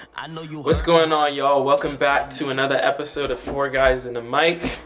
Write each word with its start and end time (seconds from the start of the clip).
Yeah, 0.00 0.06
I 0.14 0.26
know 0.28 0.42
you. 0.42 0.60
What's 0.60 0.82
going 0.82 1.12
on, 1.12 1.34
y'all? 1.34 1.64
Welcome 1.64 1.96
back 1.96 2.30
to 2.32 2.50
another 2.50 2.76
episode 2.76 3.30
of 3.30 3.40
Four 3.40 3.68
Guys 3.70 4.06
in 4.06 4.16
a 4.16 4.22
Mic. 4.22 4.78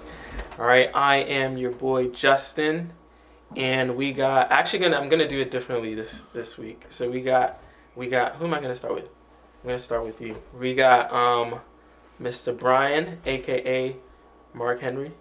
All 0.59 0.65
right, 0.65 0.91
I 0.95 1.17
am 1.17 1.57
your 1.57 1.73
boy 1.73 2.09
Justin, 2.09 2.93
and 3.57 3.97
we 3.97 4.13
got 4.13 4.51
actually 4.51 4.81
gonna 4.81 4.97
I'm 4.97 5.09
gonna 5.09 5.29
do 5.29 5.41
it 5.41 5.51
differently 5.51 5.95
this 5.95 6.23
this 6.33 6.59
week. 6.59 6.87
So 6.89 7.11
we 7.11 7.21
got 7.21 7.61
we 7.95 8.07
got 8.07 8.37
who 8.37 8.47
am 8.47 8.55
I 8.55 8.61
gonna 8.61 8.75
start 8.75 8.95
with? 8.95 9.05
I'm 9.63 9.69
gonna 9.69 9.79
start 9.79 10.05
with 10.05 10.21
you. 10.21 10.41
We 10.59 10.75
got 10.75 11.13
um 11.13 11.61
Mr. 12.21 12.57
Brian, 12.57 13.19
aka 13.27 13.97
Mark 14.53 14.81
Henry. 14.81 15.13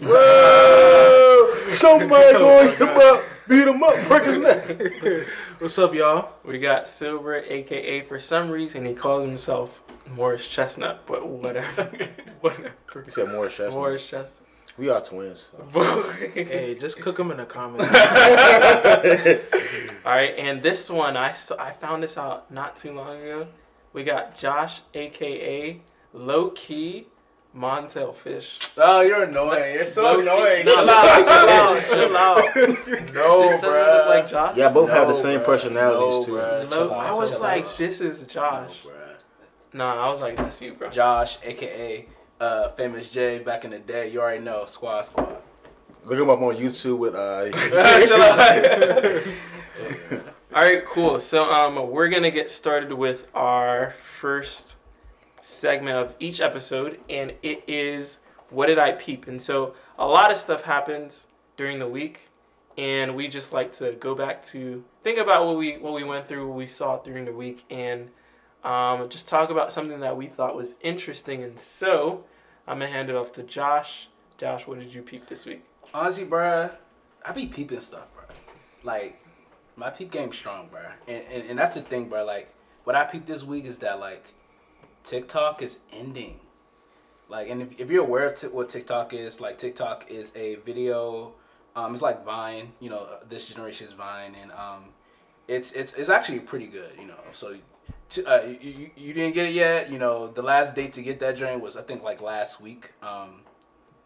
Whoa! 0.00 1.54
Somebody 1.68 2.32
going 2.32 2.76
him 2.76 2.88
up, 2.88 3.24
beat 3.48 3.66
him 3.66 3.82
up, 3.82 4.08
break 4.08 4.24
his 4.24 4.38
neck. 4.38 5.26
What's 5.58 5.78
up, 5.78 5.94
y'all? 5.94 6.32
We 6.44 6.58
got 6.58 6.88
Silver, 6.88 7.36
aka 7.36 8.02
for 8.02 8.18
some 8.18 8.50
reason 8.50 8.84
he 8.84 8.94
calls 8.94 9.24
himself 9.24 9.80
Morris 10.14 10.46
Chestnut, 10.46 11.02
but 11.06 11.26
whatever, 11.26 11.84
whatever. 12.40 12.72
He 13.04 13.10
said 13.10 13.28
Morris 13.30 13.54
Chestnut. 13.56 13.74
Morris 13.74 14.02
Chestnut. 14.02 14.32
We 14.78 14.88
are 14.88 15.00
twins. 15.00 15.46
so. 15.72 16.02
Hey, 16.34 16.76
just 16.80 17.00
cook 17.00 17.16
them 17.16 17.30
in 17.30 17.36
the 17.38 17.44
comments. 17.44 17.84
All 20.04 20.12
right, 20.12 20.34
and 20.38 20.62
this 20.62 20.88
one 20.88 21.16
I 21.16 21.32
saw, 21.32 21.56
I 21.60 21.72
found 21.72 22.02
this 22.02 22.16
out 22.16 22.50
not 22.50 22.76
too 22.76 22.92
long 22.92 23.20
ago. 23.20 23.46
We 23.92 24.04
got 24.04 24.38
Josh, 24.38 24.80
aka 24.94 25.80
Low 26.12 26.50
Key 26.50 27.08
Montell 27.54 28.12
Fish. 28.14 28.58
Oh, 28.76 29.00
you're 29.00 29.24
annoying. 29.24 29.74
You're 29.74 29.86
so 29.86 30.02
Low-key- 30.04 30.22
annoying. 30.22 30.64
No, 30.66 30.74
Chill 30.76 30.90
out, 30.90 31.24
chill 31.26 31.50
out, 31.50 31.84
chill 31.86 32.16
out. 32.16 33.14
No, 33.14 33.48
this 33.48 33.60
doesn't 33.60 33.96
look 33.96 34.06
like 34.06 34.28
Josh. 34.28 34.56
Yeah, 34.56 34.68
both 34.68 34.90
have 34.90 35.08
the 35.08 35.14
same 35.14 35.40
bruh. 35.40 35.44
personalities 35.46 36.28
No, 36.28 36.34
too. 36.34 36.40
bruh. 36.40 36.70
Low- 36.70 36.88
chill 36.88 36.94
out, 36.94 37.06
I 37.06 37.14
was 37.14 37.30
chill 37.32 37.40
like, 37.40 37.64
out. 37.66 37.78
this 37.78 38.00
is 38.00 38.22
Josh. 38.22 38.78
Nah, 39.72 40.08
I 40.08 40.12
was 40.12 40.20
like, 40.20 40.36
that's 40.36 40.60
you, 40.60 40.74
bro. 40.74 40.90
Josh, 40.90 41.38
aka 41.42 42.06
uh, 42.40 42.68
Famous 42.70 43.10
J, 43.10 43.38
back 43.40 43.64
in 43.64 43.70
the 43.72 43.78
day. 43.78 44.08
You 44.10 44.20
already 44.20 44.42
know, 44.42 44.64
Squad 44.66 45.02
Squad. 45.06 45.36
Look 46.04 46.18
him 46.18 46.30
up 46.30 46.40
on 46.40 46.56
YouTube 46.56 46.98
with 46.98 47.14
uh. 47.14 47.50
All 50.54 50.62
right, 50.62 50.84
cool. 50.86 51.20
So 51.20 51.50
um, 51.52 51.90
we're 51.90 52.08
gonna 52.08 52.30
get 52.30 52.50
started 52.50 52.92
with 52.92 53.26
our 53.34 53.94
first 54.18 54.76
segment 55.42 55.96
of 55.96 56.14
each 56.18 56.40
episode, 56.40 57.00
and 57.08 57.34
it 57.42 57.64
is 57.66 58.18
what 58.50 58.66
did 58.66 58.78
I 58.78 58.92
peep? 58.92 59.26
And 59.28 59.40
so 59.40 59.74
a 59.98 60.06
lot 60.06 60.30
of 60.30 60.36
stuff 60.36 60.62
happens 60.62 61.26
during 61.56 61.78
the 61.78 61.88
week, 61.88 62.28
and 62.76 63.14
we 63.14 63.28
just 63.28 63.52
like 63.52 63.72
to 63.78 63.92
go 63.92 64.14
back 64.14 64.42
to 64.46 64.84
think 65.02 65.18
about 65.18 65.46
what 65.46 65.56
we 65.56 65.78
what 65.78 65.92
we 65.92 66.04
went 66.04 66.28
through, 66.28 66.48
what 66.48 66.56
we 66.56 66.66
saw 66.66 66.98
during 66.98 67.24
the 67.24 67.32
week, 67.32 67.64
and 67.70 68.10
um, 68.64 69.08
just 69.08 69.28
talk 69.28 69.50
about 69.50 69.72
something 69.72 70.00
that 70.00 70.16
we 70.16 70.26
thought 70.26 70.56
was 70.56 70.74
interesting. 70.82 71.42
And 71.42 71.60
so 71.60 72.24
I'm 72.66 72.78
gonna 72.78 72.90
hand 72.90 73.08
it 73.08 73.16
off 73.16 73.32
to 73.32 73.42
Josh. 73.42 74.08
Josh, 74.38 74.66
what 74.66 74.78
did 74.78 74.92
you 74.92 75.02
peep 75.02 75.28
this 75.28 75.44
week? 75.46 75.64
Honestly, 75.92 76.24
bruh, 76.24 76.72
I 77.24 77.32
be 77.32 77.46
peeping 77.46 77.80
stuff, 77.80 78.06
bruh. 78.16 78.34
Like, 78.82 79.20
my 79.76 79.90
peep 79.90 80.10
game's 80.10 80.36
strong, 80.36 80.68
bruh. 80.68 80.92
And, 81.06 81.24
and, 81.30 81.50
and 81.50 81.58
that's 81.58 81.74
the 81.74 81.82
thing, 81.82 82.08
bruh. 82.08 82.24
Like, 82.24 82.54
what 82.84 82.96
I 82.96 83.04
peeped 83.04 83.26
this 83.26 83.42
week 83.42 83.66
is 83.66 83.78
that, 83.78 84.00
like, 84.00 84.32
TikTok 85.04 85.62
is 85.62 85.78
ending. 85.92 86.40
Like, 87.28 87.48
and 87.48 87.62
if, 87.62 87.68
if 87.78 87.90
you're 87.90 88.04
aware 88.04 88.26
of 88.26 88.34
t- 88.34 88.48
what 88.48 88.68
TikTok 88.68 89.12
is, 89.12 89.40
like, 89.40 89.56
TikTok 89.58 90.10
is 90.10 90.32
a 90.34 90.56
video, 90.56 91.32
um, 91.76 91.92
it's 91.92 92.02
like 92.02 92.24
Vine, 92.24 92.72
you 92.80 92.90
know, 92.90 93.06
this 93.28 93.46
generation's 93.46 93.92
Vine, 93.92 94.34
and 94.40 94.50
um, 94.52 94.84
it's, 95.46 95.72
it's, 95.72 95.92
it's 95.94 96.08
actually 96.08 96.40
pretty 96.40 96.66
good, 96.66 96.90
you 96.98 97.06
know. 97.06 97.20
So, 97.32 97.56
to, 98.10 98.24
uh, 98.26 98.44
you, 98.60 98.90
you, 98.96 99.12
didn't 99.12 99.34
get 99.34 99.46
it 99.46 99.54
yet, 99.54 99.90
you 99.90 99.98
know, 99.98 100.26
the 100.26 100.42
last 100.42 100.74
date 100.74 100.92
to 100.94 101.02
get 101.02 101.20
that 101.20 101.36
joint 101.36 101.60
was, 101.60 101.76
I 101.76 101.82
think, 101.82 102.02
like, 102.02 102.20
last 102.20 102.60
week. 102.60 102.92
Um, 103.00 103.42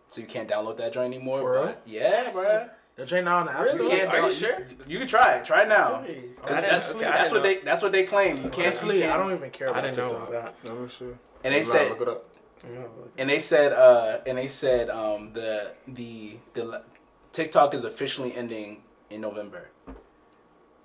so 0.08 0.20
you 0.20 0.26
can't 0.26 0.48
download 0.48 0.76
that 0.76 0.92
joint 0.92 1.12
anymore. 1.12 1.40
For 1.40 1.52
real? 1.52 1.64
but 1.64 1.82
yeah, 1.86 2.30
bruh. 2.30 2.70
The 2.96 3.04
J 3.06 3.22
now 3.22 3.38
on 3.38 3.46
the 3.46 3.52
App 3.52 3.64
You 3.66 3.72
Store. 3.72 3.80
Really? 3.86 3.96
can't 3.98 4.08
Are 4.14 4.28
you 4.28 4.34
sure? 4.34 4.66
You 4.86 4.98
can 4.98 5.08
try 5.08 5.36
it. 5.36 5.44
Try 5.44 5.62
it 5.62 5.68
now. 5.68 5.98
'Cause 5.98 6.06
I 6.06 6.06
didn't- 6.06 6.70
That's, 6.70 6.90
okay, 6.94 7.00
that's 7.04 7.30
what 7.32 7.36
know. 7.38 7.42
they. 7.42 7.58
That's 7.58 7.82
what 7.82 7.92
they 7.92 8.04
claim. 8.04 8.36
You 8.36 8.42
can't. 8.50 8.58
Honestly, 8.58 8.96
you 8.96 9.02
can't. 9.02 9.12
I 9.12 9.16
don't 9.16 9.32
even 9.32 9.50
care 9.50 9.74
I 9.74 9.80
didn't 9.80 9.96
know 9.96 10.08
TikTok. 10.08 10.28
about 10.28 10.62
that. 10.62 10.70
I'm 10.70 10.88
sure. 10.88 11.18
And 11.42 11.54
they 11.54 11.60
Nah, 11.60 11.64
said. 11.66 11.90
look 11.90 12.00
it 12.02 12.08
up. 12.08 12.24
And 13.18 13.28
they 13.30 13.38
said. 13.40 13.72
Uh. 13.72 14.18
And 14.26 14.38
they 14.38 14.48
said. 14.48 14.90
Um. 14.90 15.32
The. 15.32 15.72
The. 15.88 16.38
The. 16.54 16.84
TikTok 17.32 17.74
is 17.74 17.82
officially 17.82 18.32
ending 18.34 18.84
in 19.10 19.20
November. 19.20 19.70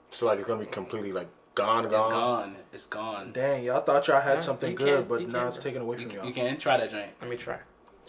So 0.09 0.25
like 0.25 0.39
it's 0.39 0.47
gonna 0.47 0.61
be 0.61 0.65
completely 0.65 1.11
like 1.11 1.27
gone, 1.53 1.85
It's 1.85 1.93
gone. 1.93 2.11
gone. 2.11 2.55
It's 2.73 2.87
gone. 2.87 3.31
Dang, 3.33 3.63
y'all 3.63 3.81
thought 3.81 4.07
y'all 4.07 4.19
had 4.19 4.35
Yeah, 4.35 4.39
something 4.39 4.73
good, 4.73 5.07
but 5.07 5.21
now 5.27 5.33
can't, 5.41 5.47
it's 5.49 5.59
taken 5.59 5.83
away 5.83 5.97
from 5.97 6.09
You, 6.09 6.17
y'all. 6.17 6.25
you 6.25 6.33
can 6.33 6.57
try 6.57 6.77
that 6.77 6.89
joint. 6.89 7.11
Let 7.21 7.29
me 7.29 7.37
try. 7.37 7.57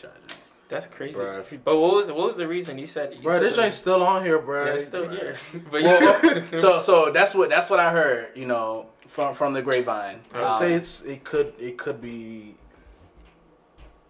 Try 0.01 0.09
that 0.09 0.27
joint. 0.27 0.40
That's 0.71 0.87
crazy. 0.87 1.15
Bruh, 1.19 1.51
you 1.51 1.59
But 1.65 1.77
what 1.77 1.95
was 1.97 2.13
what 2.13 2.27
was 2.27 2.37
the 2.37 2.47
reason 2.49 2.79
you 2.79 2.87
said? 2.87 3.13
You 3.15 3.23
Bro, 3.23 3.33
said 3.35 3.43
this 3.43 3.57
joint's 3.57 3.77
still 3.77 4.03
on 4.03 4.23
here, 4.25 4.37
yeah, 4.39 4.45
bro. 4.45 4.65
it's 4.75 4.87
still 4.87 5.09
here. 5.09 5.37
But 5.71 5.83
Well, 5.83 6.45
so 6.57 6.79
so 6.79 7.11
that's 7.11 7.35
what 7.35 7.49
that's 7.51 7.69
what 7.69 7.81
I 7.81 7.91
heard. 7.91 8.29
You 8.37 8.47
know, 8.47 8.87
from 9.09 9.35
from 9.35 9.53
the 9.53 9.63
grapevine. 9.63 10.21
I 10.33 10.43
Um, 10.43 10.59
say 10.61 10.73
it's 10.75 11.03
it 11.03 11.25
could 11.25 11.53
it 11.59 11.77
could 11.77 12.01
be 12.01 12.55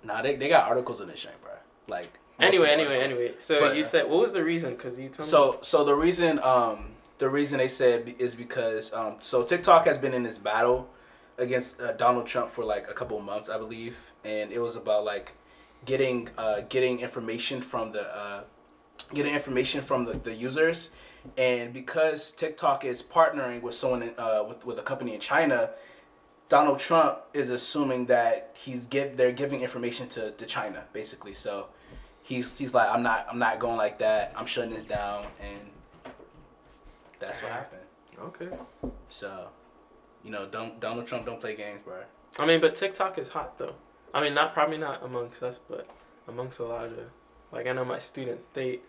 Nah, 0.02 0.22
they, 0.22 0.36
they 0.36 0.48
got 0.48 0.68
articles 0.68 1.00
in 1.00 1.08
this 1.08 1.20
joint, 1.20 1.40
bro. 1.42 1.52
Like. 1.86 2.10
anyway, 2.38 2.70
anyway, 2.70 2.96
articles. 3.02 3.18
anyway. 3.20 3.34
So 3.40 3.60
But- 3.60 3.76
you 3.76 3.84
said 3.84 4.08
what 4.08 4.20
was 4.20 4.32
the 4.32 4.44
reason? 4.44 4.70
Because 4.76 4.98
you 4.98 5.08
told 5.08 5.26
me. 5.26 5.30
So 5.30 5.58
so 5.62 5.84
the 5.84 5.94
reason 5.94 6.38
um 6.40 6.92
the 7.18 7.28
reason 7.28 7.58
they 7.58 7.68
said 7.68 8.14
is 8.18 8.34
because 8.34 8.92
um 8.92 9.16
so 9.20 9.42
TikTok 9.42 9.86
has 9.86 9.98
been 9.98 10.14
in 10.14 10.22
this 10.22 10.38
battle 10.38 10.88
against 11.38 11.80
uh, 11.80 11.92
Donald 11.92 12.26
Trump 12.26 12.50
for 12.50 12.64
like 12.64 12.86
a 12.90 12.92
couple 12.94 13.16
of 13.18 13.24
months 13.24 13.48
I 13.48 13.56
believe 13.58 13.96
and 14.24 14.52
it 14.52 14.58
was 14.58 14.76
about 14.76 15.04
like 15.04 15.32
getting 15.84 16.28
uh 16.36 16.60
getting 16.68 17.00
information 17.00 17.60
from 17.60 17.92
the 17.92 18.02
uh 18.16 18.42
getting 19.14 19.34
information 19.34 19.82
from 19.82 20.04
the, 20.04 20.14
the 20.18 20.34
users 20.34 20.90
and 21.36 21.72
because 21.72 22.32
TikTok 22.32 22.84
is 22.84 23.02
partnering 23.02 23.62
with 23.62 23.74
someone 23.74 24.02
in, 24.02 24.14
uh 24.18 24.44
with 24.46 24.64
with 24.64 24.78
a 24.78 24.82
company 24.82 25.14
in 25.14 25.20
China 25.20 25.70
Donald 26.48 26.78
Trump 26.78 27.18
is 27.32 27.50
assuming 27.50 28.06
that 28.06 28.56
he's 28.58 28.86
give 28.86 29.16
they're 29.16 29.32
giving 29.32 29.60
information 29.60 30.08
to, 30.08 30.32
to 30.32 30.46
China 30.46 30.84
basically 30.92 31.34
so 31.34 31.68
he's 32.22 32.56
he's 32.56 32.72
like 32.72 32.88
I'm 32.88 33.02
not 33.02 33.26
I'm 33.28 33.38
not 33.38 33.58
going 33.58 33.76
like 33.76 33.98
that. 33.98 34.32
I'm 34.36 34.46
shutting 34.46 34.72
this 34.72 34.84
down 34.84 35.26
and 35.40 35.60
that's 37.18 37.42
what 37.42 37.52
happened. 37.52 37.82
okay. 38.18 38.48
So, 39.10 39.48
you 40.24 40.30
know, 40.30 40.46
don't 40.46 40.80
Donald 40.80 41.06
Trump 41.06 41.26
don't 41.26 41.40
play 41.40 41.54
games, 41.54 41.80
bro. 41.84 42.02
I 42.38 42.46
mean, 42.46 42.60
but 42.60 42.76
TikTok 42.76 43.18
is 43.18 43.28
hot 43.28 43.58
though. 43.58 43.74
I 44.12 44.22
mean, 44.22 44.34
not 44.34 44.54
probably 44.54 44.78
not 44.78 45.02
amongst 45.04 45.42
us, 45.42 45.60
but 45.68 45.88
amongst 46.28 46.58
a 46.58 46.64
lot 46.64 46.86
of 46.86 46.92
like 47.52 47.66
I 47.66 47.72
know 47.72 47.84
my 47.84 47.98
students, 47.98 48.46
they 48.54 48.80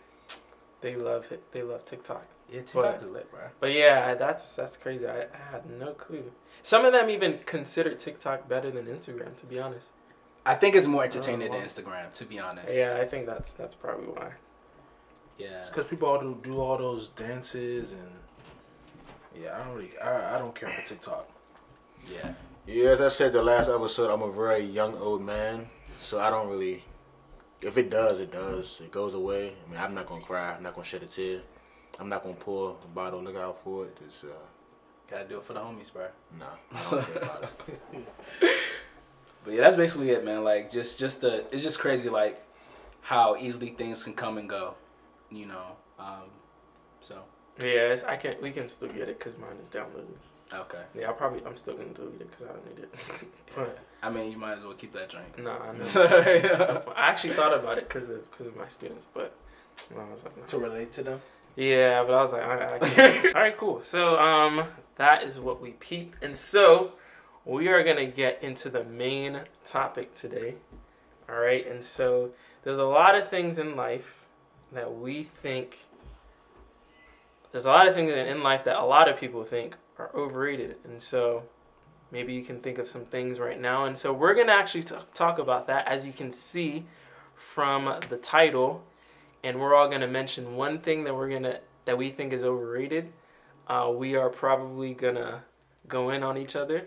they 0.81 0.95
love 0.95 1.25
it. 1.31 1.43
They 1.51 1.61
love 1.63 1.85
TikTok. 1.85 2.25
Yeah, 2.51 2.61
TikTok's 2.61 3.03
lit, 3.05 3.31
bro. 3.31 3.41
But 3.59 3.71
yeah, 3.71 4.13
that's 4.15 4.55
that's 4.55 4.77
crazy. 4.77 5.07
I, 5.07 5.21
I 5.21 5.51
had 5.51 5.69
no 5.69 5.93
clue. 5.93 6.31
Some 6.63 6.85
of 6.85 6.93
them 6.93 7.09
even 7.09 7.39
consider 7.45 7.93
TikTok 7.95 8.47
better 8.49 8.69
than 8.71 8.85
Instagram, 8.85 9.37
to 9.37 9.45
be 9.45 9.59
honest. 9.59 9.87
I 10.45 10.55
think 10.55 10.75
it's 10.75 10.87
more 10.87 11.03
entertaining 11.03 11.49
Oh, 11.49 11.51
wow. 11.51 11.59
than 11.59 11.67
Instagram, 11.67 12.13
to 12.13 12.25
be 12.25 12.39
honest. 12.39 12.75
Yeah, 12.75 12.97
I 12.99 13.05
think 13.05 13.25
that's 13.25 13.53
that's 13.53 13.75
probably 13.75 14.07
why. 14.07 14.31
Yeah. 15.37 15.59
It's 15.59 15.69
because 15.69 15.85
people 15.85 16.07
all 16.09 16.19
do 16.19 16.37
do 16.43 16.59
all 16.59 16.77
those 16.77 17.07
dances 17.09 17.93
and 17.93 18.09
yeah, 19.39 19.55
I 19.59 19.63
don't 19.63 19.75
really 19.75 19.97
I, 19.99 20.35
I 20.35 20.37
don't 20.39 20.53
care 20.53 20.69
for 20.69 20.81
TikTok. 20.85 21.27
Yeah. 22.11 22.33
Yeah, 22.67 22.89
as 22.91 23.01
I 23.01 23.07
said 23.09 23.33
the 23.33 23.41
last 23.41 23.69
episode, 23.69 24.11
I'm 24.11 24.21
a 24.21 24.31
very 24.31 24.63
young 24.63 24.95
old 24.97 25.21
man, 25.21 25.67
so 25.97 26.19
I 26.19 26.29
don't 26.29 26.47
really. 26.49 26.83
If 27.61 27.77
it 27.77 27.89
does, 27.89 28.19
it 28.19 28.31
does. 28.31 28.81
It 28.83 28.91
goes 28.91 29.13
away. 29.13 29.53
I 29.67 29.71
mean, 29.71 29.79
I'm 29.79 29.93
not 29.93 30.07
gonna 30.07 30.23
cry. 30.23 30.53
I'm 30.55 30.63
not 30.63 30.73
gonna 30.73 30.85
shed 30.85 31.03
a 31.03 31.07
tear. 31.07 31.41
I'm 31.99 32.09
not 32.09 32.23
gonna 32.23 32.35
pour 32.35 32.77
a 32.83 32.87
bottle. 32.87 33.21
Look 33.21 33.35
out 33.35 33.59
for 33.63 33.85
it. 33.85 33.97
It's 34.05 34.23
uh, 34.23 34.27
Gotta 35.09 35.27
do 35.27 35.37
it 35.37 35.43
for 35.43 35.53
the 35.53 35.59
homies, 35.59 35.91
bro. 35.91 36.07
nah. 36.39 36.45
I 36.71 36.89
don't 36.89 37.05
care 37.05 37.23
about 37.23 37.43
it. 37.67 37.81
But 39.43 39.55
yeah, 39.55 39.61
that's 39.61 39.75
basically 39.75 40.11
it, 40.11 40.23
man. 40.23 40.43
Like 40.43 40.71
just 40.71 40.99
just 40.99 41.21
the 41.21 41.45
it's 41.51 41.63
just 41.63 41.79
crazy 41.79 42.09
like 42.09 42.45
how 43.01 43.35
easily 43.37 43.69
things 43.69 44.03
can 44.03 44.13
come 44.13 44.37
and 44.37 44.47
go. 44.47 44.75
You 45.31 45.47
know. 45.47 45.75
Um 45.99 46.29
so 47.01 47.23
Yeah, 47.59 47.89
it's, 47.93 48.03
I 48.03 48.17
can 48.17 48.35
we 48.39 48.51
can 48.51 48.67
still 48.67 48.89
get 48.89 49.09
it 49.09 49.17
because 49.17 49.39
mine 49.39 49.57
is 49.61 49.67
downloaded. 49.69 50.05
Okay. 50.53 50.83
Yeah, 50.93 51.07
I'll 51.07 51.13
probably 51.13 51.41
I'm 51.45 51.55
still 51.55 51.75
gonna 51.75 51.89
delete 51.89 52.21
it 52.21 52.31
because 52.31 52.47
I 52.47 52.53
don't 52.53 52.65
need 52.65 52.83
it. 52.83 52.93
but 53.55 53.79
I 54.03 54.09
mean, 54.09 54.31
you 54.31 54.37
might 54.37 54.57
as 54.57 54.63
well 54.63 54.73
keep 54.73 54.91
that 54.93 55.09
drink. 55.09 55.37
no, 55.37 55.51
I 55.51 55.73
know. 55.73 55.81
So, 55.83 56.03
yeah. 56.03 56.81
I 56.95 57.07
actually 57.07 57.33
thought 57.35 57.53
about 57.53 57.77
it 57.77 57.87
because 57.87 58.09
of 58.09 58.29
because 58.31 58.47
of 58.47 58.55
my 58.55 58.67
students, 58.67 59.07
but 59.13 59.35
I 59.91 59.99
was 59.99 60.23
like, 60.23 60.37
no. 60.37 60.43
To 60.43 60.57
relate 60.57 60.91
to 60.93 61.03
them. 61.03 61.21
Yeah, 61.55 62.03
but 62.03 62.13
I 62.13 62.21
was 62.23 62.31
like, 62.31 62.43
I, 62.43 62.75
I 62.75 62.79
can't. 62.79 63.35
all 63.35 63.41
right, 63.41 63.57
cool. 63.57 63.81
So, 63.81 64.17
um, 64.17 64.65
that 64.95 65.23
is 65.23 65.37
what 65.37 65.61
we 65.61 65.71
peep, 65.71 66.15
and 66.21 66.35
so 66.35 66.93
we 67.45 67.67
are 67.67 67.83
gonna 67.83 68.05
get 68.05 68.41
into 68.41 68.69
the 68.69 68.83
main 68.83 69.41
topic 69.65 70.15
today. 70.15 70.55
All 71.29 71.35
right, 71.35 71.65
and 71.67 71.83
so 71.83 72.31
there's 72.63 72.79
a 72.79 72.85
lot 72.85 73.15
of 73.15 73.29
things 73.29 73.57
in 73.57 73.75
life 73.75 74.27
that 74.71 74.95
we 74.95 75.23
think. 75.23 75.79
There's 77.51 77.65
a 77.65 77.69
lot 77.69 77.87
of 77.87 77.93
things 77.93 78.11
in 78.11 78.27
in 78.27 78.43
life 78.43 78.63
that 78.63 78.77
a 78.77 78.85
lot 78.85 79.09
of 79.09 79.17
people 79.19 79.43
think 79.43 79.75
are 80.01 80.11
overrated, 80.15 80.75
and 80.83 81.01
so 81.01 81.43
maybe 82.11 82.33
you 82.33 82.43
can 82.43 82.59
think 82.59 82.77
of 82.77 82.87
some 82.87 83.05
things 83.05 83.39
right 83.39 83.59
now. 83.59 83.85
And 83.85 83.97
so 83.97 84.11
we're 84.11 84.33
gonna 84.33 84.51
actually 84.51 84.83
t- 84.83 84.95
talk 85.13 85.39
about 85.39 85.67
that, 85.67 85.87
as 85.87 86.05
you 86.05 86.13
can 86.13 86.31
see 86.31 86.85
from 87.35 87.99
the 88.09 88.17
title, 88.17 88.83
and 89.43 89.59
we're 89.59 89.75
all 89.75 89.89
gonna 89.89 90.07
mention 90.07 90.55
one 90.55 90.79
thing 90.79 91.03
that 91.03 91.15
we're 91.15 91.29
gonna 91.29 91.59
that 91.85 91.97
we 91.97 92.09
think 92.09 92.33
is 92.33 92.43
overrated. 92.43 93.11
Uh, 93.67 93.91
we 93.93 94.15
are 94.15 94.29
probably 94.29 94.93
gonna 94.93 95.43
go 95.87 96.09
in 96.09 96.23
on 96.23 96.37
each 96.37 96.55
other, 96.55 96.85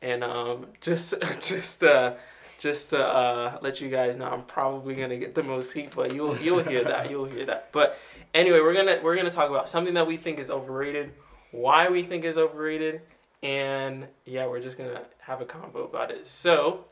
and 0.00 0.22
um, 0.22 0.66
just 0.80 1.14
just 1.42 1.82
uh, 1.82 2.14
just 2.58 2.90
to 2.90 3.04
uh, 3.04 3.58
let 3.62 3.80
you 3.80 3.90
guys 3.90 4.16
know, 4.16 4.26
I'm 4.26 4.44
probably 4.44 4.94
gonna 4.94 5.16
get 5.16 5.34
the 5.34 5.42
most 5.42 5.72
heat, 5.72 5.92
but 5.94 6.14
you'll 6.14 6.36
you'll 6.38 6.62
hear 6.62 6.84
that, 6.84 7.10
you'll 7.10 7.26
hear 7.26 7.46
that. 7.46 7.70
But 7.72 7.98
anyway, 8.32 8.60
we're 8.60 8.74
gonna 8.74 9.00
we're 9.02 9.16
gonna 9.16 9.30
talk 9.30 9.50
about 9.50 9.68
something 9.68 9.94
that 9.94 10.06
we 10.06 10.16
think 10.16 10.38
is 10.38 10.50
overrated, 10.50 11.12
why 11.54 11.88
we 11.88 12.02
think 12.02 12.24
is 12.24 12.36
overrated, 12.36 13.00
and 13.42 14.06
yeah, 14.24 14.46
we're 14.46 14.60
just 14.60 14.76
gonna 14.76 15.02
have 15.20 15.40
a 15.40 15.44
convo 15.44 15.84
about 15.84 16.10
it. 16.10 16.26
So, 16.26 16.84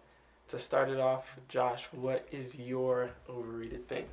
to 0.49 0.59
start 0.59 0.89
it 0.89 1.01
off, 1.01 1.25
Josh, 1.49 1.85
what 1.93 2.27
is 2.31 2.55
your 2.55 3.11
overrated 3.29 3.89
thing? 3.89 4.05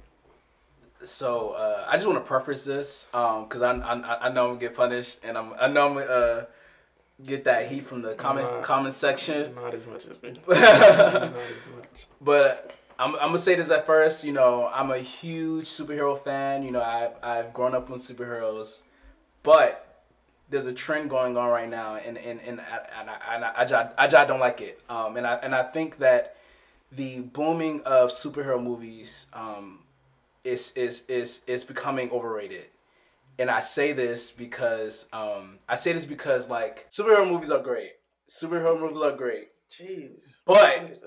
So 1.03 1.51
uh, 1.51 1.85
I 1.87 1.93
just 1.95 2.05
want 2.05 2.17
to 2.17 2.27
preface 2.27 2.65
this 2.65 3.07
because 3.11 3.61
I, 3.61 3.71
I 3.71 4.27
I 4.27 4.29
know 4.29 4.45
I'm 4.45 4.49
gonna 4.49 4.59
get 4.59 4.75
punished 4.75 5.19
and 5.23 5.37
I'm 5.37 5.53
I 5.59 5.67
know 5.67 5.87
I'm 5.87 5.93
gonna 5.93 6.05
uh, 6.05 6.45
get 7.25 7.45
that 7.45 7.69
heat 7.71 7.87
from 7.87 8.01
the 8.01 8.15
comments 8.15 8.51
Nah. 8.51 8.61
comment 8.61 8.93
section. 8.93 9.55
Not 9.63 9.73
as 9.73 9.87
much 9.87 10.05
as 10.07 10.21
me. 10.21 10.31
Not 10.47 11.33
but 12.21 12.45
as 12.45 12.57
much. 12.59 12.75
I'm, 12.99 13.15
I'm 13.15 13.27
gonna 13.29 13.37
say 13.37 13.55
this 13.55 13.71
at 13.71 13.85
first. 13.85 14.25
You 14.25 14.33
know, 14.33 14.67
I'm 14.67 14.91
a 14.91 14.99
huge 14.99 15.67
superhero 15.67 16.21
fan. 16.21 16.63
You 16.63 16.71
know, 16.71 16.81
I've 16.81 17.13
I've 17.23 17.53
grown 17.53 17.73
up 17.73 17.89
on 17.89 17.97
superheroes, 17.97 18.83
but 19.41 19.88
there's 20.49 20.65
a 20.65 20.73
trend 20.73 21.09
going 21.09 21.37
on 21.37 21.49
right 21.49 21.69
now, 21.69 21.95
and 21.95 22.17
and 22.17 22.39
and, 22.41 22.59
I- 22.61 22.87
and, 22.99 23.09
I, 23.09 23.35
and 23.35 23.45
I, 23.45 23.51
I, 23.57 23.65
just- 23.65 23.93
I, 23.97 24.07
just 24.07 24.27
don't 24.27 24.39
like 24.39 24.61
it. 24.61 24.81
Um, 24.89 25.17
and 25.17 25.25
I 25.27 25.35
and 25.35 25.53
I 25.53 25.63
think 25.63 25.97
that 25.99 26.35
the 26.91 27.19
booming 27.21 27.81
of 27.81 28.09
superhero 28.09 28.61
movies 28.61 29.27
um, 29.33 29.79
is 30.43 30.71
is 30.75 31.03
is 31.07 31.41
is 31.47 31.63
becoming 31.63 32.09
overrated. 32.11 32.65
And 33.37 33.49
I 33.49 33.61
say 33.61 33.93
this 33.93 34.31
because 34.31 35.05
um, 35.13 35.59
I 35.69 35.75
say 35.75 35.93
this 35.93 36.03
because 36.05 36.49
like 36.49 36.89
superhero 36.91 37.29
movies 37.29 37.51
are 37.51 37.61
great. 37.61 37.91
Superhero 38.29 38.79
movies 38.79 39.01
are 39.01 39.15
great. 39.15 39.49
Jeez. 39.71 40.37
But- 40.45 40.99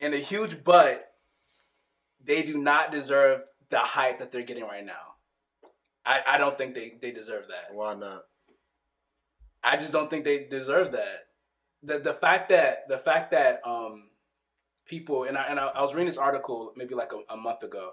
And 0.00 0.12
a 0.14 0.18
huge 0.18 0.62
but, 0.64 1.12
they 2.24 2.42
do 2.42 2.58
not 2.58 2.92
deserve 2.92 3.42
the 3.70 3.78
hype 3.78 4.18
that 4.18 4.30
they're 4.32 4.42
getting 4.42 4.64
right 4.64 4.84
now. 4.84 5.14
I, 6.06 6.20
I 6.26 6.38
don't 6.38 6.56
think 6.56 6.74
they, 6.74 6.94
they 7.02 7.10
deserve 7.10 7.44
that. 7.48 7.74
Why 7.74 7.94
not? 7.94 8.24
I 9.62 9.76
just 9.76 9.92
don't 9.92 10.08
think 10.08 10.24
they 10.24 10.44
deserve 10.44 10.92
that. 10.92 11.26
The 11.82 11.98
the 11.98 12.14
fact 12.14 12.48
that 12.50 12.88
the 12.88 12.98
fact 12.98 13.30
that 13.32 13.60
um 13.64 14.08
people 14.88 15.24
and 15.24 15.36
I 15.36 15.46
and 15.46 15.60
I, 15.60 15.66
I 15.66 15.82
was 15.82 15.94
reading 15.94 16.06
this 16.08 16.18
article 16.18 16.72
maybe 16.76 16.94
like 16.94 17.12
a, 17.12 17.32
a 17.32 17.36
month 17.36 17.62
ago. 17.62 17.92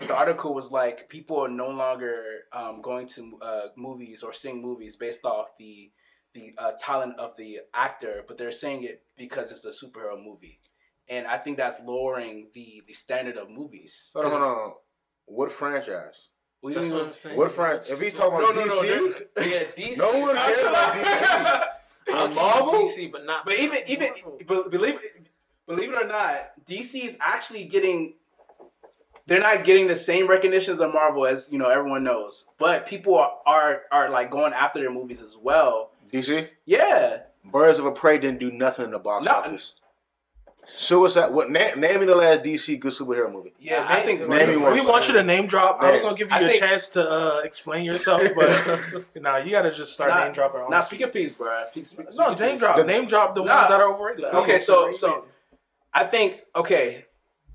The 0.00 0.14
article 0.14 0.52
was 0.52 0.72
like 0.72 1.08
people 1.08 1.38
are 1.38 1.48
no 1.48 1.68
longer 1.68 2.40
um, 2.52 2.82
going 2.82 3.06
to 3.08 3.38
uh, 3.40 3.66
movies 3.76 4.24
or 4.24 4.32
seeing 4.32 4.60
movies 4.60 4.96
based 4.96 5.24
off 5.24 5.56
the 5.58 5.92
the 6.34 6.52
uh, 6.58 6.72
talent 6.78 7.18
of 7.18 7.36
the 7.38 7.60
actor, 7.72 8.24
but 8.26 8.36
they're 8.36 8.52
saying 8.52 8.82
it 8.82 9.04
because 9.16 9.50
it's 9.50 9.64
a 9.64 9.70
superhero 9.70 10.22
movie, 10.22 10.60
and 11.08 11.26
I 11.26 11.38
think 11.38 11.56
that's 11.56 11.80
lowering 11.84 12.48
the 12.52 12.82
the 12.86 12.92
standard 12.92 13.36
of 13.36 13.48
movies. 13.48 14.10
Hold 14.12 14.26
on, 14.26 14.30
hold 14.32 14.42
on. 14.42 14.74
What 15.26 15.52
franchise? 15.52 16.30
We 16.66 16.74
That's 16.74 16.88
don't 16.88 16.98
what 16.98 17.06
I'm 17.06 17.12
saying. 17.14 17.36
What 17.36 17.52
franchise? 17.52 17.86
If 17.90 18.00
he's 18.00 18.12
talking 18.12 18.40
no, 18.40 18.46
about 18.46 18.56
no, 18.56 18.64
no, 18.64 18.82
DC, 18.82 19.22
no. 19.36 19.42
Yeah, 19.44 19.62
DC. 19.76 19.96
No 19.98 20.18
one 20.18 20.34
cares 20.36 20.62
about 20.66 20.94
DC. 20.94 21.62
Okay, 22.08 22.18
On 22.22 22.34
Marvel? 22.34 22.72
DC, 22.88 23.12
but 23.12 23.24
not. 23.24 23.44
But 23.46 23.54
even 23.60 23.78
even 23.86 24.10
be- 24.38 24.44
believe 24.44 24.98
believe 25.68 25.92
it 25.92 26.04
or 26.04 26.08
not, 26.08 26.66
DC 26.68 27.04
is 27.06 27.16
actually 27.20 27.64
getting. 27.66 28.14
They're 29.28 29.38
not 29.40 29.62
getting 29.62 29.86
the 29.86 29.94
same 29.94 30.26
recognitions 30.28 30.80
of 30.80 30.92
Marvel 30.92 31.24
as 31.24 31.48
you 31.52 31.58
know 31.58 31.68
everyone 31.68 32.02
knows, 32.02 32.46
but 32.58 32.84
people 32.84 33.14
are 33.16 33.30
are, 33.46 33.82
are 33.92 34.10
like 34.10 34.32
going 34.32 34.52
after 34.52 34.80
their 34.80 34.92
movies 34.92 35.22
as 35.22 35.36
well. 35.40 35.92
DC, 36.12 36.48
Yeah, 36.64 37.18
Birds 37.44 37.78
of 37.78 37.86
a 37.86 37.92
Prey 37.92 38.18
didn't 38.18 38.40
do 38.40 38.50
nothing 38.50 38.86
in 38.86 38.90
the 38.90 38.98
box 38.98 39.24
No. 39.24 39.30
office. 39.32 39.74
Suicide. 40.66 41.28
What? 41.32 41.50
Name, 41.50 41.80
name 41.80 42.00
me 42.00 42.06
the 42.06 42.14
last 42.14 42.42
DC 42.42 42.78
good 42.80 42.92
superhero 42.92 43.32
movie. 43.32 43.52
Yeah, 43.58 43.84
I 43.88 43.96
name- 43.96 44.18
think- 44.18 44.28
Name 44.28 44.48
me 44.48 44.56
we 44.56 44.80
want 44.80 45.06
you 45.08 45.14
to 45.14 45.22
name 45.22 45.46
drop. 45.46 45.80
I 45.80 45.92
was 45.92 46.00
gonna 46.00 46.16
give 46.16 46.28
you 46.28 46.34
I 46.36 46.40
a 46.40 46.46
think- 46.48 46.58
chance 46.60 46.88
to 46.90 47.08
uh, 47.08 47.38
explain 47.44 47.84
yourself, 47.84 48.22
but 48.36 49.04
nah, 49.22 49.36
you 49.36 49.50
gotta 49.52 49.70
just 49.72 49.92
start 49.94 50.10
Nah, 50.10 50.24
name 50.24 50.32
dropping. 50.32 50.60
now 50.60 50.66
honestly. 50.66 50.98
speak 50.98 51.06
a 51.08 51.10
piece, 51.10 51.30
bro. 51.30 51.64
Speak, 51.70 51.86
speak, 51.86 52.06
No, 52.16 52.26
speak 52.28 52.40
name 52.40 52.50
piece. 52.52 52.60
drop. 52.60 52.76
The- 52.76 52.84
name 52.84 53.06
drop 53.06 53.34
the 53.34 53.42
Nah. 53.44 53.54
ones 53.56 53.68
that 53.68 53.80
are 53.80 53.94
overrated. 53.94 54.24
Okay, 54.24 54.58
so 54.58 54.90
so 54.90 55.24
I 55.94 56.04
think 56.04 56.40
okay. 56.54 57.04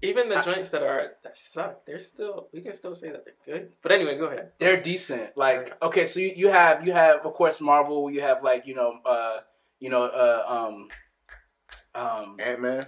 Even 0.04 0.30
the 0.30 0.38
I- 0.38 0.42
joints 0.42 0.70
that 0.70 0.82
are 0.82 1.12
that 1.24 1.38
suck, 1.38 1.86
they're 1.86 2.00
still. 2.00 2.48
We 2.52 2.62
can 2.62 2.74
still 2.74 2.96
say 2.96 3.12
that 3.12 3.24
they're 3.24 3.36
good. 3.46 3.74
But 3.84 3.92
anyway, 3.92 4.18
go 4.18 4.26
ahead. 4.26 4.54
They're 4.58 4.82
decent. 4.82 5.38
Like 5.38 5.76
okay, 5.84 6.06
so 6.08 6.20
you, 6.20 6.34
you 6.36 6.48
have 6.50 6.84
you 6.88 6.92
have 6.94 7.24
of 7.26 7.34
course 7.36 7.62
Marvel. 7.62 8.10
You 8.10 8.22
have 8.22 8.42
like 8.44 8.66
you 8.66 8.74
know 8.74 8.96
uh 9.06 9.38
you 9.80 9.90
know 9.92 10.02
uh 10.04 10.44
um 10.48 10.88
um 11.94 12.38
Ant 12.40 12.62
Man. 12.62 12.88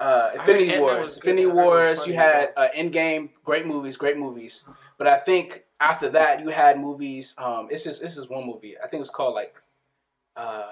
Uh, 0.00 0.30
Infinity 0.34 0.78
Wars. 0.78 1.16
Infinity 1.16 1.42
I 1.42 1.48
heard 1.48 1.52
it 1.52 1.56
was 1.56 1.64
Wars. 1.64 1.98
funny 2.00 2.12
You 2.12 2.18
had 2.18 2.52
uh, 2.56 2.68
Endgame. 2.76 3.28
Great 3.44 3.66
movies. 3.66 3.96
Great 3.96 4.18
movies. 4.18 4.64
But 4.98 5.06
I 5.06 5.16
think 5.18 5.64
after 5.80 6.08
that 6.10 6.40
you 6.40 6.48
had 6.48 6.80
movies. 6.80 7.34
Um, 7.38 7.68
it's 7.70 7.84
just 7.84 8.02
this 8.02 8.16
is 8.16 8.28
one 8.28 8.46
movie. 8.46 8.76
I 8.78 8.82
think 8.82 8.94
it 8.94 9.00
was 9.00 9.10
called 9.10 9.34
like 9.34 9.60
uh, 10.36 10.66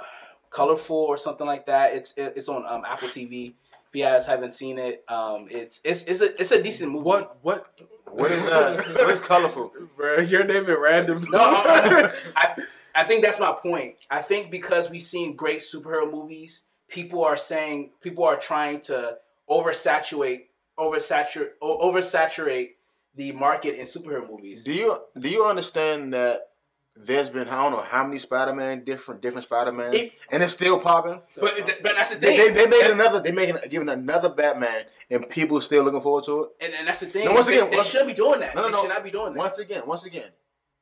Colorful 0.50 0.96
or 0.96 1.16
something 1.16 1.46
like 1.46 1.66
that. 1.66 1.94
It's 1.94 2.12
it, 2.16 2.34
it's 2.36 2.48
on 2.48 2.64
um, 2.66 2.84
Apple 2.86 3.08
TV. 3.08 3.54
If 3.88 3.96
you 3.96 4.04
guys 4.04 4.26
haven't 4.26 4.52
seen 4.52 4.78
it, 4.78 5.04
um, 5.08 5.48
it's 5.50 5.80
it's 5.84 6.04
it's 6.04 6.20
a 6.22 6.40
it's 6.40 6.50
a 6.52 6.62
decent 6.62 6.90
movie. 6.92 7.04
what 7.04 7.38
what? 7.42 7.66
What 8.10 8.30
is 8.30 8.44
that? 8.44 8.76
what 8.94 9.10
is 9.10 9.20
colorful? 9.20 9.70
Bro, 9.96 10.20
you're 10.20 10.44
naming 10.44 10.76
random. 10.78 11.24
No, 11.30 11.38
I, 11.38 12.10
I, 12.36 12.54
I 12.94 13.04
think 13.04 13.24
that's 13.24 13.40
my 13.40 13.52
point. 13.52 14.02
I 14.10 14.20
think 14.20 14.50
because 14.50 14.90
we've 14.90 15.00
seen 15.02 15.34
great 15.34 15.60
superhero 15.60 16.10
movies, 16.10 16.64
people 16.92 17.24
are 17.24 17.36
saying 17.36 17.90
people 18.00 18.24
are 18.24 18.36
trying 18.36 18.80
to 18.82 19.16
oversaturate, 19.50 20.42
oversaturate, 20.78 21.50
oversaturate 21.62 22.70
the 23.14 23.32
market 23.32 23.74
in 23.78 23.84
superhero 23.86 24.28
movies. 24.28 24.64
Do 24.64 24.72
you 24.72 24.96
do 25.18 25.28
you 25.28 25.44
understand 25.44 26.12
that 26.12 26.48
there's 26.94 27.30
been 27.30 27.48
I 27.48 27.62
don't 27.62 27.72
know 27.72 27.82
how 27.82 28.04
many 28.04 28.18
Spider 28.18 28.52
Man 28.54 28.84
different 28.84 29.20
different 29.22 29.44
Spider 29.44 29.72
Man 29.72 29.94
It- 29.94 30.12
and 30.30 30.42
it's 30.42 30.52
still 30.52 30.78
popping. 30.78 31.20
But 31.38 31.56
but 31.82 31.94
that's 31.96 32.10
the 32.10 32.16
thing. 32.16 32.36
they, 32.36 32.50
they 32.50 32.66
making 32.66 32.88
That's- 32.88 32.94
another 32.98 33.20
they 33.20 33.32
making 33.32 33.56
giving 33.70 33.88
another 33.88 34.28
Batman 34.28 34.84
and 35.10 35.28
people 35.28 35.60
still 35.60 35.84
looking 35.84 36.00
forward 36.00 36.24
to 36.24 36.44
it. 36.44 36.48
and, 36.60 36.74
and 36.74 36.86
that's 36.88 37.00
the 37.00 37.06
thing. 37.06 37.24
No, 37.26 37.32
once 37.34 37.48
again, 37.48 37.70
they 37.70 37.76
once- 37.76 37.88
should 37.88 38.06
be 38.06 38.14
doing 38.14 38.40
that. 38.40 38.54
No, 38.54 38.62
no, 38.62 38.68
they 38.68 38.72
no. 38.74 38.80
should 38.82 38.88
not 38.88 39.04
be 39.04 39.10
doing 39.10 39.32
that. 39.32 39.38
Once 39.38 39.58
again, 39.58 39.82
once 39.86 40.04
again, 40.04 40.30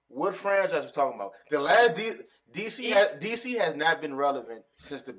what 0.08 0.34
franchise 0.34 0.84
we 0.84 0.90
talking 0.90 1.14
about? 1.18 1.32
The 1.50 1.60
last 1.60 1.94
D, 1.96 2.12
DC 2.52 2.84
It- 2.90 2.92
has 2.96 3.08
DC 3.20 3.58
has 3.58 3.74
not 3.76 4.00
been 4.00 4.14
relevant 4.14 4.62
since 4.76 5.02
the 5.02 5.16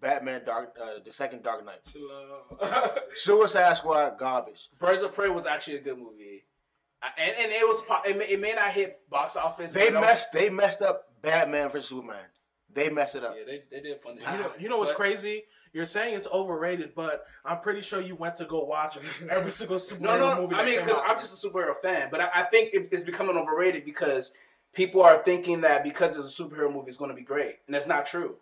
Batman 0.00 0.42
Dark 0.44 0.76
uh, 0.82 1.00
the 1.04 1.12
second 1.12 1.42
Dark 1.42 1.64
Knight. 1.64 1.80
Suicide 3.14 3.76
Squad 3.76 4.18
garbage. 4.18 4.68
Birds 4.78 5.02
of 5.02 5.14
Prey 5.14 5.28
was 5.28 5.46
actually 5.46 5.76
a 5.76 5.80
good 5.82 5.98
movie, 5.98 6.44
and 7.18 7.34
and 7.38 7.52
it 7.52 7.66
was 7.66 7.80
po- 7.82 8.02
it 8.08 8.16
may, 8.18 8.28
it 8.28 8.40
may 8.40 8.52
not 8.54 8.70
hit 8.72 9.00
box 9.10 9.36
office. 9.36 9.72
They 9.72 9.86
but 9.86 9.88
it 9.88 9.94
was- 9.94 10.00
messed 10.02 10.32
they 10.32 10.50
messed 10.50 10.82
up 10.82 11.06
Batman 11.22 11.70
vs 11.70 11.88
Superman. 11.88 12.24
They 12.72 12.88
messed 12.88 13.16
it 13.16 13.24
up. 13.24 13.34
Yeah, 13.36 13.44
they, 13.44 13.62
they 13.70 13.82
did 13.82 14.00
punish. 14.00 14.22
You 14.30 14.38
know, 14.38 14.52
you 14.58 14.68
know 14.68 14.78
what's 14.78 14.92
But- 14.92 14.98
crazy? 15.00 15.44
You're 15.72 15.86
saying 15.86 16.16
it's 16.16 16.26
overrated, 16.26 16.96
but 16.96 17.24
I'm 17.44 17.60
pretty 17.60 17.80
sure 17.80 18.00
you 18.00 18.16
went 18.16 18.34
to 18.36 18.44
go 18.44 18.64
watch 18.64 18.98
every 19.30 19.52
single 19.52 19.76
superhero 19.78 20.00
No, 20.00 20.18
no, 20.18 20.42
movie. 20.42 20.56
I 20.56 20.64
mean, 20.64 20.80
because 20.80 20.98
I'm 21.06 21.16
just 21.16 21.44
a 21.44 21.48
superhero 21.48 21.76
fan, 21.80 22.08
but 22.10 22.20
I, 22.20 22.28
I 22.34 22.42
think 22.42 22.74
it, 22.74 22.88
it's 22.90 23.04
becoming 23.04 23.36
overrated 23.36 23.84
because 23.84 24.32
people 24.72 25.00
are 25.00 25.22
thinking 25.22 25.60
that 25.60 25.84
because 25.84 26.16
it's 26.16 26.38
a 26.38 26.42
superhero 26.42 26.72
movie, 26.72 26.88
it's 26.88 26.96
going 26.96 27.10
to 27.10 27.14
be 27.14 27.22
great, 27.22 27.56
and 27.66 27.74
that's 27.74 27.86
not 27.86 28.04
true. 28.04 28.34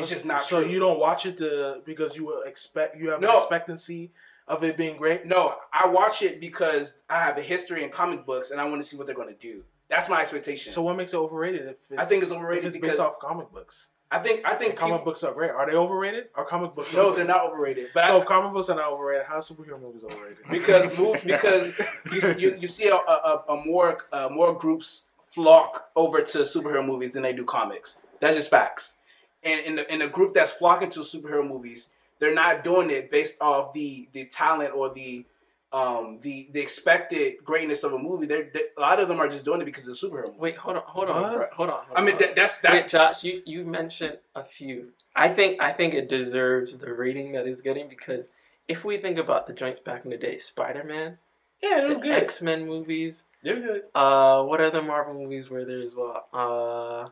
It's 0.00 0.08
just 0.08 0.24
not 0.24 0.44
so 0.44 0.60
true. 0.62 0.70
you 0.70 0.78
don't 0.80 0.98
watch 0.98 1.26
it 1.26 1.38
to 1.38 1.80
because 1.84 2.16
you 2.16 2.24
will 2.24 2.42
expect 2.42 2.96
you 2.98 3.10
have 3.10 3.20
No. 3.20 3.30
an 3.32 3.36
expectancy 3.36 4.10
of 4.46 4.64
it 4.64 4.76
being 4.76 4.96
great. 4.96 5.26
no, 5.26 5.54
I 5.72 5.86
watch 5.88 6.22
it 6.22 6.40
because 6.40 6.94
I 7.10 7.20
have 7.20 7.36
a 7.36 7.42
history 7.42 7.84
in 7.84 7.90
comic 7.90 8.24
books, 8.24 8.50
and 8.50 8.58
I 8.60 8.64
want 8.64 8.80
to 8.82 8.88
see 8.88 8.96
what 8.96 9.06
they're 9.06 9.14
going 9.16 9.28
to 9.28 9.34
do. 9.34 9.62
That's 9.90 10.08
my 10.08 10.20
expectation. 10.20 10.72
So 10.72 10.80
what 10.82 10.96
makes 10.96 11.12
it 11.12 11.16
overrated? 11.16 11.62
If 11.62 11.76
it's, 11.90 11.98
I 11.98 12.04
think 12.04 12.22
it's 12.22 12.32
overrated 12.32 12.64
it's 12.66 12.72
because- 12.74 12.90
based 12.96 13.00
off 13.00 13.18
comic 13.18 13.50
books. 13.52 13.88
I 14.10 14.20
think 14.20 14.40
I 14.46 14.54
think 14.54 14.76
comic 14.76 14.94
people, 15.00 15.04
books 15.04 15.22
are 15.22 15.34
great. 15.34 15.50
Are 15.50 15.66
they 15.70 15.76
overrated? 15.76 16.28
Are 16.34 16.46
comic 16.46 16.74
books? 16.74 16.94
no, 16.94 17.08
overrated? 17.08 17.18
they're 17.28 17.34
not 17.36 17.44
overrated, 17.46 17.88
but 17.92 18.06
So 18.06 18.16
I, 18.16 18.20
if 18.20 18.24
comic 18.26 18.54
books 18.54 18.70
are 18.70 18.76
not 18.76 18.90
overrated, 18.90 19.26
how 19.26 19.34
are 19.36 19.40
superhero 19.42 19.78
movies 19.78 20.02
overrated? 20.02 20.38
because 20.50 20.96
move 20.98 21.22
because 21.26 21.78
you, 22.10 22.34
you, 22.38 22.56
you 22.60 22.68
see 22.68 22.88
a, 22.88 22.94
a, 22.94 23.42
a 23.50 23.56
more 23.66 23.98
uh, 24.10 24.30
more 24.32 24.54
groups 24.54 25.04
flock 25.26 25.90
over 25.94 26.22
to 26.22 26.38
superhero 26.38 26.82
movies 26.84 27.12
than 27.12 27.22
they 27.22 27.34
do 27.34 27.44
comics. 27.44 27.98
That's 28.20 28.34
just 28.34 28.48
facts. 28.50 28.96
And 29.42 29.64
in 29.64 29.76
the 29.76 29.92
in 29.92 30.00
the 30.00 30.08
group 30.08 30.34
that's 30.34 30.52
flocking 30.52 30.90
to 30.90 31.00
superhero 31.00 31.46
movies, 31.46 31.90
they're 32.18 32.34
not 32.34 32.64
doing 32.64 32.90
it 32.90 33.10
based 33.10 33.36
off 33.40 33.72
the 33.72 34.08
the 34.12 34.24
talent 34.26 34.74
or 34.74 34.92
the 34.92 35.24
um, 35.72 36.18
the 36.22 36.48
the 36.52 36.60
expected 36.60 37.44
greatness 37.44 37.84
of 37.84 37.92
a 37.92 37.98
movie. 37.98 38.26
They're, 38.26 38.48
they 38.52 38.62
a 38.76 38.80
lot 38.80 38.98
of 39.00 39.08
them 39.08 39.20
are 39.20 39.28
just 39.28 39.44
doing 39.44 39.60
it 39.60 39.64
because 39.66 39.86
it's 39.86 40.02
a 40.02 40.06
superhero. 40.06 40.26
Movie. 40.28 40.38
Wait, 40.38 40.56
hold 40.56 40.76
on, 40.76 40.82
hold 40.86 41.08
on, 41.10 41.22
What? 41.22 41.32
bro, 41.36 41.46
hold 41.52 41.70
on. 41.70 41.82
I 41.94 42.00
mean, 42.02 42.16
that, 42.18 42.34
that's 42.34 42.58
that's 42.60 42.82
Wait, 42.84 42.90
Josh, 42.90 43.22
you 43.22 43.42
you 43.46 43.64
mentioned 43.64 44.18
a 44.34 44.42
few. 44.44 44.88
I 45.14 45.28
think 45.28 45.60
I 45.62 45.72
think 45.72 45.94
it 45.94 46.08
deserves 46.08 46.76
the 46.78 46.92
rating 46.92 47.32
that 47.32 47.46
it's 47.46 47.60
getting 47.60 47.88
because 47.88 48.32
if 48.66 48.84
we 48.84 48.96
think 48.98 49.18
about 49.18 49.46
the 49.46 49.52
joints 49.52 49.78
back 49.80 50.04
in 50.04 50.10
the 50.10 50.16
day, 50.16 50.38
Spider 50.38 50.84
Man, 50.84 51.18
yeah, 51.62 51.82
it 51.84 51.88
was 51.88 51.98
good. 51.98 52.12
X 52.12 52.40
Men 52.42 52.66
movies, 52.66 53.24
They're 53.44 53.60
good. 53.60 53.82
uh, 53.94 54.42
what 54.44 54.60
other 54.60 54.82
Marvel 54.82 55.14
movies 55.14 55.48
were 55.50 55.64
there 55.64 55.80
as 55.82 55.94
well? 55.94 56.26
Uh, 56.32 57.10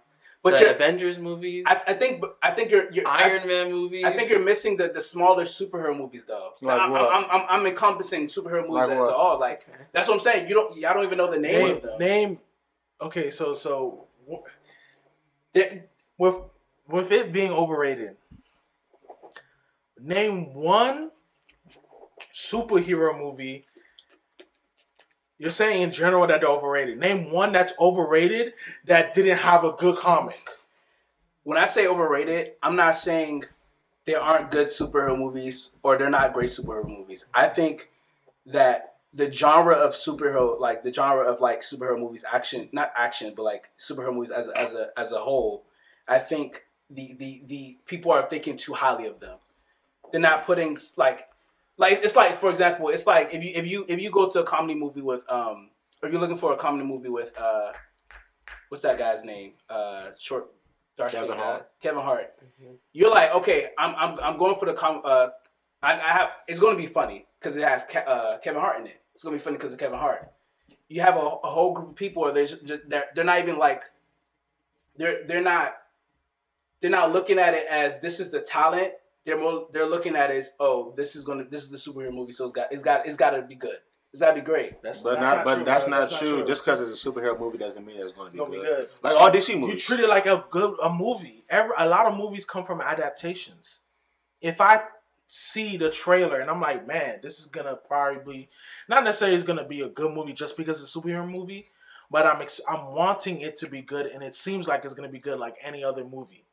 But 0.52 0.60
the 0.60 0.74
Avengers 0.74 1.18
movies, 1.18 1.64
I, 1.66 1.80
I 1.88 1.94
think 1.94 2.24
I 2.42 2.50
think 2.52 2.70
you're, 2.70 2.90
you're 2.92 3.06
I- 3.06 3.24
Iron 3.24 3.46
Man 3.48 3.70
movies. 3.70 4.04
I 4.06 4.12
think 4.12 4.30
you're 4.30 4.42
missing 4.44 4.76
the, 4.76 4.88
the 4.88 5.00
smaller 5.00 5.44
superhero 5.44 5.96
movies 5.96 6.24
though. 6.26 6.50
Like 6.60 6.80
I'm, 6.80 6.90
what? 6.90 7.02
I'm, 7.12 7.24
I'm, 7.30 7.46
I'm 7.48 7.66
encompassing 7.66 8.26
superhero 8.26 8.60
movies 8.62 8.74
Like 8.74 8.90
as 8.90 8.98
what? 8.98 9.12
all. 9.14 9.40
Like 9.40 9.66
Okay. 9.68 9.82
that's 9.92 10.08
what 10.08 10.14
I'm 10.14 10.20
saying. 10.20 10.48
You 10.48 10.54
don't 10.54 10.76
y'all 10.76 10.94
don't 10.94 11.04
even 11.04 11.18
know 11.18 11.30
the 11.30 11.38
names 11.38 11.66
Name, 11.66 11.76
of 11.76 11.82
them. 11.82 11.98
name. 11.98 12.38
Okay, 13.00 13.30
so 13.30 13.52
so 13.54 14.06
wh- 14.30 14.46
with 16.18 16.36
with 16.88 17.10
it 17.12 17.32
being 17.32 17.50
overrated, 17.50 18.16
name 20.00 20.54
one 20.54 21.10
superhero 22.32 23.16
movie. 23.18 23.65
You're 25.38 25.50
saying 25.50 25.82
in 25.82 25.92
general 25.92 26.26
that 26.26 26.40
they're 26.40 26.50
overrated. 26.50 26.98
Name 26.98 27.30
one 27.30 27.52
that's 27.52 27.72
overrated 27.78 28.54
that 28.86 29.14
didn't 29.14 29.38
have 29.38 29.64
a 29.64 29.72
good 29.72 29.98
comic. 29.98 30.38
when 31.44 31.58
I 31.58 31.66
say 31.66 31.86
overrated, 31.86 32.52
I'm 32.62 32.76
not 32.76 32.96
saying 32.96 33.44
there 34.06 34.20
aren't 34.20 34.50
good 34.50 34.68
superhero 34.68 35.18
movies 35.18 35.70
or 35.82 35.98
they're 35.98 36.08
not 36.10 36.32
great 36.32 36.50
superhero 36.50 36.88
movies. 36.88 37.26
I 37.34 37.48
think 37.48 37.90
that 38.46 38.94
the 39.12 39.30
genre 39.30 39.74
of 39.74 39.94
superhero, 39.94 40.58
like 40.58 40.82
the 40.82 40.92
genre 40.92 41.24
of 41.30 41.40
like 41.40 41.60
superhero 41.60 41.98
movies, 41.98 42.24
action, 42.32 42.68
not 42.72 42.92
action, 42.96 43.34
but 43.36 43.42
like 43.42 43.70
superhero 43.78 44.14
movies 44.14 44.30
as 44.30 44.48
a, 44.48 44.58
as 44.58 44.74
a 44.74 44.88
as 44.98 45.12
a 45.12 45.18
whole, 45.18 45.64
I 46.06 46.18
think 46.18 46.64
the 46.88 47.14
the 47.18 47.42
the 47.46 47.78
people 47.86 48.12
are 48.12 48.28
thinking 48.28 48.56
too 48.56 48.74
highly 48.74 49.06
of 49.06 49.20
them. 49.20 49.38
They're 50.12 50.20
not 50.20 50.46
putting 50.46 50.76
like 50.96 51.28
like 51.78 52.00
it's 52.02 52.16
like 52.16 52.40
for 52.40 52.50
example, 52.50 52.88
it's 52.88 53.06
like 53.06 53.30
if 53.32 53.42
you 53.42 53.52
if 53.54 53.66
you 53.66 53.84
if 53.88 54.00
you 54.00 54.10
go 54.10 54.28
to 54.28 54.40
a 54.40 54.44
comedy 54.44 54.74
movie 54.74 55.02
with 55.02 55.22
um, 55.30 55.70
or 56.02 56.08
you're 56.08 56.20
looking 56.20 56.36
for 56.36 56.52
a 56.52 56.56
comedy 56.56 56.84
movie 56.84 57.08
with 57.08 57.38
uh, 57.38 57.72
what's 58.68 58.82
that 58.82 58.98
guy's 58.98 59.24
name? 59.24 59.52
Uh, 59.68 60.10
short. 60.18 60.48
dark 60.96 61.12
Kevin. 61.12 61.36
Hart. 61.36 61.68
Kevin 61.80 62.02
Hart. 62.02 62.34
Mhm. 62.62 62.76
You're 62.92 63.10
like, 63.10 63.34
okay, 63.34 63.68
I'm 63.78 63.94
I'm 63.96 64.18
I'm 64.20 64.38
going 64.38 64.56
for 64.56 64.66
the 64.66 64.74
com. 64.74 65.02
Uh, 65.04 65.28
I, 65.82 65.92
I 65.94 66.12
have. 66.12 66.30
It's 66.48 66.58
going 66.58 66.76
to 66.76 66.82
be 66.82 66.88
funny 66.88 67.26
because 67.38 67.56
it 67.56 67.62
has 67.64 67.84
Ke- 67.84 68.06
uh, 68.06 68.38
Kevin 68.38 68.60
Hart 68.60 68.80
in 68.80 68.86
it. 68.86 69.00
It's 69.14 69.22
going 69.22 69.34
to 69.34 69.38
be 69.38 69.44
funny 69.44 69.56
because 69.56 69.72
of 69.72 69.78
Kevin 69.78 69.98
Hart. 69.98 70.30
You 70.88 71.02
have 71.02 71.16
a, 71.16 71.20
a 71.20 71.50
whole 71.50 71.72
group 71.74 71.90
of 71.90 71.96
people, 71.96 72.22
or 72.24 72.32
they're, 72.32 72.46
they're 72.86 73.04
they're 73.14 73.24
not 73.24 73.38
even 73.40 73.58
like. 73.58 73.84
They're 74.96 75.24
they're 75.24 75.42
not. 75.42 75.74
They're 76.80 76.90
not 76.90 77.12
looking 77.12 77.38
at 77.38 77.54
it 77.54 77.66
as 77.68 78.00
this 78.00 78.20
is 78.20 78.30
the 78.30 78.40
talent. 78.40 78.92
They're 79.26 79.38
more. 79.38 79.66
They're 79.72 79.88
looking 79.88 80.16
at 80.16 80.30
it 80.30 80.36
as 80.38 80.52
oh, 80.60 80.94
this 80.96 81.16
is 81.16 81.24
gonna. 81.24 81.44
This 81.44 81.64
is 81.64 81.70
the 81.70 81.76
superhero 81.76 82.12
movie, 82.12 82.32
so 82.32 82.44
it's 82.44 82.52
got 82.52 82.72
it's 82.72 82.82
got 82.82 83.06
it's 83.06 83.16
got 83.16 83.30
to 83.30 83.42
be 83.42 83.56
good. 83.56 83.78
It's 84.12 84.22
got 84.22 84.30
to 84.30 84.34
be 84.36 84.40
great. 84.40 84.80
That's 84.82 85.02
But 85.02 85.20
that's 85.20 85.36
not, 85.36 85.44
but 85.44 85.54
true, 85.56 85.64
that's 85.64 85.84
bro. 85.86 85.98
not 86.00 86.10
true. 86.12 86.44
Just 86.46 86.64
because 86.64 86.80
it's 86.80 87.04
a 87.04 87.10
superhero 87.10 87.38
movie 87.38 87.58
doesn't 87.58 87.84
mean 87.84 87.96
it's 88.00 88.12
going 88.12 88.20
to 88.22 88.24
it's 88.28 88.34
be, 88.34 88.38
gonna 88.38 88.50
be 88.50 88.56
good. 88.58 88.64
good. 88.64 88.88
Like 89.02 89.20
all 89.20 89.30
DC 89.30 89.58
movies, 89.58 89.74
You 89.74 89.80
treat 89.96 90.00
it 90.04 90.08
like 90.08 90.24
a 90.26 90.44
good 90.50 90.76
a 90.82 90.90
movie. 90.90 91.44
Every 91.50 91.72
a 91.76 91.86
lot 91.86 92.06
of 92.06 92.16
movies 92.16 92.44
come 92.44 92.64
from 92.64 92.80
adaptations. 92.80 93.80
If 94.40 94.60
I 94.60 94.80
see 95.28 95.76
the 95.76 95.90
trailer 95.90 96.38
and 96.40 96.48
I'm 96.48 96.60
like, 96.60 96.86
man, 96.86 97.18
this 97.22 97.40
is 97.40 97.46
gonna 97.46 97.74
probably 97.76 98.48
not 98.88 99.02
necessarily 99.04 99.34
it's 99.34 99.44
gonna 99.44 99.66
be 99.66 99.80
a 99.82 99.88
good 99.88 100.14
movie 100.14 100.32
just 100.32 100.56
because 100.56 100.80
it's 100.80 100.94
a 100.94 100.98
superhero 101.00 101.28
movie, 101.28 101.66
but 102.10 102.24
I'm 102.24 102.40
ex- 102.40 102.60
I'm 102.68 102.94
wanting 102.94 103.40
it 103.40 103.56
to 103.58 103.66
be 103.68 103.82
good, 103.82 104.06
and 104.06 104.22
it 104.22 104.34
seems 104.36 104.66
like 104.68 104.84
it's 104.84 104.94
gonna 104.94 105.08
be 105.08 105.18
good 105.18 105.38
like 105.38 105.56
any 105.62 105.82
other 105.84 106.04
movie. 106.04 106.45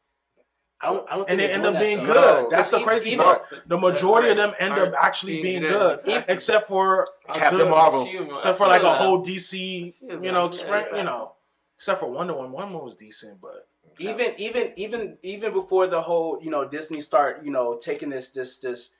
I 0.83 0.87
don't. 0.87 1.07
I 1.09 1.15
don't. 1.15 1.29
And 1.29 1.37
think 1.37 1.37
they 1.39 1.47
they're 1.47 1.55
end 1.55 1.65
up 1.65 1.73
doing 1.73 1.83
being 1.97 2.07
that, 2.07 2.13
No. 2.13 2.41
good. 2.43 2.51
That's 2.51 2.71
the 2.71 2.79
crazy 2.81 3.11
even- 3.11 3.25
part. 3.25 3.41
The 3.67 3.77
majority 3.77 4.29
of 4.31 4.37
them 4.37 4.53
end 4.59 4.73
up 4.73 4.93
actually 4.99 5.41
being 5.41 5.61
being 5.61 5.71
good. 5.71 5.99
good, 5.99 6.07
Exactly. 6.07 6.33
except 6.33 6.67
for 6.67 7.07
Captain 7.27 7.57
good- 7.59 7.69
Marvel. 7.69 8.07
Except 8.35 8.57
for 8.57 8.67
like 8.67 8.83
a 8.83 8.93
whole 8.93 9.23
DC, 9.25 9.93
you 10.01 10.31
know, 10.31 10.41
yeah, 10.41 10.45
express, 10.45 10.87
exactly. 10.87 10.99
you 10.99 11.05
know, 11.05 11.31
except 11.77 11.99
for 11.99 12.07
Wonder 12.11 12.33
Woman. 12.33 12.51
Wonder 12.51 12.67
Woman 12.73 12.85
was 12.85 12.95
decent, 12.95 13.39
but 13.41 13.67
even 13.99 14.33
even 14.37 14.73
even 14.75 15.17
even 15.23 15.53
before 15.53 15.87
the 15.87 16.01
whole 16.01 16.39
you 16.41 16.49
know 16.49 16.67
Disney 16.67 16.99
start 17.01 17.43
you 17.45 17.51
know 17.51 17.75
taking 17.77 18.09
this 18.09 18.29
this 18.31 18.57
this 18.57 18.91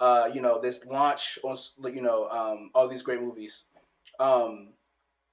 uh 0.00 0.28
you 0.32 0.40
know 0.40 0.60
this 0.60 0.84
launch 0.86 1.38
on 1.42 1.56
you 1.92 2.00
know 2.02 2.28
um 2.28 2.70
all 2.74 2.86
these 2.86 3.02
great 3.02 3.20
movies 3.20 3.64
um 4.20 4.68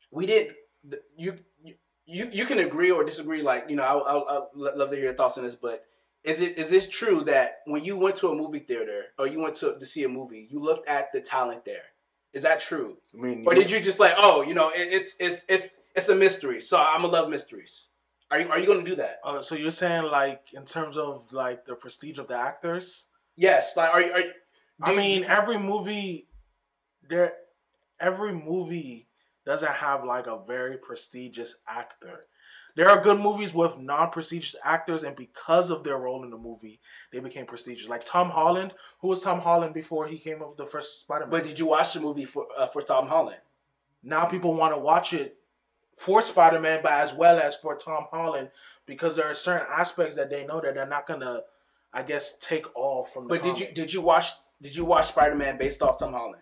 we 0.10 0.26
did 0.26 0.56
th- 0.90 1.04
you 1.18 1.38
you 2.06 2.30
you 2.32 2.46
can 2.46 2.58
agree 2.60 2.90
or 2.92 3.04
disagree 3.04 3.42
like 3.44 3.66
you 3.70 3.76
know 3.76 3.84
I 3.84 3.94
I 3.94 4.38
I'd 4.38 4.78
love 4.78 4.90
to 4.90 4.96
hear 4.96 5.06
your 5.06 5.14
thoughts 5.14 5.38
on 5.38 5.44
this 5.44 5.56
but 5.56 5.86
is 6.24 6.42
it 6.42 6.58
is 6.58 6.70
this 6.70 6.88
true 6.88 7.24
that 7.26 7.58
when 7.66 7.84
you 7.84 7.98
went 7.98 8.16
to 8.18 8.30
a 8.30 8.36
movie 8.36 8.60
theater 8.60 9.04
or 9.20 9.28
you 9.28 9.40
went 9.40 9.56
to 9.56 9.78
to 9.80 9.86
see 9.86 10.04
a 10.04 10.10
movie 10.10 10.48
you 10.50 10.60
looked 10.60 10.88
at 10.88 11.12
the 11.12 11.20
talent 11.22 11.66
there 11.66 11.84
is 12.34 12.44
that 12.44 12.60
true 12.60 12.98
I 13.14 13.22
mean, 13.22 13.44
or 13.46 13.54
did 13.54 13.70
you 13.72 13.80
just 13.80 14.00
like 14.00 14.14
oh 14.18 14.42
you 14.42 14.54
know 14.54 14.70
it, 14.70 14.88
it's 14.94 15.16
it's 15.20 15.46
it's 15.50 15.76
it's 15.96 16.10
a 16.10 16.16
mystery 16.16 16.62
so 16.62 16.78
I'm 16.78 17.02
gonna 17.02 17.14
love 17.14 17.30
mysteries 17.30 17.90
are 18.32 18.40
you 18.40 18.50
are 18.50 18.58
you 18.60 18.66
gonna 18.68 18.84
do 18.84 18.96
that 18.96 19.20
uh, 19.24 19.42
so 19.42 19.54
you're 19.56 19.70
saying 19.72 20.04
like 20.06 20.42
in 20.54 20.66
terms 20.66 20.98
of 20.98 21.32
like 21.34 21.66
the 21.66 21.76
prestige 21.76 22.18
of 22.20 22.28
the 22.28 22.36
actors? 22.36 23.06
Yes, 23.36 23.76
like 23.78 23.90
are 23.94 24.02
you? 24.02 24.12
Are 24.12 24.20
you 24.20 24.26
do 24.26 24.32
I 24.82 24.92
you- 24.92 24.98
mean, 24.98 25.24
every 25.26 25.60
movie, 25.60 26.28
there, 27.08 27.34
every 28.00 28.34
movie 28.34 29.08
doesn't 29.46 29.72
have 29.72 30.04
like 30.04 30.26
a 30.28 30.40
very 30.48 30.78
prestigious 30.78 31.56
actor. 31.68 32.26
There 32.76 32.90
are 32.90 33.00
good 33.00 33.20
movies 33.20 33.54
with 33.54 33.78
non-prestigious 33.80 34.56
actors, 34.64 35.04
and 35.04 35.16
because 35.16 35.70
of 35.70 35.84
their 35.84 35.98
role 35.98 36.24
in 36.24 36.32
the 36.32 36.38
movie, 36.38 36.80
they 37.12 37.20
became 37.20 37.46
prestigious. 37.46 37.88
Like 37.88 38.04
Tom 38.04 38.32
Holland, 38.32 38.74
who 39.00 39.10
was 39.10 39.22
Tom 39.22 39.42
Holland 39.42 39.74
before 39.76 40.08
he 40.08 40.18
came 40.18 40.42
up 40.42 40.50
with 40.50 40.58
the 40.58 40.66
first 40.66 41.02
Spider-Man. 41.02 41.30
but 41.30 41.44
did 41.44 41.60
you 41.60 41.68
watch 41.68 41.94
the 41.94 42.00
movie 42.00 42.26
for 42.26 42.48
uh, 42.58 42.68
for 42.68 42.82
Tom 42.82 43.08
Holland? 43.08 43.38
now 44.04 44.26
people 44.26 44.54
want 44.54 44.74
to 44.74 44.80
watch 44.80 45.14
it 45.14 45.38
for 45.96 46.22
Spider-Man, 46.22 46.80
but 46.84 46.92
as 46.92 47.14
well 47.14 47.40
as 47.40 47.56
for 47.56 47.76
Tom 47.76 48.08
Holland, 48.12 48.50
because 48.86 49.16
there 49.16 49.30
are 49.30 49.34
certain 49.34 49.68
aspects 49.70 50.16
that 50.16 50.30
they 50.30 50.46
know 50.46 50.60
that 50.60 50.76
they're 50.76 50.86
not 50.88 51.08
gonna, 51.08 51.42
I 51.94 52.04
guess, 52.04 52.38
take 52.40 52.66
all 52.76 53.04
from. 53.04 53.28
The 53.28 53.30
But 53.30 53.44
did 53.44 53.60
you 53.60 53.68
did 53.74 53.94
you 53.94 54.02
watch 54.02 54.32
did 54.62 54.76
you 54.76 54.86
watch 54.86 55.08
Spider 55.10 55.36
Man 55.36 55.58
based 55.58 55.82
off 55.82 56.00
Tom 56.00 56.14
Holland? 56.14 56.42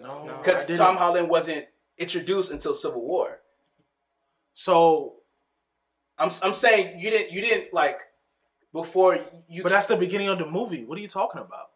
No, 0.00 0.24
No. 0.24 0.36
Because 0.38 0.66
didn't. 0.66 0.78
Tom 0.78 0.96
Holland 0.96 1.28
wasn't 1.28 1.66
introduced 1.96 2.50
until 2.50 2.74
Civil 2.74 3.02
War. 3.02 3.40
So, 4.58 5.14
I'm 6.18 6.30
I'm 6.42 6.52
saying 6.52 6.98
you 6.98 7.10
didn't 7.10 7.30
you 7.30 7.40
didn't 7.40 7.72
like 7.72 8.00
before 8.72 9.20
you 9.48 9.62
but 9.62 9.68
that's 9.70 9.86
the 9.86 9.96
beginning 9.96 10.28
of 10.28 10.38
the 10.40 10.46
movie. 10.46 10.84
What 10.84 10.98
are 10.98 11.00
you 11.00 11.06
talking 11.06 11.40
about? 11.40 11.68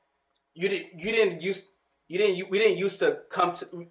you 0.54 0.68
didn't 0.68 0.98
you 0.98 1.12
didn't 1.12 1.40
use 1.40 1.64
you 2.08 2.18
didn't 2.18 2.34
you, 2.34 2.46
we 2.50 2.58
didn't 2.58 2.78
used 2.78 2.98
to 2.98 3.18
come 3.30 3.52
to 3.52 3.86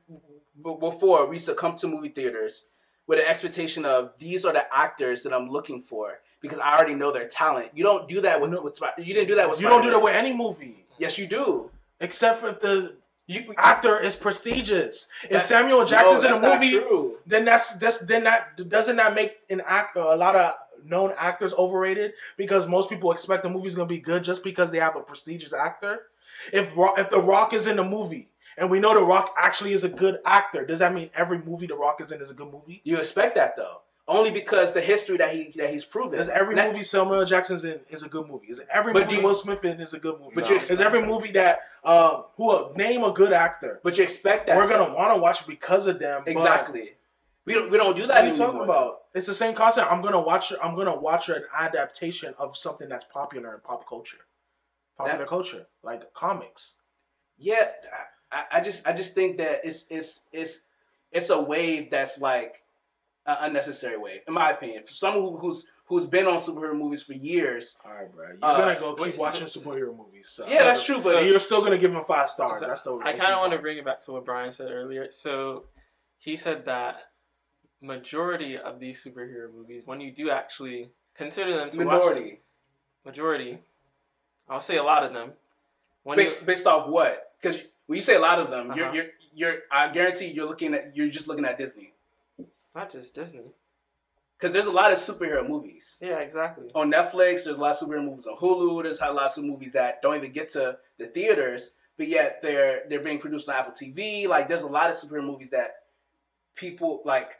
before 0.81 1.25
we 1.25 1.37
used 1.37 1.45
to 1.45 1.55
come 1.55 1.73
to 1.77 1.87
movie 1.87 2.09
theaters 2.09 2.65
with 3.07 3.17
an 3.17 3.25
expectation 3.27 3.85
of 3.85 4.11
these 4.19 4.43
are 4.43 4.51
the 4.51 4.65
actors 4.75 5.23
that 5.23 5.33
I'm 5.33 5.47
looking 5.49 5.81
for 5.81 6.19
because 6.41 6.59
I 6.59 6.75
already 6.75 6.93
know 6.93 7.13
their 7.13 7.29
talent. 7.29 7.69
You 7.73 7.85
don't 7.85 8.09
do 8.09 8.19
that 8.21 8.41
with, 8.41 8.51
No. 8.51 8.61
with 8.61 8.77
you 8.97 9.13
didn't 9.13 9.29
do 9.29 9.35
that 9.35 9.49
with 9.49 9.61
You 9.61 9.69
don't 9.69 9.83
do 9.83 9.91
that 9.91 10.03
with 10.03 10.13
any 10.15 10.33
movie, 10.33 10.85
Yes, 10.99 11.17
you 11.17 11.27
do. 11.27 11.71
except 12.01 12.41
for 12.41 12.49
if 12.49 12.59
the 12.59 12.97
You 13.31 13.53
actor 13.57 13.99
is 13.99 14.15
prestigious. 14.15 15.07
If 15.29 15.41
Samuel 15.41 15.85
Jackson's 15.85 16.23
no, 16.23 16.37
in 16.37 16.43
a 16.43 16.53
movie, 16.53 17.15
then 17.25 17.45
that's 17.45 17.73
that's 17.75 17.99
then 17.99 18.25
that 18.25 18.67
doesn't 18.69 18.97
that 18.97 19.15
make 19.15 19.37
an 19.49 19.61
actor 19.65 19.99
a 19.99 20.15
lot 20.15 20.35
of 20.35 20.55
known 20.83 21.13
actors 21.17 21.53
overrated 21.53 22.13
because 22.37 22.67
most 22.67 22.89
people 22.89 23.11
expect 23.11 23.43
the 23.43 23.49
movie's 23.49 23.75
gonna 23.75 23.87
be 23.87 23.99
good 23.99 24.23
just 24.23 24.43
because 24.43 24.71
they 24.71 24.79
have 24.79 24.95
a 24.95 25.01
prestigious 25.01 25.53
actor. 25.53 26.07
If 26.51 26.71
if 26.75 27.09
The 27.09 27.19
Rock 27.19 27.53
is 27.53 27.67
in 27.67 27.77
the 27.77 27.83
movie 27.83 28.29
and 28.57 28.69
we 28.69 28.79
know 28.79 28.93
The 28.93 29.03
Rock 29.03 29.33
actually 29.37 29.73
is 29.73 29.83
a 29.83 29.89
good 29.89 30.19
actor, 30.25 30.65
does 30.65 30.79
that 30.79 30.93
mean 30.93 31.09
every 31.15 31.39
movie 31.39 31.67
The 31.67 31.75
Rock 31.75 32.01
is 32.01 32.11
in 32.11 32.21
is 32.21 32.31
a 32.31 32.33
good 32.33 32.51
movie? 32.51 32.81
You 32.83 32.97
expect 32.97 33.35
that 33.35 33.55
though, 33.55 33.81
only 34.11 34.31
because 34.31 34.73
the 34.73 34.81
history 34.81 35.17
that 35.17 35.33
he 35.35 35.51
that 35.57 35.69
he's 35.71 35.85
proven. 35.85 36.19
Is 36.19 36.29
every 36.29 36.55
movie 36.55 36.83
Samuel 36.83 37.25
Jackson's 37.25 37.65
in 37.65 37.79
is 37.89 38.03
a 38.03 38.09
good 38.09 38.27
movie? 38.27 38.47
Is 38.47 38.61
every 38.71 38.93
movie 38.93 39.15
you- 39.15 39.23
Will 39.23 39.33
Smith 39.33 39.63
in 39.65 39.79
is 39.81 39.93
a 39.93 39.99
good 39.99 40.19
movie? 40.19 40.33
But 40.35 40.49
you 40.49 40.55
is 40.57 40.81
every 40.81 41.01
movie 41.05 41.31
that 41.31 41.61
um 41.83 42.25
who 42.35 42.71
name 42.75 43.03
a 43.03 43.11
good 43.11 43.33
actor? 43.33 43.79
But 43.83 43.97
you 43.97 44.03
expect 44.03 44.47
that. 44.47 44.57
We're 44.57 44.67
gonna 44.67 44.93
want 44.93 45.13
to 45.15 45.19
watch 45.21 45.45
because 45.47 45.87
of 45.87 45.99
them. 45.99 46.23
exactly. 46.27 46.91
We 47.45 47.53
don't 47.55 47.71
we 47.71 47.77
don't 47.77 47.95
do 47.95 48.03
What 48.03 48.09
that 48.09 48.25
are 48.25 48.27
you 48.27 48.33
talking 48.37 48.59
anymore. 48.59 48.63
about? 48.65 49.01
It's 49.15 49.27
the 49.27 49.33
same 49.33 49.55
concept. 49.55 49.91
I'm 49.91 50.01
gonna 50.01 50.21
watch. 50.21 50.53
I'm 50.61 50.75
gonna 50.75 50.95
watch 50.95 51.29
an 51.29 51.43
adaptation 51.57 52.33
of 52.37 52.55
something 52.55 52.87
that's 52.87 53.03
popular 53.05 53.55
in 53.55 53.61
pop 53.61 53.87
culture, 53.89 54.19
popular 54.97 55.19
That- 55.19 55.27
culture, 55.27 55.65
like 55.83 56.13
comics. 56.13 56.73
Yeah, 57.37 57.69
I, 58.31 58.43
I 58.51 58.61
just 58.61 58.85
I 58.87 58.93
just 58.93 59.15
think 59.15 59.37
that 59.37 59.61
it's 59.63 59.85
it's 59.89 60.23
it's 60.31 60.61
it's 61.11 61.29
a 61.31 61.41
wave 61.41 61.89
that's 61.89 62.19
like 62.19 62.61
an 63.25 63.37
unnecessary 63.41 63.97
wave, 63.97 64.21
in 64.27 64.33
my 64.33 64.51
opinion. 64.51 64.83
For 64.85 64.91
someone 64.91 65.23
who, 65.23 65.37
who's 65.37 65.67
who's 65.85 66.07
been 66.07 66.25
on 66.25 66.37
superhero 66.39 66.75
movies 66.75 67.03
for 67.03 67.13
years. 67.13 67.75
All 67.85 67.91
right, 67.93 68.11
bro. 68.11 68.27
You're 68.27 68.37
Uh, 68.41 68.57
gonna 68.57 68.79
go 68.79 68.93
keep 68.95 69.01
wait, 69.03 69.17
watching 69.17 69.47
so- 69.47 69.59
superhero 69.59 69.95
movies. 69.95 70.29
So. 70.29 70.45
Yeah, 70.47 70.63
that's 70.63 70.83
true, 70.85 71.01
but 71.03 71.17
And 71.17 71.27
you're 71.27 71.39
still 71.39 71.61
gonna 71.61 71.77
give 71.77 71.93
him 71.93 72.03
five 72.05 72.29
stars. 72.29 72.59
So, 72.59 72.67
that's 72.67 72.81
the. 72.83 72.97
I 73.03 73.13
kind 73.13 73.33
of 73.33 73.39
want 73.39 73.51
to 73.53 73.59
bring 73.59 73.77
it 73.77 73.85
back 73.85 74.01
to 74.03 74.11
what 74.13 74.25
Brian 74.25 74.51
said 74.51 74.71
earlier. 74.71 75.11
So 75.11 75.65
he 76.17 76.35
said 76.37 76.65
that 76.65 76.95
majority 77.81 78.57
of 78.57 78.79
these 78.79 79.03
superhero 79.03 79.53
movies, 79.53 79.83
when 79.85 79.99
you 80.01 80.11
do 80.11 80.29
actually 80.29 80.91
consider 81.15 81.55
them 81.57 81.69
to 81.71 81.77
watch 81.79 81.87
minority. 81.87 82.41
majority, 83.05 83.59
I'll 84.49 84.61
say 84.61 84.77
a 84.77 84.83
lot 84.83 85.03
of 85.03 85.13
them. 85.13 85.33
When 86.03 86.17
you, 86.17 86.25
Based, 86.25 86.45
based 86.45 86.67
off 86.67 86.87
what? 86.87 87.33
Because 87.41 87.61
when 87.87 87.95
you 87.97 88.01
say 88.01 88.15
a 88.15 88.19
lot 88.19 88.39
of 88.39 88.49
them, 88.49 88.71
Uh-huh. 88.71 88.79
you're, 88.79 88.93
you're 88.93 89.05
you're 89.33 89.55
I 89.71 89.89
guarantee 89.89 90.27
you're 90.27 90.47
looking 90.47 90.73
at 90.73 90.95
you're 90.95 91.09
just 91.09 91.27
looking 91.27 91.45
at 91.45 91.57
Disney. 91.57 91.93
Not 92.75 92.91
just 92.91 93.13
Disney. 93.15 93.53
Because 94.37 94.53
there's 94.53 94.65
a 94.65 94.71
lot 94.71 94.91
of 94.91 94.97
superhero 94.97 95.47
movies. 95.47 95.99
Yeah, 96.01 96.17
exactly. 96.19 96.71
on 96.73 96.91
Netflix. 96.91 97.43
There's 97.43 97.57
a 97.57 97.61
lot 97.61 97.75
of 97.79 97.87
superhero 97.87 98.03
movies 98.03 98.25
on 98.25 98.37
Hulu. 98.37 98.83
There's 98.83 98.99
a 99.01 99.11
lot 99.11 99.37
of 99.37 99.43
movies 99.43 99.71
that 99.73 100.01
don't 100.01 100.15
even 100.15 100.31
get 100.31 100.49
to 100.51 100.77
the 100.97 101.07
theaters, 101.07 101.71
but 101.97 102.07
yet 102.07 102.39
they're 102.41 102.81
they're 102.89 103.01
being 103.01 103.19
produced 103.19 103.47
on 103.49 103.55
Apple 103.55 103.73
TV. 103.73 104.27
Like 104.27 104.47
there's 104.47 104.63
a 104.63 104.67
lot 104.67 104.89
of 104.89 104.95
superhero 104.95 105.23
movies 105.25 105.51
that 105.51 105.71
people 106.55 107.01
like. 107.05 107.33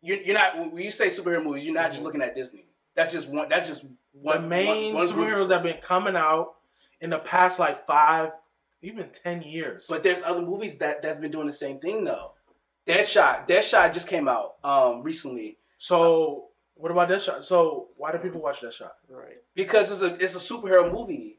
You're, 0.00 0.18
you're 0.22 0.34
not 0.34 0.72
when 0.72 0.82
you 0.82 0.90
say 0.90 1.08
superhero 1.08 1.42
movies, 1.44 1.64
you're 1.64 1.74
not 1.74 1.90
just 1.90 2.00
Mhm. 2.00 2.04
looking 2.04 2.22
at 2.22 2.34
Disney. 2.34 2.64
That's 2.94 3.12
just 3.12 3.28
one. 3.28 3.48
That's 3.50 3.68
just 3.68 3.84
one. 4.12 4.42
the 4.42 4.48
main 4.48 4.94
one- 4.94 5.06
one 5.06 5.14
group. 5.14 5.28
superheroes 5.28 5.48
that 5.48 5.54
have 5.54 5.62
been 5.62 5.82
coming 5.82 6.16
out 6.16 6.54
in 7.00 7.10
the 7.10 7.18
past 7.18 7.58
like 7.58 7.86
five, 7.86 8.32
even 8.80 9.10
ten 9.10 9.42
years. 9.42 9.86
But 9.88 10.02
there's 10.02 10.22
other 10.22 10.40
movies 10.42 10.78
that 10.78 11.02
that's 11.02 11.18
been 11.18 11.30
doing 11.32 11.46
the 11.46 11.52
same 11.52 11.80
thing 11.80 12.04
though. 12.04 12.32
Deadshot. 12.88 13.46
Deadshot 13.48 13.92
just 13.92 14.08
came 14.08 14.28
out 14.28 14.54
um 14.64 15.02
recently 15.02 15.58
so 15.78 16.46
what 16.74 16.90
about 16.92 17.08
that 17.08 17.20
shot? 17.22 17.44
So 17.44 17.88
why 17.96 18.12
do 18.12 18.18
people 18.18 18.40
watch 18.40 18.60
that 18.62 18.72
shot? 18.72 18.94
Right. 19.08 19.38
because 19.54 19.90
it's 19.90 20.00
a 20.02 20.14
it's 20.22 20.34
a 20.34 20.38
superhero 20.38 20.92
movie. 20.92 21.34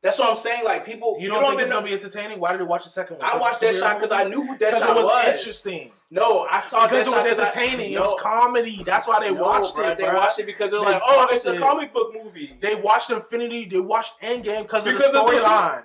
That's 0.00 0.16
what 0.16 0.28
I'm 0.30 0.36
saying. 0.36 0.62
Like 0.64 0.86
people, 0.86 1.16
You 1.18 1.28
don't, 1.28 1.42
think 1.42 1.60
it's 1.62 1.70
know. 1.70 1.76
gonna 1.78 1.86
be 1.88 1.92
entertaining? 1.92 2.38
Why 2.38 2.52
did 2.52 2.60
you 2.60 2.66
watch 2.66 2.84
the 2.84 2.90
second 2.90 3.18
one? 3.18 3.26
I 3.28 3.36
watched 3.36 3.60
that 3.62 3.74
shot 3.74 3.96
because 3.98 4.12
I 4.12 4.24
knew 4.24 4.46
who 4.46 4.56
because 4.56 4.74
Deadshot 4.80 4.90
it 4.90 4.94
was, 4.94 5.04
was. 5.06 5.36
interesting. 5.38 5.90
No, 6.10 6.46
I 6.48 6.60
saw 6.60 6.86
Because 6.86 7.06
it 7.08 7.10
was 7.10 7.24
Deadshot 7.24 7.28
'cause 7.30 7.38
I- 7.40 7.42
entertaining. 7.60 7.92
it 7.94 8.00
was 8.00 8.14
comedy. 8.20 8.82
That's 8.84 9.08
why 9.08 9.18
they 9.20 9.32
no, 9.34 9.42
watched 9.42 9.74
bruh, 9.74 9.90
it. 9.92 9.98
They 9.98 10.04
bruh. 10.04 10.14
watched 10.14 10.38
it 10.38 10.46
because 10.46 10.70
they're 10.70 10.78
They 10.80 10.86
like, 10.86 11.02
oh, 11.04 11.26
it's 11.32 11.44
watched 11.44 11.46
a 11.46 11.60
it. 11.60 11.68
comic 11.68 11.92
book 11.92 12.14
movie. 12.14 12.56
They 12.60 12.76
watched 12.76 13.10
Infinity. 13.10 13.64
They 13.64 13.80
watched 13.80 14.12
Endgame 14.22 14.62
because 14.62 14.86
of 14.86 14.92
the 14.92 14.98
Because 14.98 15.14
it's 15.14 15.16
a 15.16 15.38
su- 15.38 15.44
storyline, 15.44 15.82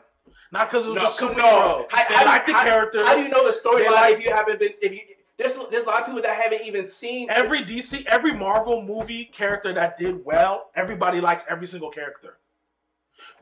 not 0.53 0.69
because 0.69 0.85
it 0.85 0.89
was 0.89 0.95
no, 0.97 1.01
just 1.01 1.19
superhero. 1.19 1.79
on. 1.79 1.85
How, 1.89 2.07
They 2.07 2.15
how- 2.15 2.25
like 2.25 2.45
the 2.45 2.53
how- 2.53 2.63
characters. 2.63 3.05
How 3.07 3.15
do 3.15 3.21
you 3.21 3.29
know 3.29 3.45
the 3.45 3.57
storyline 3.57 3.91
like- 3.91 4.13
if 4.19 4.23
you 4.23 4.31
haven't 4.31 4.59
been? 4.59 4.73
If 4.81 4.93
you 4.93 5.01
there's 5.37 5.53
there's 5.71 5.83
a 5.83 5.87
lot 5.87 6.01
of 6.01 6.05
people 6.05 6.21
that 6.21 6.35
haven't 6.39 6.61
even 6.65 6.85
seen 6.87 7.27
Every 7.31 7.63
DC, 7.65 8.05
every 8.05 8.33
Marvel 8.33 8.83
movie 8.83 9.25
character 9.25 9.73
that 9.73 9.97
did 9.97 10.23
well, 10.23 10.69
everybody 10.75 11.19
likes 11.19 11.43
every 11.49 11.65
single 11.67 11.89
character. 11.89 12.37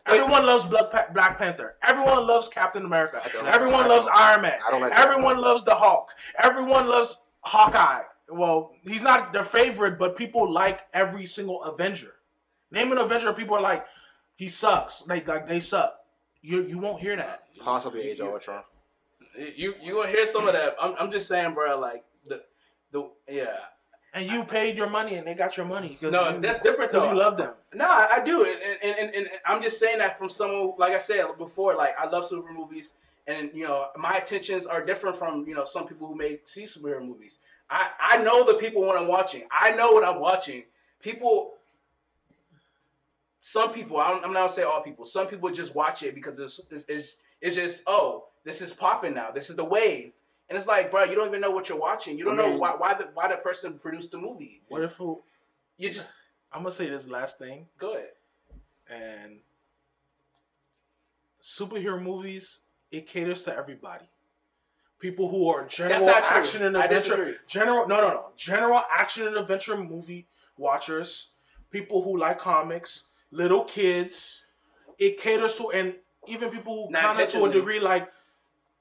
Everyone 0.08 0.46
loves 0.46 0.66
Black 0.66 1.38
Panther. 1.38 1.76
Everyone 1.84 2.26
loves 2.26 2.48
Captain 2.48 2.86
America. 2.86 3.22
Everyone 3.46 3.88
loves 3.88 4.08
Iron 4.12 4.42
Man. 4.42 4.58
I 4.66 4.72
don't 4.72 4.82
like 4.82 4.98
Everyone 4.98 5.38
loves 5.40 5.64
the 5.64 5.76
Hulk. 5.76 6.10
Everyone 6.42 6.88
loves 6.90 7.22
Hawkeye. 7.42 8.02
Well, 8.30 8.72
he's 8.84 9.04
not 9.04 9.32
their 9.34 9.44
favorite, 9.44 10.00
but 10.00 10.16
people 10.18 10.52
like 10.52 10.82
every 10.94 11.26
single 11.26 11.62
Avenger. 11.64 12.14
Name 12.72 12.92
an 12.94 12.98
Avenger, 12.98 13.34
people 13.34 13.56
are 13.58 13.62
like, 13.62 13.86
he 14.36 14.48
sucks. 14.48 15.06
Like, 15.08 15.28
like 15.28 15.48
they 15.48 15.60
suck. 15.60 15.94
You 16.42 16.64
you 16.64 16.80
won't 16.80 17.02
hear 17.02 17.16
that. 17.16 17.44
Possibly 17.60 18.02
Age 18.02 18.20
of 18.20 18.34
Ultron. 18.34 18.64
you 19.56 19.76
you 19.82 19.94
gonna 19.94 20.10
hear 20.10 20.26
some 20.26 20.48
of 20.48 20.54
that. 20.54 20.76
I'm, 20.82 20.96
I'm 21.00 21.12
just 21.12 21.28
saying, 21.28 21.54
bro. 21.54 21.80
Like 21.80 22.04
the 22.28 22.42
the 22.92 23.10
yeah. 23.30 23.58
And 24.14 24.30
you 24.30 24.44
paid 24.44 24.76
your 24.76 24.90
money, 24.90 25.16
and 25.16 25.26
they 25.26 25.34
got 25.34 25.56
your 25.56 25.66
money. 25.66 25.98
No, 26.02 26.32
you, 26.32 26.42
that's 26.42 26.60
different 26.60 26.92
because 26.92 27.06
though. 27.06 27.14
you 27.14 27.18
love 27.18 27.38
them. 27.38 27.54
No, 27.74 27.86
I, 27.86 28.18
I 28.18 28.24
do, 28.24 28.44
and, 28.44 28.60
and, 28.84 29.00
and, 29.00 29.16
and 29.16 29.28
I'm 29.46 29.62
just 29.62 29.80
saying 29.80 30.00
that 30.00 30.20
from 30.20 30.28
someone 30.28 30.74
like 30.78 30.92
I 30.92 30.98
said 30.98 31.24
before. 31.38 31.76
Like 31.76 31.96
I 31.98 32.10
love 32.10 32.30
superhero 32.30 32.54
movies, 32.54 32.94
and 33.26 33.52
you 33.54 33.64
know 33.64 33.88
my 33.98 34.18
attentions 34.18 34.66
are 34.66 34.84
different 34.84 35.16
from 35.16 35.46
you 35.48 35.56
know 35.56 35.64
some 35.64 35.88
people 35.88 36.08
who 36.08 36.16
may 36.16 36.40
see 36.44 36.64
superhero 36.64 37.06
movies. 37.06 37.40
I 37.70 37.90
I 38.00 38.24
know 38.24 38.46
the 38.46 38.56
people 38.56 38.86
when 38.86 38.98
I'm 38.98 39.08
watching. 39.08 39.44
I 39.50 39.72
know 39.72 39.92
what 39.92 40.04
I'm 40.04 40.20
watching. 40.20 40.64
People, 41.02 41.54
some 43.42 43.74
people. 43.74 43.98
I'm, 44.00 44.18
I'm 44.24 44.34
not 44.34 44.42
gonna 44.42 44.50
say 44.50 44.64
all 44.64 44.82
people. 44.82 45.06
Some 45.06 45.28
people 45.28 45.50
just 45.50 45.74
watch 45.76 46.04
it 46.04 46.16
because 46.16 46.40
it's 46.40 46.60
it's, 46.70 46.86
it's, 46.88 47.16
it's 47.42 47.56
just 47.56 47.84
oh 47.88 48.26
this 48.44 48.62
is 48.62 48.74
popping 48.74 49.14
now. 49.14 49.32
This 49.32 49.50
is 49.50 49.56
the 49.56 49.66
wave. 49.66 50.14
And 50.50 50.58
it's 50.58 50.68
like, 50.68 50.92
bro, 50.92 51.06
you 51.06 51.16
don't 51.16 51.28
even 51.28 51.40
know 51.40 51.52
what 51.52 51.70
you're 51.70 51.78
watching. 51.80 52.18
You 52.18 52.26
don't 52.26 52.38
I 52.40 52.44
know 52.44 52.58
why 52.58 52.72
why 52.78 52.94
the 52.94 53.10
why 53.14 53.28
the 53.30 53.38
person 53.38 53.80
produced 53.80 54.12
the 54.12 54.18
movie. 54.18 54.62
What 54.68 54.84
if 54.84 55.00
it- 55.00 55.18
You 55.78 55.90
just 55.90 56.10
I'm 56.52 56.62
gonna 56.64 56.72
say 56.72 56.90
this 56.90 57.08
last 57.08 57.38
thing, 57.40 57.68
go 57.80 57.94
ahead. 57.96 58.10
and 58.90 59.38
superhero 61.42 62.02
movies 62.02 62.62
it 62.92 63.08
caters 63.08 63.44
to 63.44 63.56
everybody. 63.56 64.06
People 65.00 65.30
who 65.30 65.50
are 65.50 65.66
general 65.66 65.94
That's 66.00 66.04
not 66.04 66.24
true. 66.24 66.38
action 66.38 66.64
and 66.64 66.78
adventure, 66.78 67.38
general 67.48 67.88
no 67.88 67.98
no 68.02 68.10
no 68.10 68.26
general 68.38 68.84
action 68.92 69.26
and 69.28 69.36
adventure 69.38 69.76
movie 69.78 70.28
watchers, 70.58 71.30
people 71.72 72.04
who 72.04 72.20
like 72.20 72.38
comics, 72.40 73.04
little 73.32 73.64
kids. 73.64 74.42
It 74.98 75.20
caters 75.20 75.56
to 75.56 75.72
and 75.72 75.96
even 76.28 76.50
people 76.50 76.90
kind 76.94 77.20
of 77.20 77.30
to 77.30 77.46
a 77.46 77.52
degree 77.52 77.80
like. 77.80 78.10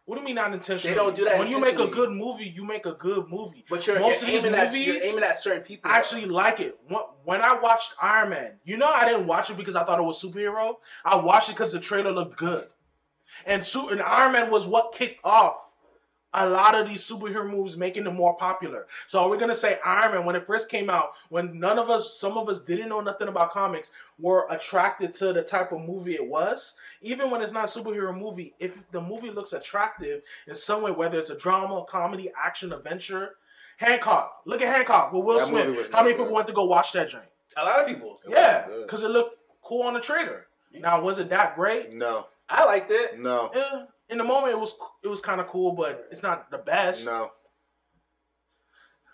What 0.06 0.16
do 0.16 0.22
you 0.22 0.26
mean 0.26 0.36
not 0.36 0.52
intentionally? 0.52 0.92
They 0.92 1.00
don't 1.00 1.14
do 1.14 1.24
that 1.26 1.38
When 1.38 1.48
you 1.48 1.60
make 1.60 1.78
a 1.78 1.86
good 1.86 2.10
movie, 2.10 2.48
you 2.48 2.64
make 2.64 2.84
a 2.84 2.94
good 2.94 3.28
movie. 3.28 3.64
But 3.70 3.86
you're, 3.86 4.00
Most 4.00 4.20
you're 4.22 4.28
of 4.28 4.34
these 4.34 4.44
aiming 4.44 4.58
at 4.58 4.74
you're 4.74 5.00
aiming 5.00 5.22
at 5.22 5.36
certain 5.36 5.62
people. 5.62 5.88
I 5.88 5.98
actually 5.98 6.24
like 6.24 6.58
it. 6.58 6.76
When- 6.88 7.40
I 7.40 7.60
watched 7.60 7.92
Iron 8.02 8.30
Man, 8.30 8.52
you 8.64 8.76
know, 8.76 8.88
I 8.88 9.04
didn't 9.04 9.28
watch 9.28 9.50
it 9.50 9.56
because 9.56 9.76
I 9.76 9.84
thought 9.84 10.00
it 10.00 10.02
was 10.02 10.20
superhero. 10.20 10.76
I 11.04 11.14
watched 11.14 11.48
it 11.48 11.52
because 11.52 11.72
the 11.72 11.78
trailer 11.78 12.10
looked 12.10 12.36
good, 12.36 12.66
and 13.46 13.64
su- 13.64 13.88
and 13.90 14.02
Iron 14.02 14.32
Man 14.32 14.50
was 14.50 14.66
what 14.66 14.94
kicked 14.94 15.20
off 15.22 15.69
a 16.32 16.48
lot 16.48 16.74
of 16.74 16.86
these 16.88 17.02
superhero 17.08 17.48
movies, 17.50 17.76
making 17.76 18.04
them 18.04 18.14
more 18.14 18.36
popular. 18.36 18.86
So 19.06 19.28
we're 19.28 19.38
gonna 19.38 19.54
say 19.54 19.78
Iron 19.84 20.12
Man 20.14 20.24
when 20.24 20.36
it 20.36 20.46
first 20.46 20.68
came 20.68 20.88
out, 20.88 21.10
when 21.28 21.58
none 21.58 21.78
of 21.78 21.90
us, 21.90 22.14
some 22.18 22.38
of 22.38 22.48
us 22.48 22.60
didn't 22.60 22.88
know 22.88 23.00
nothing 23.00 23.28
about 23.28 23.50
comics, 23.52 23.90
were 24.18 24.46
attracted 24.50 25.12
to 25.14 25.32
the 25.32 25.42
type 25.42 25.72
of 25.72 25.80
movie 25.80 26.14
it 26.14 26.26
was. 26.26 26.74
Even 27.02 27.30
when 27.30 27.42
it's 27.42 27.52
not 27.52 27.64
a 27.64 27.80
superhero 27.80 28.16
movie, 28.16 28.54
if 28.60 28.76
the 28.92 29.00
movie 29.00 29.30
looks 29.30 29.52
attractive 29.52 30.22
in 30.46 30.54
some 30.54 30.82
way, 30.82 30.90
whether 30.92 31.18
it's 31.18 31.30
a 31.30 31.36
drama, 31.36 31.84
comedy, 31.88 32.30
action, 32.38 32.72
adventure. 32.72 33.36
Hancock. 33.78 34.42
Look 34.44 34.60
at 34.60 34.68
Hancock 34.74 35.10
with 35.10 35.24
Will 35.24 35.38
That 35.38 35.46
Smith. 35.48 35.64
How 35.64 35.72
many 35.72 35.88
not 35.90 36.04
people 36.06 36.24
good. 36.26 36.34
went 36.34 36.46
to 36.48 36.52
go 36.52 36.64
watch 36.66 36.92
that 36.92 37.08
joint? 37.08 37.24
a 37.56 37.64
lot 37.64 37.80
of 37.80 37.86
people. 37.86 38.20
It 38.26 38.32
Yeah, 38.32 38.66
because 38.82 39.02
it 39.02 39.08
looked 39.10 39.38
cool 39.62 39.84
on 39.84 39.94
the 39.94 40.00
trailer. 40.00 40.48
Now, 40.74 41.00
was 41.00 41.18
it 41.18 41.30
that 41.30 41.56
great? 41.56 41.90
No, 41.92 42.26
I 42.48 42.64
liked 42.66 42.90
it. 42.90 43.18
no, 43.18 43.48
Eh, 43.48 43.84
in 44.10 44.18
the 44.18 44.24
moment, 44.24 44.52
it 44.52 44.58
was 44.60 44.74
it 45.02 45.08
was 45.08 45.20
kind 45.20 45.40
of 45.40 45.46
cool, 45.48 45.72
but 45.72 46.06
it's 46.10 46.22
not 46.22 46.50
the 46.50 46.58
best. 46.58 47.06
no. 47.06 47.30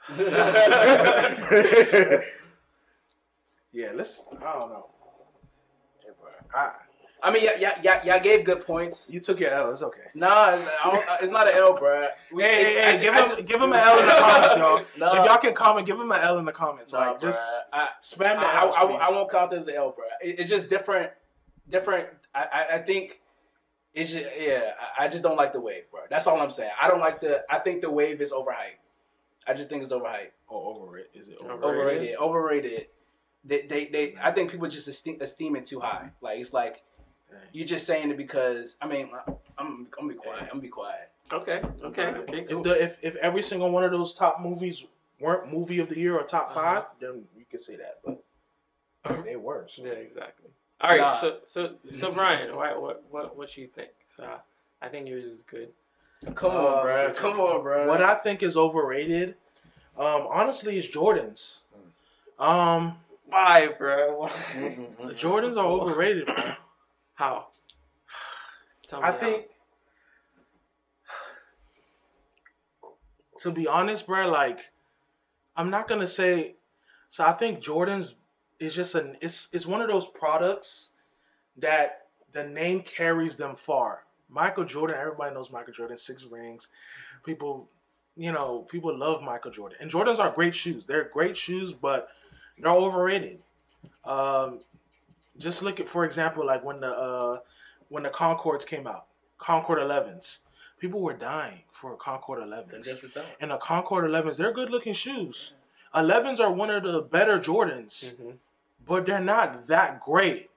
Yeah, 3.73 3.91
let's. 3.95 4.23
I 4.41 4.53
don't 4.59 4.71
know. 4.71 4.87
I, 6.55 6.73
I 7.23 7.31
mean, 7.31 7.45
yeah, 7.45 7.57
yeah, 7.59 7.79
yeah, 7.83 8.05
y'all 8.05 8.21
gave 8.23 8.45
good 8.45 8.65
points. 8.65 9.11
you 9.11 9.21
took 9.21 9.39
your 9.41 9.51
L. 9.51 9.71
It's 9.73 9.83
okay. 9.83 10.01
Nah, 10.15 10.55
it's, 10.55 10.65
don't, 10.65 10.97
uh, 10.97 11.17
it's 11.21 11.33
not 11.33 11.49
an 11.51 11.57
L, 11.57 11.77
bro. 11.77 12.07
We- 12.33 12.43
Hey, 12.43 12.65
hey, 12.65 12.83
hey, 12.83 12.93
ju- 12.97 13.03
give 13.05 13.15
I 13.15 13.21
him 13.29 13.37
ju- 13.37 13.43
give 13.43 13.61
him 13.61 13.73
an 13.73 13.81
L 13.81 13.99
in 13.99 14.07
the 14.07 14.13
comments, 14.15 14.57
y'all. 14.57 14.85
Nah, 14.99 15.21
If 15.21 15.27
y'all 15.27 15.39
can 15.39 15.53
comment, 15.55 15.87
give 15.87 15.99
him 16.01 16.11
an 16.11 16.21
L 16.23 16.39
in 16.39 16.45
the 16.47 16.53
comments. 16.53 16.93
nah, 16.95 17.11
like, 17.11 17.21
bro. 17.21 17.29
just 17.29 17.43
I, 17.73 17.89
spam 18.01 18.37
I, 18.37 18.41
the 18.41 18.47
I, 18.47 18.61
L's, 18.63 18.75
I. 18.77 18.83
I 18.83 19.11
won't 19.11 19.31
count 19.31 19.51
this 19.51 19.63
as 19.63 19.69
an 19.69 19.75
L, 19.75 19.93
bro. 19.95 20.05
It, 20.23 20.39
it's 20.41 20.49
just 20.49 20.71
different. 20.71 21.11
Different. 21.69 22.09
I, 22.35 22.45
I, 22.71 22.75
I 22.75 22.79
think 22.79 23.21
it's 23.97 24.13
just 24.13 24.27
yeah. 24.39 24.73
I, 24.99 25.05
I 25.05 25.09
just 25.09 25.25
don't 25.25 25.37
like 25.37 25.53
the 25.53 25.61
wave, 25.61 25.85
bro. 25.91 26.03
That's 26.09 26.27
all 26.29 26.41
I'm 26.41 26.51
saying. 26.53 26.71
I 26.81 26.87
don't 26.89 27.01
like 27.01 27.21
the. 27.21 27.45
I 27.51 27.59
think 27.59 27.81
the 27.81 27.91
wave 27.91 28.21
is 28.21 28.31
overhyped. 28.33 28.79
I 29.49 29.55
just 29.55 29.69
think 29.71 29.83
it's 29.83 29.93
overhyped. 29.93 30.31
Oh, 30.51 30.75
overrated. 30.83 31.11
Is 31.15 31.29
it 31.29 31.39
overrated? 31.41 31.65
Overrated. 31.65 32.17
Overrated. 32.17 32.87
They, 33.45 33.63
they, 33.63 33.87
they. 33.87 34.15
I 34.23 34.31
think 34.33 34.51
people 34.51 34.69
just 34.69 34.87
esteem, 34.89 35.19
esteem 35.21 35.57
it 35.57 35.67
too 35.67 35.81
high. 35.81 36.11
Like 36.21 36.39
it's 36.41 36.53
like 36.53 36.83
you're 37.53 37.67
just 37.67 37.87
saying 37.87 38.11
it 38.11 38.17
because. 38.17 38.77
I 38.83 38.87
mean, 38.87 39.09
I'm, 39.27 39.35
I'm 39.59 39.87
gonna 39.91 40.09
be 40.09 40.15
quiet. 40.15 40.43
I'm 40.43 40.49
gonna 40.49 40.61
be 40.61 40.69
quiet. 40.69 41.11
Okay. 41.33 41.61
Okay. 41.83 42.03
Okay. 42.07 42.43
Cool. 42.45 42.59
If 42.59 42.63
the 42.65 42.83
if, 42.83 42.99
if 43.03 43.17
every 43.17 43.43
single 43.43 43.71
one 43.71 43.83
of 43.85 43.91
those 43.91 44.15
top 44.15 44.41
movies 44.41 44.85
weren't 45.21 45.53
movie 45.53 45.79
of 45.81 45.89
the 45.89 45.99
year 45.99 46.17
or 46.19 46.23
top 46.25 46.51
Uh-huh. 46.51 46.83
5 46.83 46.85
then 47.01 47.25
you 47.37 47.45
could 47.51 47.61
say 47.61 47.77
that. 47.77 48.01
But 49.03 49.25
they 49.25 49.37
were. 49.37 49.67
so- 49.69 49.85
Yeah, 49.85 49.93
exactly. 49.93 50.51
All 50.81 50.91
right, 50.91 51.01
Nah. 51.01 51.13
so 51.17 51.39
so 51.45 51.75
so 51.91 52.13
Brian, 52.13 52.55
why, 52.55 52.77
what 52.77 53.03
what 53.11 53.37
what 53.37 53.57
you 53.57 53.67
think? 53.67 53.91
So 54.17 54.29
I 54.83 54.89
think 54.89 55.09
yours 55.09 55.25
is 55.25 55.43
good. 55.43 55.71
Come 56.35 56.51
Uh, 56.53 56.55
on, 56.55 56.83
bro. 56.85 57.13
Come 57.15 57.41
on, 57.41 57.63
bro. 57.63 57.89
What 57.89 58.03
I 58.03 58.15
think 58.15 58.43
is 58.43 58.57
overrated, 58.57 59.37
um, 59.97 60.27
honestly, 60.31 60.79
is 60.79 60.87
Jordans. 60.89 61.61
Um, 62.39 62.99
Why, 63.25 63.69
bro? 63.69 64.19
Why? 64.21 64.33
the 65.09 65.15
Jordans 65.15 65.57
are 65.57 65.65
overrated, 65.67 66.27
bro. 66.27 66.53
How? 67.15 67.47
Tell 68.87 69.01
me 69.01 69.07
I 69.09 69.13
how. 69.13 69.19
think, 69.19 69.47
to 73.41 73.51
be 73.51 73.67
honest, 73.67 74.07
bro, 74.07 74.29
like, 74.31 74.71
I'm 75.57 75.71
not 75.71 75.89
gonna 75.89 76.07
say, 76.07 76.57
So 77.09 77.25
I 77.25 77.33
think 77.33 77.61
Jordans 77.63 78.13
is 78.59 78.75
just 78.75 78.95
an 78.95 79.17
it's 79.21 79.49
it's 79.53 79.67
one 79.67 79.81
of 79.81 79.89
those 79.89 80.07
products 80.07 80.91
that 81.59 82.07
the 82.33 82.45
name 82.45 82.83
carries 82.83 83.37
them 83.37 83.55
far. 83.57 84.05
Michael 84.29 84.65
Jordan, 84.65 84.97
everybody 84.99 85.35
knows 85.35 85.51
Michael 85.51 85.73
Jordan, 85.73 85.97
six 85.97 86.25
rings. 86.25 86.69
People, 87.25 87.69
you 88.17 88.33
know, 88.33 88.61
people 88.69 88.97
love 88.97 89.23
Michael 89.23 89.51
Jordan. 89.51 89.79
And 89.81 89.91
Jordans 89.91 90.19
are 90.19 90.31
great 90.33 90.55
shoes. 90.55 90.85
They're 90.87 91.05
great 91.05 91.37
shoes, 91.37 91.73
but 91.73 92.09
they're 92.59 92.71
overrated. 92.73 93.39
Um, 94.05 94.61
just 95.39 95.63
look 95.63 95.79
at, 95.81 95.89
for 95.89 96.05
example, 96.05 96.45
like 96.45 96.65
when 96.65 96.81
the 96.81 96.89
uh, 96.93 97.39
when 97.89 98.03
the 98.03 98.11
Concords 98.11 98.65
came 98.65 98.87
out, 98.87 99.07
Concord 99.39 99.79
11s. 99.79 100.39
People 100.79 101.01
were 101.01 101.15
dying 101.15 101.61
for 101.71 101.97
Concord 101.97 102.41
11s. 102.41 102.85
And 103.41 103.51
the 103.51 103.57
Concord 103.57 104.05
11s, 104.11 104.37
they're 104.37 104.53
good 104.53 104.69
looking 104.71 104.93
shoes. 104.93 105.55
11s 105.95 106.39
are 106.39 106.53
one 106.53 106.69
of 106.69 106.83
the 106.83 107.01
better 107.01 107.39
Jordans, 107.39 108.13
Mhm. 108.15 108.37
But 108.87 109.07
they're 109.07 109.21
not 109.21 109.67
that 109.67 110.01
great 110.01 110.51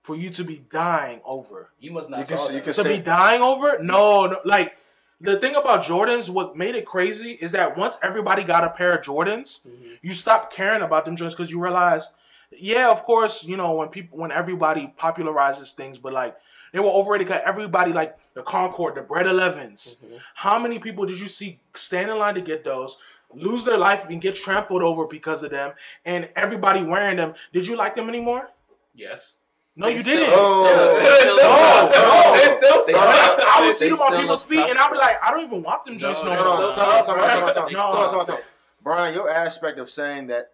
for 0.00 0.16
you 0.16 0.30
to 0.30 0.44
be 0.44 0.64
dying 0.70 1.20
over. 1.24 1.70
You 1.78 1.92
must 1.92 2.10
not 2.10 2.20
You 2.20 2.36
can 2.36 2.54
you 2.54 2.60
can 2.62 2.72
To 2.72 2.84
be 2.84 2.98
dying 2.98 3.42
over? 3.42 3.78
No, 3.82 4.26
no, 4.26 4.40
like 4.44 4.76
the 5.20 5.38
thing 5.38 5.54
about 5.56 5.82
Jordans, 5.82 6.28
what 6.30 6.56
made 6.56 6.74
it 6.74 6.86
crazy 6.86 7.32
is 7.32 7.52
that 7.52 7.76
once 7.76 7.98
everybody 8.02 8.44
got 8.44 8.64
a 8.64 8.70
pair 8.70 8.94
of 8.96 9.04
Jordans, 9.04 9.66
Mhm. 9.66 9.98
you 10.02 10.14
stopped 10.14 10.52
caring 10.52 10.82
about 10.82 11.04
them 11.04 11.16
Jordans 11.16 11.30
because 11.30 11.50
you 11.50 11.60
realized, 11.60 12.12
yeah, 12.50 12.90
of 12.90 13.02
course, 13.02 13.44
you 13.44 13.56
know, 13.56 13.72
when 13.72 13.88
people, 13.88 14.18
when 14.18 14.30
everybody 14.32 14.92
popularizes 14.98 15.72
things, 15.72 15.98
but 15.98 16.12
like 16.12 16.36
they 16.72 16.78
were 16.80 16.86
overrated 16.90 17.26
because 17.26 17.42
everybody, 17.44 17.92
like 17.92 18.16
the 18.34 18.42
Concord, 18.42 18.94
the 18.94 19.02
Bread 19.02 19.26
11s, 19.26 19.96
Mhm. 20.04 20.20
how 20.34 20.58
many 20.58 20.78
people 20.78 21.04
did 21.06 21.18
you 21.18 21.28
see 21.28 21.58
stand 21.74 22.10
in 22.10 22.18
line 22.18 22.34
to 22.34 22.40
get 22.40 22.62
those? 22.64 22.96
Lose 23.34 23.64
their 23.64 23.76
life 23.78 24.06
and 24.08 24.20
get 24.22 24.34
trampled 24.34 24.82
over 24.82 25.06
because 25.06 25.42
of 25.42 25.50
them, 25.50 25.72
and 26.04 26.28
everybody 26.34 26.82
wearing 26.82 27.16
them. 27.16 27.34
Did 27.52 27.66
you 27.66 27.76
like 27.76 27.94
them 27.94 28.08
anymore? 28.08 28.48
Yes. 28.94 29.36
No, 29.76 29.86
They 29.86 29.94
you 29.96 30.00
still- 30.00 30.16
didn't. 30.16 30.34
Oh. 30.34 30.64
they 30.64 31.04
They 31.08 31.16
still- 31.20 31.36
still- 31.36 31.36
no, 31.36 31.88
no. 31.92 32.32
They 32.34 32.50
still 32.56 32.80
suck. 32.80 33.40
I 33.46 33.60
would 33.64 33.74
see 33.74 33.88
them 33.90 34.00
on 34.00 34.18
people's 34.18 34.42
feet, 34.42 34.56
tough, 34.60 34.70
and 34.70 34.78
I'd 34.78 34.90
be 34.90 34.98
like, 34.98 35.22
I 35.22 35.30
don't 35.30 35.44
even 35.44 35.62
want 35.62 35.84
them 35.84 35.98
joints 35.98 36.22
No, 36.22 36.30
no, 36.30 36.36
they 36.36 36.42
No, 36.42 36.50
more. 36.50 36.60
no, 36.60 36.72
still 36.72 36.84
time 36.84 36.92
out, 36.98 37.06
suck, 37.06 37.16
time 37.16 37.24
out, 37.24 37.28
time 37.28 37.38
out, 37.38 37.44
bro. 37.44 37.52
time 37.54 37.64
out, 37.64 37.68
They 37.68 37.74
time 37.74 37.80
out, 37.80 37.92
suck. 37.92 38.10
time 38.10 38.20
out, 38.20 38.26
time 38.26 38.36
out. 38.36 38.42
Brian, 38.82 39.14
your 39.14 39.30
aspect 39.30 39.78
of 39.78 39.90
saying 39.90 40.26
that 40.28 40.52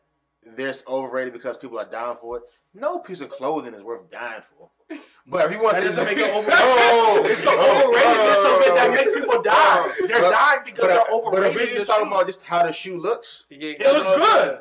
this 0.57 0.83
overrated 0.89 1.33
because 1.33 1.57
people 1.57 1.79
are 1.79 1.85
dying 1.89 2.17
for 2.21 2.39
it. 2.39 2.43
No 2.75 2.99
piece 2.99 3.21
of 3.21 3.31
clothing 3.31 3.73
is 3.73 3.83
worth 3.83 4.11
dying 4.11 4.43
for. 4.59 4.69
But 5.27 5.47
if 5.47 5.53
he 5.53 5.57
wants 5.57 5.79
That 5.79 5.81
to 5.81 5.87
doesn't 5.87 6.05
make 6.05 6.19
it 6.19 6.31
Oh, 6.35 6.39
overrated. 6.41 7.31
It's 7.33 7.41
the 7.43 7.51
oh, 7.51 7.93
overratedness 7.93 8.45
oh, 8.45 8.57
of 8.57 8.67
it 8.67 8.75
that 8.75 8.91
oh, 8.91 8.93
makes 8.93 9.13
people 9.13 9.43
die. 9.43 9.53
oh. 9.55 10.07
They're 10.07 10.21
But- 10.21 10.31
dying 10.31 10.59
because 10.67 10.81
But, 10.83 10.87
they're 10.89 11.15
overrated. 11.15 11.23
but 11.33 11.39
overrated. 11.39 11.63
if 11.63 11.69
we 11.71 11.75
just 11.77 11.87
talking 11.87 12.07
about 12.07 12.27
just 12.27 12.43
how 12.43 12.67
the 12.67 12.73
shoe 12.73 12.99
looks, 12.99 13.47
You- 13.49 13.77
it 13.81 13.93
looks 13.93 14.11
good. 14.11 14.59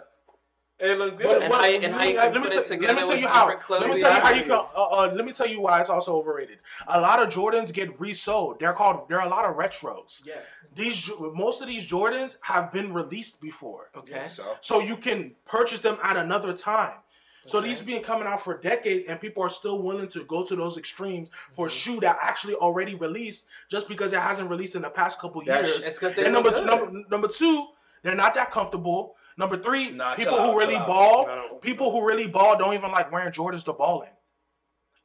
It 0.80 0.98
looks 0.98 1.12
But 1.12 1.24
good. 1.24 1.42
And 1.44 1.52
what- 1.52 1.66
and 1.66 1.94
how 1.96 2.04
you 2.06 2.18
let 2.18 2.34
me 2.34 2.40
put 2.40 2.52
tell- 2.52 2.62
it 2.64 2.82
Let 2.82 2.96
me 2.96 3.04
tell 3.06 3.16
you 3.18 3.28
how. 3.28 3.48
Let 3.70 3.90
me 3.90 4.00
tell 4.00 4.16
you 4.16 4.22
how 4.22 4.30
you 4.32 4.42
can. 4.44 4.52
Uh, 4.52 4.64
uh, 4.74 5.12
let 5.14 5.24
me 5.26 5.32
tell 5.32 5.48
you 5.48 5.60
why 5.62 5.80
it's 5.82 5.90
also 5.90 6.16
overrated. 6.16 6.60
A 6.88 7.00
lot 7.00 7.22
of 7.22 7.28
Jordans 7.34 7.72
get 7.74 8.00
resold. 8.00 8.60
They're 8.60 8.74
called. 8.74 9.08
There 9.10 9.20
are 9.22 9.28
a 9.28 9.30
lot 9.30 9.46
of 9.46 9.56
retros. 9.56 10.22
Yeah. 10.26 10.36
These 10.76 11.12
most 11.20 11.62
of 11.62 11.68
these 11.68 11.86
Jordans 11.86 12.38
have 12.42 12.72
been 12.72 12.94
released 12.94 13.40
before, 13.40 13.92
Okay. 13.96 14.28
so 14.30 14.58
so 14.62 14.80
you 14.80 14.98
can 14.98 15.36
purchase 15.46 15.82
them 15.82 15.98
at 16.02 16.18
another 16.18 16.52
time. 16.54 16.96
So 17.46 17.60
Okay. 17.60 17.68
these 17.70 17.82
been 17.82 18.02
coming 18.04 18.28
out 18.28 18.42
for 18.42 18.58
decades, 18.58 19.06
and 19.06 19.20
people 19.20 19.44
are 19.44 19.50
still 19.50 19.82
willing 19.82 20.08
to 20.10 20.24
go 20.26 20.44
to 20.46 20.56
those 20.56 20.78
extremes 20.78 21.30
for 21.56 21.66
a 21.66 21.70
Mm-hmm. 21.70 21.78
shoe 21.78 22.00
that 22.02 22.18
actually 22.22 22.56
already 22.56 22.96
released, 22.96 23.48
just 23.70 23.88
because 23.88 24.14
it 24.14 24.20
hasn't 24.20 24.50
released 24.50 24.76
in 24.76 24.82
the 24.82 24.90
past 24.90 25.20
couple 25.20 25.42
That's- 25.46 25.68
years. 25.68 25.88
It's 25.88 26.18
And 26.18 26.34
number 26.34 26.52
two, 26.52 26.66
number, 26.66 27.04
number 27.10 27.28
two, 27.28 27.68
they're 28.02 28.16
not 28.16 28.34
that 28.36 28.52
comfortable. 28.52 29.16
Number 29.38 29.58
three, 29.58 29.92
Nah, 29.92 30.14
people 30.16 30.38
who 30.42 30.52
out, 30.52 30.56
really 30.58 30.78
ball, 30.78 31.26
don't- 31.26 31.62
people 31.62 31.92
who 31.92 32.06
really 32.08 32.28
ball 32.28 32.56
don't 32.58 32.74
even 32.76 32.92
like 32.92 33.12
wearing 33.12 33.32
Jordans 33.32 33.66
to 33.66 33.74
ball 33.74 34.02
in. 34.04 34.10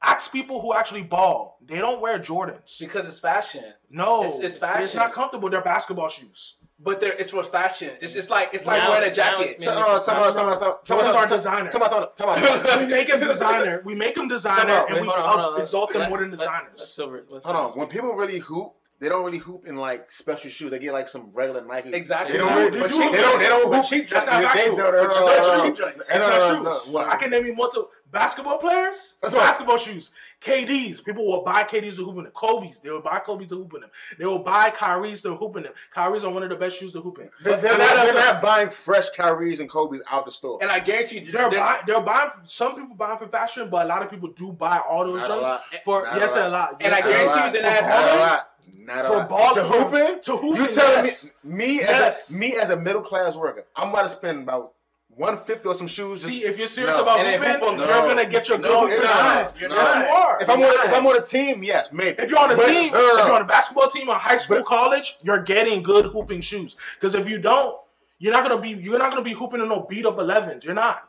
Ask 0.01 0.31
people 0.31 0.61
who 0.61 0.75
actually 0.75 1.03
ball; 1.03 1.59
they 1.61 1.79
don't 1.79 2.01
wear 2.01 2.19
Jordans. 2.21 2.79
because 2.79 3.07
it's 3.09 3.19
fashion. 3.19 3.65
No, 3.91 4.23
It's- 4.25 4.39
it's 4.41 4.85
It's 4.85 4.95
not 4.95 5.13
comfortable. 5.13 5.51
They're 5.51 5.61
basketball 5.63 6.09
shoes. 6.09 6.55
But 6.81 7.01
there, 7.01 7.13
it's 7.19 7.31
for 7.31 7.43
fashion. 7.43 7.97
It's 8.01 8.13
just 8.13 8.31
like 8.31 8.51
it's 8.53 8.65
like 8.65 8.79
Now- 8.81 8.91
wearing 8.91 9.11
a 9.11 9.13
jacket. 9.13 9.51
it's 9.57 9.65
So, 9.65 9.75
mainly 9.75 9.89
no, 9.91 9.99
for 9.99 10.05
time 10.05 10.17
out, 10.23 10.35
time 10.35 10.47
out, 10.49 10.59
time 10.61 10.69
out, 10.69 10.87
time 10.87 10.99
Jordans 10.99 11.03
out, 11.09 11.17
are 11.17 11.27
time- 11.27 11.37
designer. 11.37 11.71
Time 11.71 11.83
out, 11.83 11.91
time 11.91 12.03
out, 12.03 12.17
time 12.17 12.29
out, 12.29 12.45
time 12.45 12.67
out. 12.67 12.79
we 12.79 12.87
make 12.87 13.09
them 13.09 13.21
designer. 13.21 13.83
We 13.85 13.95
make 13.97 14.15
them 14.15 14.29
designer, 14.29 14.85
and 14.89 15.01
we 15.01 15.07
hold 15.07 15.19
on, 15.19 15.25
hold 15.29 15.41
on. 15.41 15.53
up- 15.55 15.59
exalt 15.59 15.93
them 15.93 16.03
Let- 16.03 16.09
more 16.09 16.19
than 16.21 16.31
designers. 16.31 16.75
let's 16.79 16.95
silver- 16.95 17.25
let's 17.29 17.45
Hold 17.45 17.57
on. 17.57 17.71
When 17.73 17.89
people 17.89 18.13
really 18.15 18.39
hoop, 18.39 18.75
they 19.01 19.09
don't 19.09 19.25
really 19.25 19.39
hoop 19.39 19.67
in 19.67 19.77
like 19.77 20.11
special 20.11 20.51
shoes. 20.51 20.71
They 20.71 20.79
get 20.79 20.93
like 20.93 21.09
some 21.09 21.31
regular 21.33 21.65
Nike. 21.65 21.93
Exactly. 21.93 22.33
They 22.33 22.39
don't. 22.39 22.55
They 22.73 22.79
Really, 22.81 22.89
do- 22.89 22.89
they, 22.89 22.89
they 22.89 22.89
do. 22.89 22.99
don't. 22.99 23.13
They 23.13 23.21
don't. 23.21 23.39
They 23.39 23.47
don't 23.49 23.71
But 23.71 23.77
hoop. 23.77 23.87
cheap 23.87 24.09
That's 24.09 24.27
not 24.27 24.41
They- 24.41 24.49
factual. 24.49 24.77
no, 24.77 24.85
no, 24.85 24.91
no, 24.91 25.03
That's 25.03 25.15
no, 25.21 25.27
not 25.27 25.37
no, 25.69 25.75
true. 25.75 25.87
no. 25.87 25.93
That's 25.97 26.11
No, 26.11 26.19
not 26.19 26.31
no, 26.31 26.55
true. 26.55 26.65
no, 26.65 26.93
what? 26.93 27.09
I 27.09 27.17
can 27.17 27.31
name 27.31 27.45
you 27.45 27.55
multiple 27.55 27.91
basketball 28.11 28.59
players. 28.59 29.17
That's 29.23 29.33
what- 29.35 29.41
basketball 29.43 29.79
shoes. 29.79 30.11
KDs. 30.41 31.05
People 31.05 31.27
will 31.27 31.43
buy 31.43 31.65
KDs 31.65 31.97
to 31.97 32.05
hoop 32.05 32.17
in 32.19 32.23
them. 32.25 32.33
Kobe's. 32.33 32.79
They 32.79 32.91
will 32.91 33.01
buy 33.03 33.19
Kobe's 33.19 33.49
to 33.49 33.57
hoop 33.57 33.75
in 33.75 33.81
them. 33.83 33.91
They 34.19 34.25
will 34.25 34.39
buy 34.39 34.71
Kyrie's 34.71 35.21
to 35.23 35.35
hoop 35.35 35.57
in 35.57 35.65
them. 35.65 35.73
Kyrie's 35.93 36.23
are 36.25 36.31
one 36.31 36.45
of 36.45 36.49
the 36.49 36.55
best 36.57 36.77
shoes 36.79 36.93
to 36.93 37.01
hoop 37.01 37.19
in. 37.19 37.29
They, 37.43 37.51
they're, 37.61 37.73
And 37.73 37.79
not, 37.79 37.79
that 37.79 38.05
they're 38.07 38.15
doesn't- 38.15 38.43
buying 38.43 38.71
fresh 38.71 39.11
Kyries 39.11 39.59
and 39.61 39.69
Kobe's 39.69 40.01
out 40.11 40.25
the 40.27 40.31
store. 40.33 40.59
And 40.63 40.71
I 40.71 40.79
guarantee 40.79 41.21
you, 41.21 41.33
They're 41.33 41.51
they're, 41.51 41.59
buying. 41.59 41.83
They're 41.87 42.01
buying. 42.01 42.31
Some 42.45 42.77
people 42.77 42.95
buying 42.95 43.19
for 43.19 43.27
fashion, 43.27 43.69
but 43.69 43.85
a 43.87 43.89
lot 43.89 44.03
of 44.03 44.11
people 44.11 44.29
do 44.31 44.53
buy 44.53 44.79
all 44.79 45.05
those 45.05 45.17
Not 45.29 45.31
a 45.31 45.41
joints 45.73 45.85
for 45.85 46.03
Not 46.05 46.17
a 46.17 46.21
yes, 46.21 46.37
lot. 46.37 46.47
a 46.47 46.49
lot. 46.49 46.77
And 46.81 46.95
I 46.95 46.99
Yes, 46.99 47.05
Not 47.05 47.11
a 47.11 47.13
guarantee 47.13 47.59
you 47.59 47.63
that 47.63 47.83
For 47.83 47.87
that's- 47.89 47.89
Not 47.89 48.17
a 48.17 48.21
lot. 48.21 48.51
Not 48.77 49.05
a 49.05 49.09
for 49.09 49.17
lot. 49.17 49.29
ball 49.29 49.55
to 49.55 49.63
hooping. 49.65 50.21
to 50.23 50.37
hooping. 50.37 50.63
You 50.63 50.69
telling 50.71 51.05
yes. 51.05 51.37
me 51.45 51.57
me 51.57 51.75
Yes. 51.77 52.31
as 52.31 52.35
a, 52.35 52.39
me 52.39 52.55
as 52.57 52.71
a 52.71 52.77
middle 52.77 53.03
class 53.03 53.37
worker, 53.37 53.65
I'm 53.77 53.91
about 53.91 54.05
to 54.05 54.11
spend 54.11 54.43
about 54.45 54.73
one 55.09 55.43
fifty 55.45 55.69
on 55.69 55.77
some 55.77 55.89
shoes. 55.89 56.23
See, 56.23 56.45
if 56.45 56.57
you're 56.59 56.67
serious 56.69 56.95
No. 56.97 57.03
about 57.03 57.19
And 57.21 57.29
then 57.29 57.41
hooping, 57.43 57.61
hooping- 57.61 57.79
you're 57.81 57.89
gonna 58.09 58.27
get 58.27 58.49
your 58.49 58.59
good 58.59 58.71
No, 58.71 58.81
hooping 58.83 58.97
you're 58.99 59.05
not. 59.05 59.47
shoes. 59.47 59.55
You're 59.61 59.71
yes, 59.71 59.97
you 59.97 60.15
are. 60.15 60.39
if 60.41 60.49
I'm 60.49 60.63
on 60.63 60.65
a, 60.69 60.89
if 60.89 60.95
I'm 60.95 61.07
on 61.07 61.17
a 61.17 61.23
team, 61.25 61.63
yes, 61.65 61.89
maybe. 61.93 62.17
If 62.23 62.31
you're 62.31 62.39
on 62.39 62.53
a 62.53 62.57
But- 62.57 62.67
team, 62.67 62.93
no, 62.93 63.01
no, 63.01 63.07
no. 63.15 63.19
if 63.21 63.27
you're 63.27 63.35
on 63.35 63.43
a 63.43 63.47
basketball 63.47 63.91
team, 63.91 64.09
a 64.09 64.19
high 64.19 64.37
school, 64.37 64.59
But- 64.59 64.67
college, 64.67 65.19
you're 65.23 65.43
getting 65.43 65.83
good 65.83 66.07
hooping 66.07 66.41
shoes. 66.41 66.77
Because 66.95 67.15
if 67.15 67.29
you 67.29 67.41
don't, 67.41 67.77
you're 68.21 68.33
not 68.33 68.49
gonna 68.49 68.61
be 68.61 68.71
you're 68.71 68.99
not 68.99 69.11
gonna 69.11 69.23
be 69.25 69.33
hooping 69.33 69.61
in 69.61 69.69
no 69.69 69.81
beat 69.89 70.07
up 70.07 70.19
11s. 70.19 70.65
You're 70.65 70.75
not. 70.75 71.03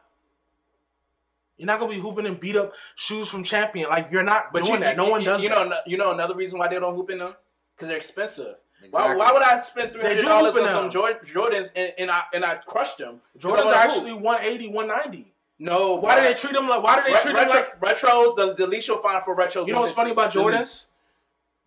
You're 1.57 1.67
not 1.67 1.79
gonna 1.79 1.91
be 1.91 1.99
hooping 1.99 2.25
in 2.25 2.35
beat 2.35 2.55
up 2.55 2.73
shoes 2.95 3.29
from 3.29 3.43
Champion. 3.43 3.89
Like 3.89 4.09
you're 4.11 4.23
not 4.23 4.53
but 4.53 4.63
doing 4.63 4.75
you, 4.75 4.79
that. 4.85 4.97
No 4.97 5.05
you, 5.05 5.11
one 5.11 5.23
does 5.23 5.43
You 5.43 5.49
that. 5.49 5.67
know, 5.67 5.75
you 5.85 5.97
know 5.97 6.11
another 6.11 6.33
reason 6.35 6.57
why 6.57 6.67
they 6.67 6.79
don't 6.79 6.95
hoop 6.95 7.09
in 7.09 7.17
them 7.19 7.35
because 7.79 7.87
they're 7.87 7.97
expensive. 7.97 8.55
Why, 8.91 9.01
Exactly. 9.01 9.15
why 9.17 9.31
would 9.33 9.41
I 9.41 9.59
spend 9.61 9.91
three 9.93 10.01
They 10.01 10.07
hundred 10.09 10.21
do 10.21 10.27
dollars 10.27 10.55
on 10.55 10.63
in 10.63 10.69
some 10.69 10.89
Jordans 10.89 11.69
and, 11.75 11.93
and 11.97 12.11
I 12.11 12.23
and 12.33 12.45
I 12.45 12.55
crushed 12.55 12.97
them? 12.97 13.21
'Cause 13.33 13.37
I 13.37 13.39
Jordan's 13.41 13.65
wanna 13.65 13.77
actually 13.77 14.09
hoop. 14.11 14.21
180, 14.21 14.67
190. 14.69 15.33
no. 15.59 15.95
Why 15.95 16.15
do 16.15 16.21
they 16.21 16.33
treat 16.33 16.53
them 16.53 16.67
like? 16.69 16.81
Why 16.83 16.95
do 16.97 17.03
they 17.03 17.13
Re- 17.13 17.19
treat 17.21 17.35
them 17.35 17.47
like? 17.49 17.79
retros? 17.81 18.35
The, 18.35 18.53
the 18.57 18.67
least 18.67 18.87
you'll 18.87 18.99
find 19.01 19.23
for 19.23 19.35
retros. 19.35 19.67
You 19.67 19.73
know 19.73 19.81
what's 19.81 19.91
funny 19.91 20.11
about 20.11 20.31
Jordans? 20.31 20.59
least. 20.59 20.85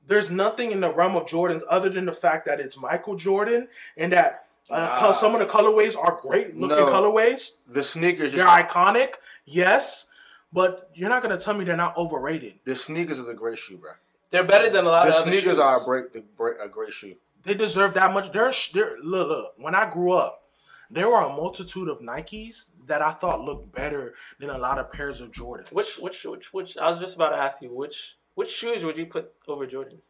There's 0.07 0.31
nothing 0.31 0.73
in 0.73 0.81
the 0.81 0.91
realm 0.93 1.15
of 1.17 1.25
Jordans 1.27 1.63
other 1.69 1.89
than 1.89 2.07
the 2.07 2.13
fact 2.13 2.47
that 2.47 2.59
it's 2.61 2.77
Michael 2.77 3.15
Jordan 3.15 3.69
and 3.97 4.13
that 4.13 4.47
uh, 4.71 4.97
Ah. 5.01 5.13
some 5.13 5.35
of 5.35 5.41
the 5.41 5.47
colorways 5.47 5.97
are 5.99 6.19
great 6.23 6.57
looking 6.57 6.77
No. 6.79 6.87
colorways. 6.87 7.57
the 7.69 7.85
sneakers. 7.85 8.33
They're 8.33 8.45
Just, 8.45 8.69
iconic, 8.71 9.15
yes, 9.45 10.07
but 10.53 10.91
you're 10.95 11.09
not 11.11 11.21
gonna 11.23 11.37
tell 11.39 11.53
me 11.55 11.65
they're 11.65 11.77
not 11.77 11.97
overrated. 11.97 12.59
the 12.65 12.75
sneakers 12.75 13.19
is 13.19 13.29
a 13.29 13.35
great 13.35 13.59
shoe, 13.59 13.77
bro. 13.77 13.93
They're 14.33 14.43
better 14.45 14.69
than 14.71 14.85
a 14.85 14.89
lot 14.89 15.05
The 15.07 15.11
of 15.11 15.23
other 15.23 15.31
sneakers 15.31 15.53
shoes. 15.53 15.59
are 15.61 15.81
a 15.81 15.85
break, 15.85 16.13
the 16.13 16.21
break, 16.37 16.57
a 16.61 16.69
great 16.69 16.93
shoe. 16.93 17.15
They 17.45 17.55
deserve 17.55 17.95
that 17.95 18.13
much. 18.13 18.33
They're, 18.33 18.53
they're 18.75 18.97
look, 19.03 19.29
look. 19.29 19.53
When 19.59 19.75
I 19.77 19.89
grew 19.89 20.13
up, 20.13 20.43
there 20.91 21.09
were 21.09 21.21
a 21.21 21.29
multitude 21.29 21.89
of 21.89 22.01
Nikes 22.01 22.71
that 22.87 23.01
I 23.03 23.13
thought 23.13 23.41
looked 23.41 23.73
better 23.73 24.15
than 24.41 24.51
a 24.51 24.59
lot 24.59 24.79
of 24.79 24.91
pairs 24.93 25.21
of 25.21 25.31
Jordans. 25.31 25.71
Which 25.73 25.99
which 25.99 26.25
which 26.25 26.53
which? 26.53 26.77
I 26.77 26.89
was 26.91 26.99
just 26.99 27.15
about 27.15 27.31
to 27.31 27.37
ask 27.37 27.63
you 27.63 27.69
which 27.75 28.17
which 28.35 28.51
shoes 28.51 28.85
would 28.85 28.97
you 28.99 29.07
put 29.07 29.33
over 29.47 29.67
Jordans? 29.67 30.03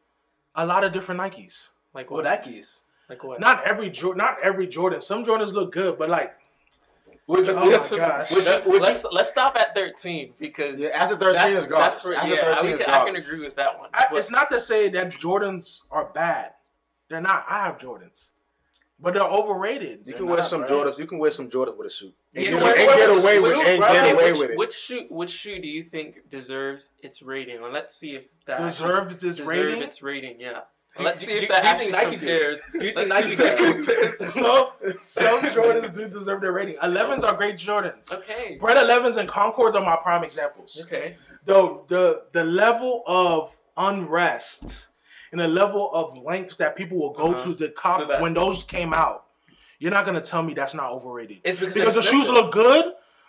a 0.54 0.66
lot 0.66 0.84
of 0.84 0.92
different 0.92 1.20
Nikes. 1.20 1.70
Like 1.94 2.10
Well, 2.10 2.22
what? 2.24 2.44
Nikes. 2.44 2.82
like 3.08 3.22
what? 3.24 3.40
Not 3.40 3.64
every 3.66 3.90
Jor- 3.90 4.14
not 4.14 4.36
every 4.42 4.66
Jordan. 4.66 5.00
Some 5.00 5.24
Jordans 5.24 5.52
look 5.52 5.72
good, 5.72 5.98
but 5.98 6.08
like 6.10 6.34
Would 7.32 7.46
you, 7.46 7.52
Oh 7.56 7.70
would, 7.70 7.90
my 7.90 7.96
gosh. 7.96 8.30
would 8.30 8.44
you, 8.44 8.52
would 8.66 8.74
you, 8.74 8.80
let's 8.80 9.04
let's 9.10 9.28
stop 9.30 9.56
at 9.56 9.74
thirteen 9.74 10.34
because 10.38 10.78
Yeah, 10.78 10.88
after 10.88 11.16
13 11.16 11.34
that's, 11.34 11.50
is 11.54 11.66
garbage. 11.66 11.90
that's 11.92 12.00
for, 12.02 12.14
after 12.14 12.34
yeah, 12.34 12.54
13 12.56 12.66
we 12.66 12.72
is 12.74 12.80
can, 12.82 12.90
I 12.90 13.04
can 13.04 13.16
agree 13.16 13.40
with 13.40 13.56
that 13.56 13.78
one. 13.78 13.88
I, 13.94 14.06
it's 14.12 14.30
not 14.30 14.50
to 14.50 14.60
say 14.60 14.88
that 14.90 15.12
Jordans 15.14 15.82
are 15.90 16.06
bad. 16.12 16.52
They're 17.08 17.20
not. 17.20 17.44
I 17.48 17.64
have 17.66 17.78
Jordans, 17.78 18.30
but 19.00 19.14
they're 19.14 19.22
overrated. 19.22 19.90
You 19.98 19.98
They're 20.06 20.14
can 20.18 20.26
wear 20.26 20.42
some 20.44 20.62
bro. 20.62 20.84
Jordans. 20.84 20.98
You 20.98 21.06
can 21.06 21.18
wear 21.18 21.30
some 21.30 21.48
Jordans 21.50 21.76
with 21.76 21.86
a 21.88 21.90
suit. 21.90 22.14
And 22.34 22.44
Yeah, 22.44 22.50
get, 22.58 22.78
and 22.78 22.86
get 22.98 23.10
away 23.10 23.40
which- 23.40 23.56
with 23.58 23.66
and 23.66 23.80
get 23.82 24.14
away 24.14 24.32
which, 24.32 24.40
with 24.40 24.50
it. 24.50 24.58
Which 24.58 24.74
shoe 24.74 25.06
which 25.10 25.30
shoe 25.30 25.58
do 25.60 25.68
you 25.68 25.82
think 25.84 26.30
deserves 26.30 26.88
its 27.02 27.22
rating? 27.22 27.62
And 27.62 27.72
let's 27.72 27.96
see 27.96 28.14
if 28.14 28.24
that 28.46 28.58
Deserves 28.58 29.12
actually 29.14 29.28
this 29.28 29.36
deserve 29.38 29.46
rating? 29.48 29.82
its 29.82 30.02
rating. 30.02 30.40
Yeah. 30.40 30.60
Let's 31.00 31.20
do- 31.20 31.26
see 31.26 31.38
if 31.38 31.48
that 31.48 31.62
do 31.62 31.68
actually 31.68 31.90
think 31.90 32.04
Nike 32.04 32.16
compares. 32.18 32.60
Do 32.72 32.84
you 32.86 32.92
think 32.92 33.08
Nike 33.08 33.34
see 33.34 33.42
if 33.42 33.58
that 33.58 33.58
does? 33.58 33.76
compares. 34.34 34.34
some 34.34 34.68
some 35.04 35.40
Jordans 35.40 35.94
do 35.94 36.08
deserve 36.08 36.40
their 36.42 36.52
rating. 36.52 36.76
11s 36.76 37.22
are 37.24 37.34
great 37.34 37.56
Jordans. 37.56 38.12
Okay. 38.12 38.58
Bread 38.60 38.76
11s 38.76 39.16
and 39.16 39.28
Concords 39.28 39.74
are 39.74 39.82
my 39.84 39.96
prime 39.96 40.22
examples. 40.24 40.80
Okay. 40.86 41.16
Though 41.44 41.84
the 41.88 42.24
the 42.32 42.44
level 42.44 43.02
of 43.06 43.58
unrest 43.76 44.88
and 45.30 45.40
the 45.40 45.48
level 45.48 45.90
of 45.94 46.16
lengths 46.18 46.56
that 46.56 46.76
people 46.76 46.98
will 46.98 47.12
go 47.12 47.28
Uh-huh. 47.34 47.38
to 47.44 47.54
the 47.54 47.68
cop 47.70 48.06
So 48.06 48.20
when 48.20 48.34
those 48.34 48.62
came 48.64 48.92
out, 48.92 49.24
You're 49.78 49.90
not 49.90 50.04
gonna 50.04 50.20
tell 50.20 50.42
me 50.42 50.54
that's 50.54 50.74
not 50.74 50.92
overrated. 50.92 51.40
It's 51.42 51.58
because, 51.58 51.74
because 51.74 51.94
the 51.96 52.02
shoes 52.02 52.28
look 52.28 52.52
good, 52.52 52.84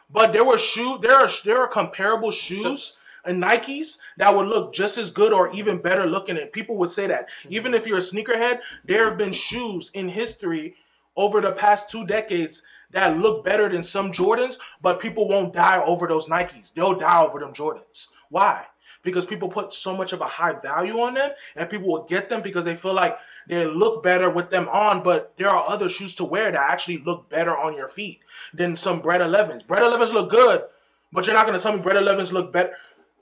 but 0.10 0.34
there 0.34 0.44
were 0.44 0.58
shoe 0.60 1.00
there 1.02 1.16
are 1.16 1.30
there 1.46 1.58
are 1.60 1.68
comparable 1.68 2.30
shoes 2.32 3.00
and 3.26 3.42
Nikes 3.42 3.98
that 4.18 4.36
would 4.36 4.48
look 4.48 4.74
just 4.74 4.98
as 4.98 5.10
good 5.10 5.34
or 5.34 5.52
even 5.54 5.82
better 5.82 6.06
looking. 6.06 6.38
And 6.38 6.52
people 6.52 6.78
would 6.78 6.90
say 6.90 7.08
that 7.08 7.24
Mm-hmm. 7.24 7.54
even 7.54 7.74
if 7.74 7.88
you're 7.88 7.98
a 7.98 8.02
sneakerhead, 8.02 8.60
there 8.86 9.08
have 9.10 9.18
been 9.18 9.34
shoes 9.34 9.92
in 9.94 10.10
history 10.10 10.76
over 11.16 11.42
the 11.42 11.52
past 11.52 11.90
two 11.90 12.06
decades 12.06 12.64
that 12.92 13.18
look 13.18 13.44
better 13.44 13.70
than 13.70 13.84
some 13.84 14.12
Jordans, 14.12 14.58
but 14.82 15.00
people 15.00 15.28
won't 15.28 15.54
die 15.54 15.82
over 15.84 16.08
those 16.08 16.28
Nikes. 16.28 16.74
They'll 16.74 16.98
die 16.98 17.24
over 17.24 17.40
them 17.40 17.54
Jordans. 17.54 18.08
Why? 18.30 18.66
Because 19.04 19.26
people 19.26 19.50
put 19.50 19.74
so 19.74 19.96
much 19.96 20.14
of 20.14 20.22
a 20.22 20.26
high 20.26 20.54
value 20.54 21.00
on 21.00 21.16
them, 21.16 21.32
and 21.56 21.70
people 21.70 21.88
will 21.88 22.04
get 22.06 22.30
them 22.30 22.42
because 22.42 22.66
they 22.66 22.76
feel 22.76 22.94
like 22.94 23.18
they 23.48 23.66
look 23.66 24.02
better 24.04 24.30
with 24.30 24.50
them 24.50 24.70
on. 24.70 25.04
But 25.04 25.34
there 25.38 25.50
are 25.50 25.68
other 25.68 25.90
shoes 25.90 26.16
to 26.16 26.24
wear 26.24 26.52
that 26.52 26.72
actually 26.72 27.00
look 27.00 27.30
better 27.30 27.58
on 27.58 27.76
your 27.76 27.88
feet 27.88 28.22
than 28.54 28.76
some 28.76 29.02
Bread 29.02 29.22
11s. 29.22 29.68
Bread 29.68 29.82
11s 29.82 30.14
look 30.14 30.30
good, 30.30 30.64
but 31.12 31.26
you're 31.26 31.36
not 31.36 31.46
going 31.46 31.58
to 31.58 31.64
tell 31.64 31.74
me 31.76 31.82
Bread 31.82 31.98
11s 31.98 32.32
look 32.32 32.54
better. 32.54 32.74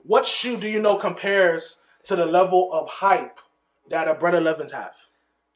What 0.04 0.26
shoe 0.26 0.56
do 0.56 0.68
you 0.68 0.80
know 0.80 0.96
compares 0.96 1.82
to 2.04 2.16
the 2.16 2.26
level 2.26 2.72
of 2.72 2.88
hype 2.88 3.38
that 3.88 4.08
a 4.08 4.14
Bread 4.14 4.34
11s 4.34 4.72
have? 4.72 4.96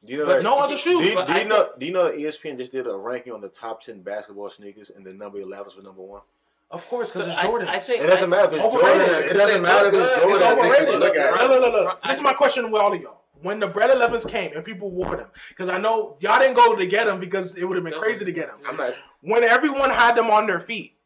Do 0.05 0.13
you 0.13 0.19
know 0.19 0.25
But 0.27 0.33
that, 0.37 0.43
No 0.43 0.59
other 0.59 0.73
do 0.75 0.77
shoes. 0.79 1.05
you, 1.05 1.25
do 1.25 1.33
you 1.33 1.45
know? 1.45 1.69
Do 1.77 1.85
you 1.85 1.91
know 1.91 2.03
that 2.05 2.15
ESPN 2.17 2.57
just 2.57 2.71
did 2.71 2.87
a 2.87 2.95
ranking 2.95 3.33
on 3.33 3.41
the 3.41 3.49
top 3.49 3.81
ten 3.83 4.01
basketball 4.01 4.49
sneakers, 4.49 4.89
and 4.95 5.05
the 5.05 5.13
number 5.13 5.39
11s 5.39 5.75
were 5.75 5.81
number 5.83 6.01
one? 6.03 6.21
Of 6.69 6.87
course, 6.87 7.09
because 7.11 7.25
So 7.25 7.31
it's 7.31 7.39
I- 7.39 7.75
I 7.75 7.79
think- 7.79 8.03
It 8.03 8.07
doesn't 8.07 8.29
matter 8.29 8.47
if 8.49 8.53
it's 8.53 8.63
Overrated. 8.63 9.07
Jordan. 9.07 9.29
It 9.29 9.33
doesn't 9.33 9.61
matter 9.61 9.87
if 9.87 9.93
it's 9.93 10.03
It's 10.03 10.21
Jordan. 10.21 10.31
It's 10.31 10.41
It's 10.41 10.51
overrated. 10.51 10.87
just 10.87 10.99
look 10.99 11.15
at 11.15 11.31
Look, 11.33 11.41
it. 11.41 11.49
look, 11.49 11.61
look, 11.61 11.73
look. 11.73 11.99
I 12.03 12.07
This 12.09 12.17
is 12.17 12.23
my 12.23 12.33
question 12.33 12.71
with 12.71 12.81
all 12.81 12.93
of 12.93 13.01
y'all. 13.01 13.21
When 13.41 13.59
the 13.59 13.67
bread 13.67 13.89
11s 13.89 14.25
came 14.25 14.51
and 14.53 14.65
people 14.65 14.91
wore 14.91 15.15
them, 15.15 15.27
because 15.49 15.69
I 15.69 15.77
know 15.77 16.17
y'all 16.19 16.39
didn't 16.39 16.55
go 16.55 16.75
to 16.75 16.85
get 16.85 17.05
them 17.05 17.19
because 17.19 17.55
it 17.55 17.63
would 17.65 17.75
have 17.77 17.83
been 17.85 17.97
crazy 17.99 18.25
to 18.25 18.31
get 18.31 18.47
them. 18.47 18.59
I'm 18.67 18.75
not. 18.75 18.93
When 19.21 19.43
everyone 19.43 19.91
had 19.91 20.15
them 20.15 20.29
on 20.29 20.45
their 20.47 20.59
feet, 20.59 20.96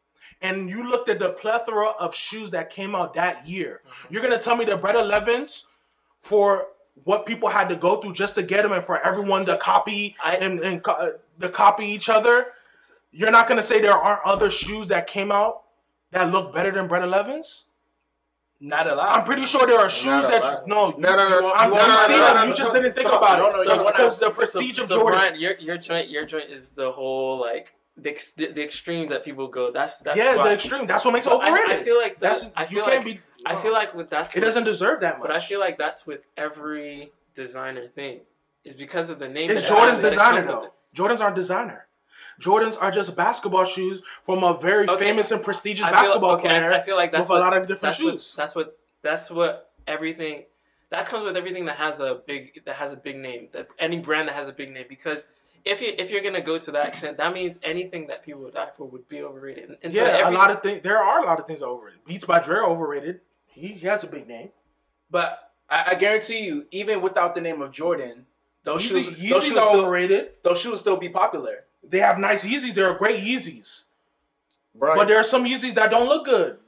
and 0.42 0.68
you 0.68 0.82
looked 0.88 1.08
at 1.08 1.18
the 1.18 1.30
plethora 1.30 1.88
of 1.98 2.14
shoes 2.14 2.50
that 2.50 2.68
came 2.70 2.94
out 2.94 3.14
that 3.14 3.46
year, 3.48 3.80
Mm-hmm. 3.86 4.12
you're 4.14 4.22
gonna 4.22 4.38
tell 4.40 4.56
me 4.56 4.64
the 4.64 4.76
bread 4.76 4.96
11s 4.96 5.64
for 6.20 6.66
what 7.04 7.24
people 7.26 7.48
had 7.48 7.68
to 7.70 7.76
go 7.76 8.00
through 8.00 8.12
just 8.14 8.34
to 8.34 8.42
get 8.42 8.62
them, 8.62 8.72
and 8.72 8.84
for 8.84 9.00
everyone 9.00 9.44
to 9.46 9.56
copy 9.56 10.14
I- 10.22 10.36
and, 10.36 10.60
and 10.60 10.82
co- 10.82 10.92
uh, 10.92 11.10
to 11.40 11.48
copy 11.48 11.86
each 11.86 12.08
other. 12.08 12.48
You're 13.12 13.30
not 13.30 13.48
gonna 13.48 13.62
say 13.62 13.80
there 13.80 13.92
aren't 13.96 14.22
other 14.24 14.50
shoes 14.50 14.88
that 14.88 15.06
came 15.06 15.30
out 15.32 15.62
that 16.12 16.30
look 16.30 16.52
better 16.54 16.70
than 16.70 16.86
bread 16.88 17.02
11s. 17.02 17.64
Not 18.60 18.86
a 18.86 18.94
lot. 18.94 19.18
I'm 19.18 19.24
pretty 19.24 19.44
sure 19.46 19.66
there 19.66 19.80
are 19.80 19.90
shoes 19.90 20.06
Not 20.06 20.24
a 20.24 20.28
that 20.28 20.42
lot. 20.44 20.62
you, 20.62 20.74
no, 20.74 20.90
No, 20.96 21.16
no, 21.16 21.40
no. 21.40 21.52
I'm, 21.52 21.70
no, 21.70 21.80
you 21.80 21.88
no, 21.88 21.96
see 22.06 22.12
no, 22.12 22.18
them, 22.26 22.36
no, 22.36 22.44
you 22.44 22.54
just 22.54 22.72
no. 22.72 22.80
didn't 22.80 22.94
think 22.94 23.08
no, 23.08 23.18
about 23.18 23.38
no, 23.40 23.46
it. 23.48 23.52
no, 23.52 23.64
So- 23.64 23.84
because 23.86 24.20
no. 24.20 24.28
the 24.28 24.34
prestige 24.34 24.76
so, 24.76 24.82
of 24.84 24.88
so 24.88 25.00
Jordans. 25.02 25.10
Brian, 25.10 25.34
your 25.38 25.52
your 25.58 25.76
joint 25.78 26.08
your 26.10 26.24
joint 26.24 26.48
is 26.50 26.70
the 26.70 26.90
whole 26.92 27.40
like 27.40 27.74
the, 27.96 28.10
ex- 28.10 28.32
the, 28.32 28.52
the 28.52 28.62
extreme 28.62 29.08
that 29.10 29.24
people 29.24 29.48
go. 29.48 29.70
That's 29.70 29.98
that's 29.98 30.16
yeah, 30.16 30.36
why. 30.36 30.48
the 30.48 30.54
extreme. 30.54 30.86
That's 30.86 31.04
what 31.04 31.12
makes 31.12 31.26
it 31.26 31.30
But 31.30 31.42
I, 31.42 31.50
overrated. 31.52 31.76
I 31.80 31.82
feel 31.82 31.98
like 31.98 32.18
that's 32.20 32.42
that's 32.44 32.52
I 32.56 32.62
you 32.64 32.82
can't 32.82 32.86
like 32.86 33.04
be. 33.04 33.20
I 33.44 33.60
feel 33.60 33.72
like 33.72 33.94
with 33.94 34.08
that's 34.10 34.34
it 34.34 34.40
doesn't 34.40 34.64
deserve 34.64 35.00
that 35.00 35.18
much. 35.18 35.28
But 35.28 35.36
I 35.36 35.40
feel 35.40 35.60
like 35.60 35.76
that's 35.78 36.06
with 36.06 36.20
every 36.36 37.12
designer 37.34 37.88
thing. 37.88 38.20
It's 38.64 38.78
because 38.78 39.10
of 39.10 39.18
the 39.18 39.28
name. 39.28 39.50
it's 39.50 39.66
Jordan's 39.68 40.00
designer 40.00 40.44
though. 40.46 40.70
Jordans 40.94 41.20
aren't 41.20 41.34
designer. 41.36 41.86
Jordans 42.40 42.76
are 42.80 42.90
just 42.90 43.14
basketball 43.16 43.64
shoes 43.64 44.02
from 44.22 44.42
a 44.42 44.56
very 44.56 44.88
Okay. 44.88 45.04
famous 45.04 45.30
and 45.30 45.42
prestigious 45.42 45.84
feel, 45.84 45.94
basketball 45.94 46.30
okay, 46.32 46.48
player 46.48 46.72
I 46.72 46.80
feel 46.80 46.96
like 46.96 47.12
that's 47.12 47.28
with 47.28 47.38
a 47.38 47.40
lot 47.40 47.54
of 47.56 47.66
different 47.68 47.94
that's 47.96 48.02
what, 48.02 48.12
shoes. 48.14 48.34
that's 48.36 48.54
what 48.54 48.78
that's 49.02 49.30
what 49.30 49.70
everything 49.86 50.44
that 50.90 51.06
comes 51.06 51.24
with 51.24 51.36
everything 51.36 51.66
that 51.66 51.76
has 51.76 52.00
a 52.00 52.20
big 52.26 52.64
that 52.64 52.76
has 52.76 52.92
a 52.92 52.96
big 52.96 53.16
name. 53.16 53.48
That 53.52 53.68
any 53.78 53.98
brand 53.98 54.28
that 54.28 54.34
has 54.34 54.48
a 54.48 54.52
big 54.52 54.70
name 54.72 54.86
because. 54.88 55.24
If 55.64 55.80
you 55.80 55.92
if 55.96 56.10
you're 56.10 56.22
gonna 56.22 56.40
go 56.40 56.58
to 56.58 56.70
that 56.72 56.88
extent, 56.88 57.16
that 57.18 57.32
means 57.32 57.58
anything 57.62 58.08
that 58.08 58.24
people 58.24 58.42
would 58.42 58.54
die 58.54 58.70
for 58.76 58.86
would 58.88 59.08
be 59.08 59.22
overrated. 59.22 59.68
And, 59.70 59.78
and 59.82 59.94
so 59.94 60.00
yeah, 60.00 60.08
every- 60.08 60.34
a 60.34 60.38
lot 60.38 60.50
of 60.50 60.62
things. 60.62 60.82
There 60.82 60.98
are 60.98 61.22
a 61.22 61.24
lot 61.24 61.38
of 61.38 61.46
things 61.46 61.62
overrated. 61.62 62.04
Beats 62.04 62.24
by 62.24 62.40
Dre 62.40 62.58
overrated. 62.58 63.20
He, 63.46 63.68
he 63.68 63.86
has 63.86 64.02
a 64.02 64.06
big 64.06 64.26
name. 64.26 64.48
But 65.10 65.52
I, 65.68 65.90
I 65.90 65.94
guarantee 65.94 66.44
you, 66.46 66.66
even 66.70 67.00
without 67.02 67.34
the 67.34 67.40
name 67.40 67.60
of 67.62 67.70
Jordan, 67.70 68.26
those 68.64 68.82
Yeezy, 68.82 69.04
shoes, 69.04 69.06
Yeezys 69.18 69.30
those 69.30 69.44
shoes, 69.44 69.56
are 69.58 69.62
still, 69.68 69.80
overrated. 69.82 70.30
those 70.42 70.58
shoes 70.60 70.80
still 70.80 70.96
be 70.96 71.08
popular. 71.08 71.64
They 71.86 71.98
have 71.98 72.18
nice 72.18 72.44
Yeezys. 72.44 72.74
They're 72.74 72.94
great 72.94 73.22
Yeezys. 73.22 73.84
Brian, 74.74 74.96
But 74.96 75.08
there 75.08 75.18
are 75.18 75.24
some 75.24 75.44
Yeezys 75.44 75.74
that 75.74 75.90
don't 75.90 76.08
look 76.08 76.24
good. 76.24 76.58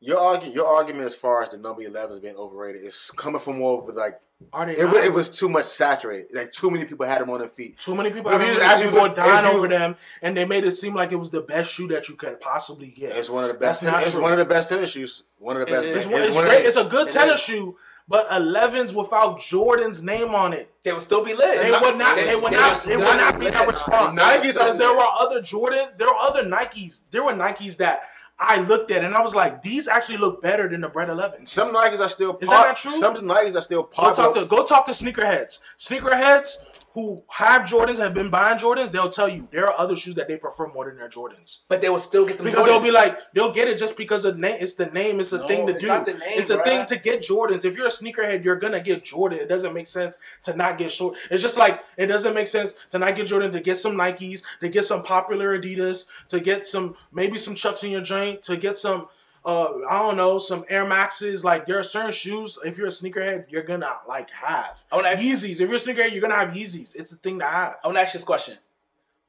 Your 0.00 0.18
argument, 0.18 0.54
your 0.54 0.66
argument 0.66 1.06
as 1.06 1.14
far 1.14 1.42
as 1.42 1.50
the 1.50 1.58
number 1.58 1.82
11s 1.82 2.22
being 2.22 2.36
overrated 2.36 2.82
is 2.84 3.10
coming 3.16 3.40
from 3.40 3.58
more 3.58 3.82
of 3.86 3.94
like 3.94 4.18
Are 4.52 4.64
they? 4.66 4.76
it, 4.76 4.84
not? 4.86 4.96
it 4.96 5.12
was 5.12 5.28
too 5.30 5.48
much 5.48 5.66
saturated. 5.66 6.28
Like 6.34 6.52
too 6.52 6.70
many 6.70 6.84
people 6.86 7.06
had 7.06 7.20
them 7.20 7.30
on 7.30 7.40
their 7.40 7.48
feet. 7.48 7.78
Too 7.78 7.94
many 7.94 8.10
people. 8.10 8.30
But 8.30 8.40
if 8.40 8.46
you 8.46 8.54
them, 8.54 8.56
just 8.56 8.70
actually 8.70 8.90
people 8.90 9.02
look- 9.08 9.16
dying 9.16 9.44
you- 9.50 9.58
over 9.58 9.68
them, 9.68 9.96
and 10.22 10.36
they 10.36 10.44
made 10.44 10.64
it 10.64 10.72
seem 10.72 10.94
like 10.94 11.12
it 11.12 11.16
was 11.16 11.30
the 11.30 11.42
best 11.42 11.70
shoe 11.72 11.88
that 11.88 12.08
you 12.08 12.14
could 12.14 12.40
possibly 12.40 12.88
get. 12.88 13.16
It's 13.16 13.28
one 13.30 13.44
of 13.44 13.48
the 13.48 13.54
best. 13.58 13.82
That's 13.82 13.92
not 13.92 14.02
It's 14.02 14.12
true. 14.12 14.22
one 14.22 14.32
of 14.32 14.38
the 14.38 14.44
best 14.46 14.68
tennis 14.70 14.90
shoes. 14.90 15.24
One 15.38 15.56
of 15.56 15.66
the 15.66 15.72
best. 15.72 15.84
is. 15.86 15.96
It's, 15.98 16.06
one- 16.06 16.22
it's 16.22 16.34
one 16.36 16.44
great. 16.46 16.62
the- 16.62 16.68
It's 16.68 16.76
a 16.76 16.84
good 16.84 17.08
it 17.08 17.12
tennis 17.12 17.40
is. 17.40 17.44
shoe, 17.44 17.76
but 18.08 18.26
11s 18.30 18.92
without 18.94 19.40
Jordan's 19.40 20.02
name 20.02 20.34
on 20.34 20.52
it, 20.54 20.72
They 20.82 20.92
would 20.94 21.02
still 21.02 21.22
be 21.22 21.34
lit. 21.34 21.60
they 21.60 21.70
would 21.70 21.96
not. 21.98 22.16
It 22.18 22.24
They 22.24 22.36
would 22.36 22.52
not. 22.52 22.82
They 22.82 22.96
would 22.96 23.04
not 23.04 23.38
be 23.38 23.44
lit. 23.44 23.54
that 23.54 23.68
response. 23.68 24.18
Nikes 24.18 24.78
there 24.78 24.94
were 24.94 25.06
other 25.18 25.42
Jordan. 25.42 25.90
There 25.98 26.06
were 26.08 26.16
other 26.18 26.42
Nikes. 26.44 27.02
There 27.10 27.22
were 27.22 27.32
Nikes 27.34 27.76
that 27.76 28.02
I 28.40 28.60
looked 28.60 28.90
at 28.90 29.04
and 29.04 29.14
I 29.14 29.20
was 29.20 29.34
like, 29.34 29.62
these 29.62 29.86
actually 29.86 30.16
look 30.16 30.40
better 30.40 30.66
than 30.66 30.80
the 30.80 30.88
Bread 30.88 31.08
11s. 31.08 31.48
Some 31.48 31.74
Nikes 31.74 32.00
are 32.00 32.08
still. 32.08 32.38
Is 32.40 32.48
that 32.48 32.68
not 32.68 32.76
true? 32.76 32.90
Some 32.92 33.14
Nikes 33.16 33.54
are 33.54 33.60
still 33.60 33.84
pop. 33.84 34.16
Go 34.16 34.24
talk 34.24 34.34
to 34.34 34.46
go 34.46 34.64
talk 34.64 34.86
to 34.86 34.92
sneakerheads. 34.92 35.58
Sneakerheads 35.78 36.56
who 36.94 37.22
have 37.28 37.62
Jordans 37.62 37.98
have 37.98 38.14
been 38.14 38.30
buying 38.30 38.58
Jordans. 38.58 38.90
They'll 38.90 39.08
tell 39.10 39.28
you 39.28 39.46
there 39.52 39.66
are 39.66 39.78
other 39.78 39.94
shoes 39.94 40.16
that 40.16 40.26
they 40.26 40.36
prefer 40.36 40.66
more 40.68 40.86
than 40.86 40.96
their 40.96 41.08
Jordans. 41.08 41.58
but 41.68 41.80
they 41.80 41.88
will 41.88 42.00
still 42.00 42.24
get 42.26 42.36
them 42.36 42.46
Because 42.46 42.66
they'll 42.66 42.80
be 42.80 42.90
like, 42.90 43.16
they'll 43.32 43.52
get 43.52 43.68
it 43.68 43.78
just 43.78 43.96
because 43.96 44.24
of 44.24 44.38
name. 44.38 44.56
It's 44.58 44.74
the 44.74 44.86
name. 44.86 45.20
It's 45.20 45.32
a 45.32 45.38
No, 45.38 45.46
thing 45.48 45.66
to 45.68 45.72
it's 45.74 45.80
do. 45.82 45.86
not 45.88 46.04
the 46.04 46.12
name, 46.14 46.38
it's 46.38 46.50
a 46.50 46.58
bruh. 46.58 46.64
thing 46.64 46.84
to 46.86 46.96
get 46.96 47.20
Jordans. 47.22 47.64
If 47.64 47.76
you're 47.76 47.86
a 47.86 47.90
sneakerhead, 47.90 48.42
you're 48.44 48.56
gonna 48.56 48.80
get 48.80 49.04
Jordan. 49.04 49.38
It 49.38 49.48
doesn't 49.48 49.72
make 49.72 49.86
sense 49.86 50.18
to 50.42 50.56
not 50.56 50.78
get 50.78 50.90
short. 50.90 51.16
It's 51.30 51.42
just 51.42 51.56
like 51.56 51.80
it 51.96 52.06
doesn't 52.06 52.34
make 52.34 52.48
sense 52.48 52.74
to 52.90 52.98
not 52.98 53.14
get 53.14 53.26
Jordan 53.28 53.52
to 53.52 53.60
get 53.60 53.76
some 53.76 53.92
Nikes, 53.94 54.42
to 54.60 54.68
get 54.68 54.84
some 54.84 55.02
popular 55.04 55.56
Adidas, 55.58 56.06
to 56.28 56.40
get 56.40 56.66
some 56.66 56.96
maybe 57.12 57.38
some 57.38 57.54
Chucks 57.54 57.84
in 57.84 57.90
your 57.90 58.00
joint, 58.02 58.42
to 58.44 58.56
get 58.56 58.78
some. 58.78 59.06
Uh, 59.44 59.68
I 59.88 60.00
don't 60.00 60.16
know, 60.18 60.38
some 60.38 60.64
Air 60.68 60.86
Maxes. 60.86 61.42
Like 61.42 61.64
there 61.66 61.78
are 61.78 61.82
certain 61.82 62.12
shoes. 62.12 62.58
If 62.64 62.76
you're 62.76 62.88
a 62.88 62.90
sneakerhead, 62.90 63.46
you're 63.48 63.62
gonna 63.62 63.90
like 64.06 64.28
have 64.30 64.84
I 64.92 64.96
wanna 64.96 65.08
ask- 65.08 65.20
Yeezys. 65.22 65.52
If 65.52 65.60
you're 65.60 65.74
a 65.74 65.78
sneakerhead, 65.78 66.12
you're 66.12 66.20
gonna 66.20 66.34
have 66.36 66.50
Yeezys. 66.50 66.94
It's 66.94 67.12
a 67.12 67.16
thing 67.16 67.38
to 67.38 67.46
have. 67.46 67.76
I 67.82 67.86
want 67.88 67.96
to 67.96 68.02
ask 68.02 68.12
you 68.14 68.18
this 68.18 68.24
question: 68.26 68.58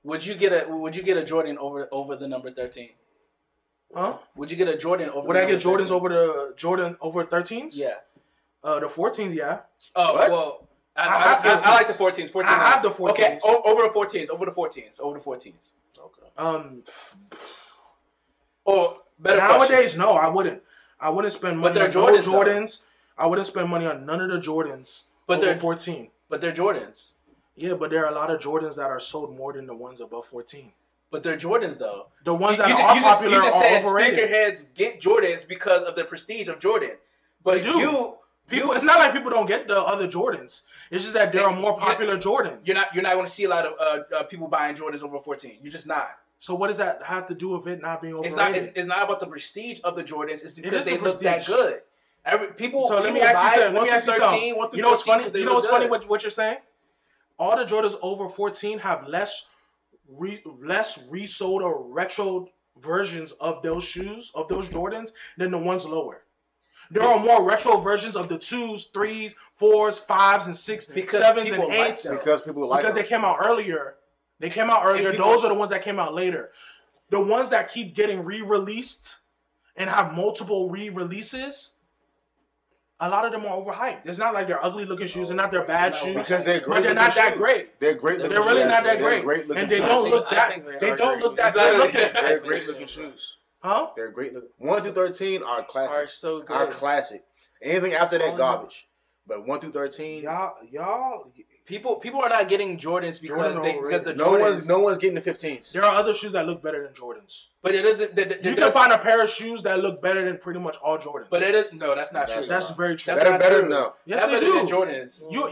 Would 0.04 0.26
you 0.26 0.36
get 0.36 0.52
a 0.52 0.68
Would 0.70 0.96
you 0.98 1.04
get 1.04 1.16
a 1.18 1.24
Jordan 1.24 1.58
over 1.58 1.88
over 1.94 2.16
the 2.18 2.28
number 2.28 2.52
thirteen? 2.52 2.90
Huh? 3.96 4.18
Would 4.36 4.52
you 4.52 4.58
get 4.58 4.68
a 4.68 4.78
Jordan 4.78 5.10
over? 5.10 5.28
Would 5.28 5.36
the 5.36 5.42
I 5.44 5.46
get 5.46 5.60
Jordans 5.62 5.90
13? 5.90 5.94
over 5.94 6.10
the 6.10 6.54
Jordan 6.56 6.98
over 7.02 7.26
13s? 7.26 7.72
Yeah. 7.76 7.96
Uh, 8.64 8.80
the 8.80 8.88
14s, 8.88 9.34
yeah. 9.34 9.60
Oh 9.96 10.14
What? 10.14 10.32
well. 10.32 10.68
I, 10.96 11.02
I 11.02 11.06
I, 11.06 11.20
have 11.20 11.46
I, 11.66 11.70
I 11.70 11.76
like 11.76 11.88
the 11.88 11.94
14s. 11.94 12.32
14s. 12.32 12.44
I 12.46 12.50
have 12.52 12.84
nice. 12.84 12.98
the 12.98 13.04
Okay, 13.06 13.36
14s. 13.36 13.40
o- 13.46 13.62
over 13.66 13.82
the 13.84 13.90
14s. 13.94 14.30
Over 14.30 14.46
the 14.46 14.52
14s. 14.52 15.00
Over 15.00 15.18
the 15.20 15.24
14s. 15.26 15.74
Okay. 15.98 16.28
Um, 16.38 16.84
Or 18.66 18.98
better 19.22 19.40
question. 19.40 19.72
nowadays, 19.76 19.96
no, 19.98 20.12
I 20.12 20.28
wouldn't. 20.28 20.62
I 21.00 21.10
wouldn't 21.10 21.34
spend 21.34 21.58
money 21.60 21.74
But 21.74 21.92
they're 21.92 22.04
on 22.04 22.14
no 22.14 22.20
Jordans, 22.20 22.26
though. 22.26 22.32
Jordans. 22.32 22.82
I 23.18 23.26
wouldn't 23.28 23.48
spend 23.48 23.70
money 23.70 23.86
on 23.86 24.06
none 24.06 24.22
of 24.22 24.30
the 24.30 24.38
Jordans. 24.38 25.04
But 25.28 25.38
over 25.38 25.46
they're- 25.48 25.56
14. 25.56 26.10
But 26.30 26.42
they're 26.42 26.52
Jordans. 26.52 27.14
Yeah, 27.56 27.74
but 27.74 27.90
there 27.90 28.06
are 28.06 28.12
a 28.12 28.16
lot 28.16 28.32
of 28.32 28.40
Jordans 28.40 28.76
that 28.76 28.90
are 28.90 29.00
sold 29.00 29.36
more 29.36 29.52
than 29.54 29.68
the 29.68 29.76
ones 29.76 30.00
above 30.00 30.26
14. 30.26 30.72
But 31.12 31.24
they're 31.24 31.38
Jordans 31.38 31.78
though. 31.78 32.08
The 32.24 32.34
ones 32.34 32.58
You, 32.58 32.64
that 32.64 32.70
you 32.70 32.76
are 32.86 32.96
you 32.96 33.02
just, 33.02 33.20
popular 33.20 33.36
you 33.38 33.44
just 33.44 33.58
are 33.58 33.62
said 33.64 33.84
overrated. 33.84 34.30
sneakerheads 34.30 34.66
get 34.74 35.02
Jordans 35.02 35.46
because 35.48 35.84
of 35.84 35.96
the 35.96 36.06
prestige 36.06 36.48
of 36.48 36.60
Jordan. 36.60 36.92
But 37.44 37.64
They 37.64 37.68
you, 37.70 38.18
People, 38.48 38.70
you, 38.70 38.74
it's 38.74 38.84
not 38.86 39.00
like 39.00 39.12
people 39.12 39.30
don't 39.30 39.46
get 39.46 39.68
the 39.68 39.80
other 39.82 40.08
Jordans. 40.08 40.62
It's 40.90 41.04
just 41.04 41.14
that 41.14 41.34
there 41.34 41.46
are 41.48 41.54
more 41.56 41.78
popular 41.78 42.18
Jordans. 42.18 42.60
you're 42.66 42.76
not 42.76 42.94
you're 42.94 43.04
not 43.04 43.14
going 43.14 43.26
to 43.26 43.32
see 43.32 43.44
a 43.44 43.50
lot 43.50 43.66
of 43.66 43.74
uh, 43.80 44.16
uh, 44.16 44.24
people 44.24 44.48
buying 44.48 44.76
Jordans 44.76 45.04
over 45.04 45.20
14. 45.20 45.58
You're 45.62 45.72
just 45.74 45.88
not. 45.88 46.08
So 46.42 46.56
what 46.56 46.70
does 46.70 46.78
that 46.78 47.04
have 47.04 47.28
to 47.28 47.36
do 47.36 47.50
with 47.50 47.68
it 47.68 47.82
not 47.82 48.02
being 48.02 48.16
overrated? 48.16 48.34
It's 48.34 48.42
overrated? 48.42 48.62
not. 48.64 48.70
It's, 48.70 48.78
it's 48.80 48.88
not 48.88 49.04
about 49.04 49.20
the 49.20 49.28
prestige 49.28 49.80
of 49.84 49.96
the 49.96 50.04
Jordans. 50.04 50.44
It's 50.44 50.56
because 50.60 50.82
is 50.82 50.86
they 50.88 50.98
the 50.98 51.04
look 51.04 51.20
that 51.20 51.46
good. 51.46 51.82
Every 52.26 52.48
people. 52.54 52.88
So 52.88 53.00
let 53.00 53.14
me 53.14 53.22
ask 53.22 53.44
you 53.44 53.50
buy 53.50 53.56
something. 53.56 53.74
Let 53.76 53.84
me 53.84 53.90
ask 53.92 54.08
you 54.08 54.14
something. 54.16 54.48
You 54.74 54.82
know 54.82 54.90
what's 54.90 55.02
14 55.04 55.06
funny? 55.06 55.24
'cause 55.24 55.34
they 55.34 55.40
You 55.40 55.46
know 55.46 55.52
look 55.52 55.58
what's 55.64 55.68
funny? 55.68 55.86
good. 55.86 55.92
What, 55.92 56.10
what 56.10 56.24
you're 56.24 56.32
saying? 56.32 56.58
All 57.38 57.56
the 57.56 57.64
Jordans 57.64 57.96
over 58.02 58.28
14 58.28 58.80
have 58.80 59.08
less, 59.08 59.46
re, 60.10 60.42
less 60.60 61.08
resold 61.10 61.62
or 61.62 61.84
retro 61.84 62.50
versions 62.80 63.34
of 63.34 63.62
those 63.62 63.84
shoes 63.84 64.32
of 64.34 64.48
those 64.48 64.68
Jordans 64.68 65.12
than 65.38 65.52
the 65.52 65.60
ones 65.60 65.86
lower. 65.86 66.24
There 66.90 67.04
are 67.04 67.20
more 67.20 67.44
retro 67.44 67.78
versions 67.78 68.16
of 68.16 68.30
the 68.30 68.40
twos, 68.40 68.86
threes, 68.86 69.36
fours, 69.56 70.00
fives, 70.00 70.48
and 70.48 70.56
six, 70.56 70.88
Because 70.88 71.20
sevens, 71.20 71.52
and 71.52 71.64
eights 71.72 72.04
them. 72.04 72.18
Because 72.18 72.42
people 72.42 72.68
like 72.68 72.82
because 72.82 72.96
they 72.96 73.04
came 73.04 73.24
out 73.24 73.38
earlier. 73.46 73.96
They 74.42 74.50
came 74.50 74.70
out 74.70 74.84
earlier. 74.86 75.12
people- 75.12 75.28
Those 75.30 75.44
are 75.44 75.48
the 75.50 75.54
ones 75.54 75.72
that 75.72 75.84
came 75.84 76.00
out 76.00 76.14
later. 76.14 76.52
The 77.12 77.20
ones 77.22 77.50
that 77.52 77.70
keep 77.72 77.96
getting 77.96 78.24
re-released 78.26 79.18
and 79.76 79.90
have 79.90 80.14
multiple 80.14 80.70
re-releases. 80.70 81.74
a 83.04 83.10
lot 83.10 83.26
of 83.26 83.32
them 83.32 83.44
are 83.48 83.58
overhyped. 83.60 84.02
It's 84.06 84.20
not 84.20 84.32
like 84.36 84.46
they're 84.48 84.64
ugly 84.64 84.86
looking 84.86 85.08
shoes. 85.08 85.30
They're 85.30 85.36
not 85.36 85.50
they're 85.50 85.66
bad 85.66 85.96
shoes. 85.96 86.16
Because 86.16 86.44
they're 86.46 86.60
great. 86.60 86.66
But 86.68 86.68
great. 86.68 86.84
they're 86.84 86.94
not 86.94 87.16
that 87.16 87.30
shoes. 87.34 87.38
great. 87.40 87.80
They're 87.80 87.94
great. 87.96 88.18
looking 88.20 88.32
They're 88.34 88.42
really 88.44 88.62
shoes. 88.62 88.68
not 88.70 88.84
that 88.84 89.00
They're 89.00 89.10
great. 89.10 89.24
great 89.24 89.48
looking 89.48 89.64
And 89.64 89.72
they 89.72 89.78
shoes. 89.78 89.86
don't 89.88 90.10
look 90.12 90.30
that. 90.30 90.50
think 90.52 90.66
they 90.68 90.78
They 90.92 90.96
don't 90.96 91.20
look 91.20 91.36
that 91.38 91.56
looking. 91.56 91.72
good 91.78 91.80
looking. 91.96 92.14
They're 92.24 92.40
great 92.42 92.68
looking 92.68 92.86
shoes. 92.88 93.38
Huh? 93.64 93.88
They're 93.96 94.12
great 94.12 94.34
looking. 94.36 94.50
One 94.60 94.84
through 94.84 94.92
thirteen 94.92 95.42
are 95.42 95.64
classic. 95.64 95.92
Are 95.96 96.08
so 96.08 96.42
good. 96.42 96.52
Are 96.52 96.68
classic. 96.68 97.24
Anything 97.64 97.94
after 97.96 98.18
Oh, 98.18 98.20
that 98.20 98.38
garbage. 98.38 98.88
But 99.28 99.46
one 99.48 99.60
through 99.60 99.72
thirteen, 99.72 100.24
Y'all, 100.24 100.56
y'all. 100.70 101.32
People 101.66 101.98
people 101.98 102.20
are 102.22 102.28
not 102.28 102.50
getting 102.50 102.78
Jordans 102.78 103.22
because 103.22 103.56
Jordan 103.56 103.62
they 103.62 103.80
because 103.80 104.04
the 104.04 104.16
no 104.16 104.32
Jordans. 104.32 104.40
one's 104.42 104.68
no 104.68 104.80
one's 104.80 104.98
getting 104.98 105.16
the 105.16 105.22
fifteens. 105.22 105.72
There 105.72 105.86
are 105.86 105.94
other 105.94 106.14
shoes 106.14 106.34
that 106.34 106.48
look 106.48 106.62
better 106.62 106.84
than 106.84 106.94
Jordans. 106.94 107.46
but 107.62 107.74
it 107.74 107.86
isn't. 107.86 108.16
The, 108.16 108.24
the, 108.26 108.36
You 108.50 108.56
the- 108.56 108.62
can 108.64 108.72
find 108.74 108.92
a 108.92 108.98
pair 108.98 109.22
of 109.22 109.30
shoes 109.30 109.62
that 109.64 109.80
look 109.80 110.02
better 110.02 110.26
than 110.26 110.38
pretty 110.40 110.60
much 110.60 110.76
all 110.84 110.98
Jordans. 110.98 111.28
But 111.30 111.44
it 111.44 111.54
is 111.54 111.66
no. 111.72 111.96
That's 111.96 112.12
not 112.12 112.28
That's 112.28 112.40
true. 112.40 112.48
that's 112.48 112.70
very 112.72 112.96
true. 112.96 113.14
That's 113.14 113.20
better, 113.20 113.32
not 113.32 113.40
better 113.40 113.60
true. 113.62 113.70
no. 113.70 113.94
yes, 114.06 114.20
That's 114.22 114.32
they 114.32 114.40
better 114.40 114.46
do. 114.48 114.54
than 114.56 114.68
Jordans. 114.68 115.22
You 115.32 115.42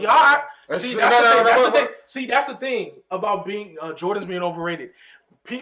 That's- 0.68 0.82
see 0.82 0.94
no, 0.94 1.00
that's 1.00 1.20
no, 1.20 1.22
the 1.22 1.28
no, 1.28 1.34
thing. 1.34 1.36
no, 1.36 1.44
That's 1.44 1.56
no, 1.62 1.64
the 1.70 1.70
no. 1.70 1.86
thing. 1.86 1.94
See 2.06 2.26
that's 2.26 2.46
the 2.48 2.56
thing 2.56 2.92
about 3.10 3.46
being 3.46 3.76
uh, 3.80 3.92
Jordans 3.92 4.26
being 4.26 4.42
overrated. 4.42 4.90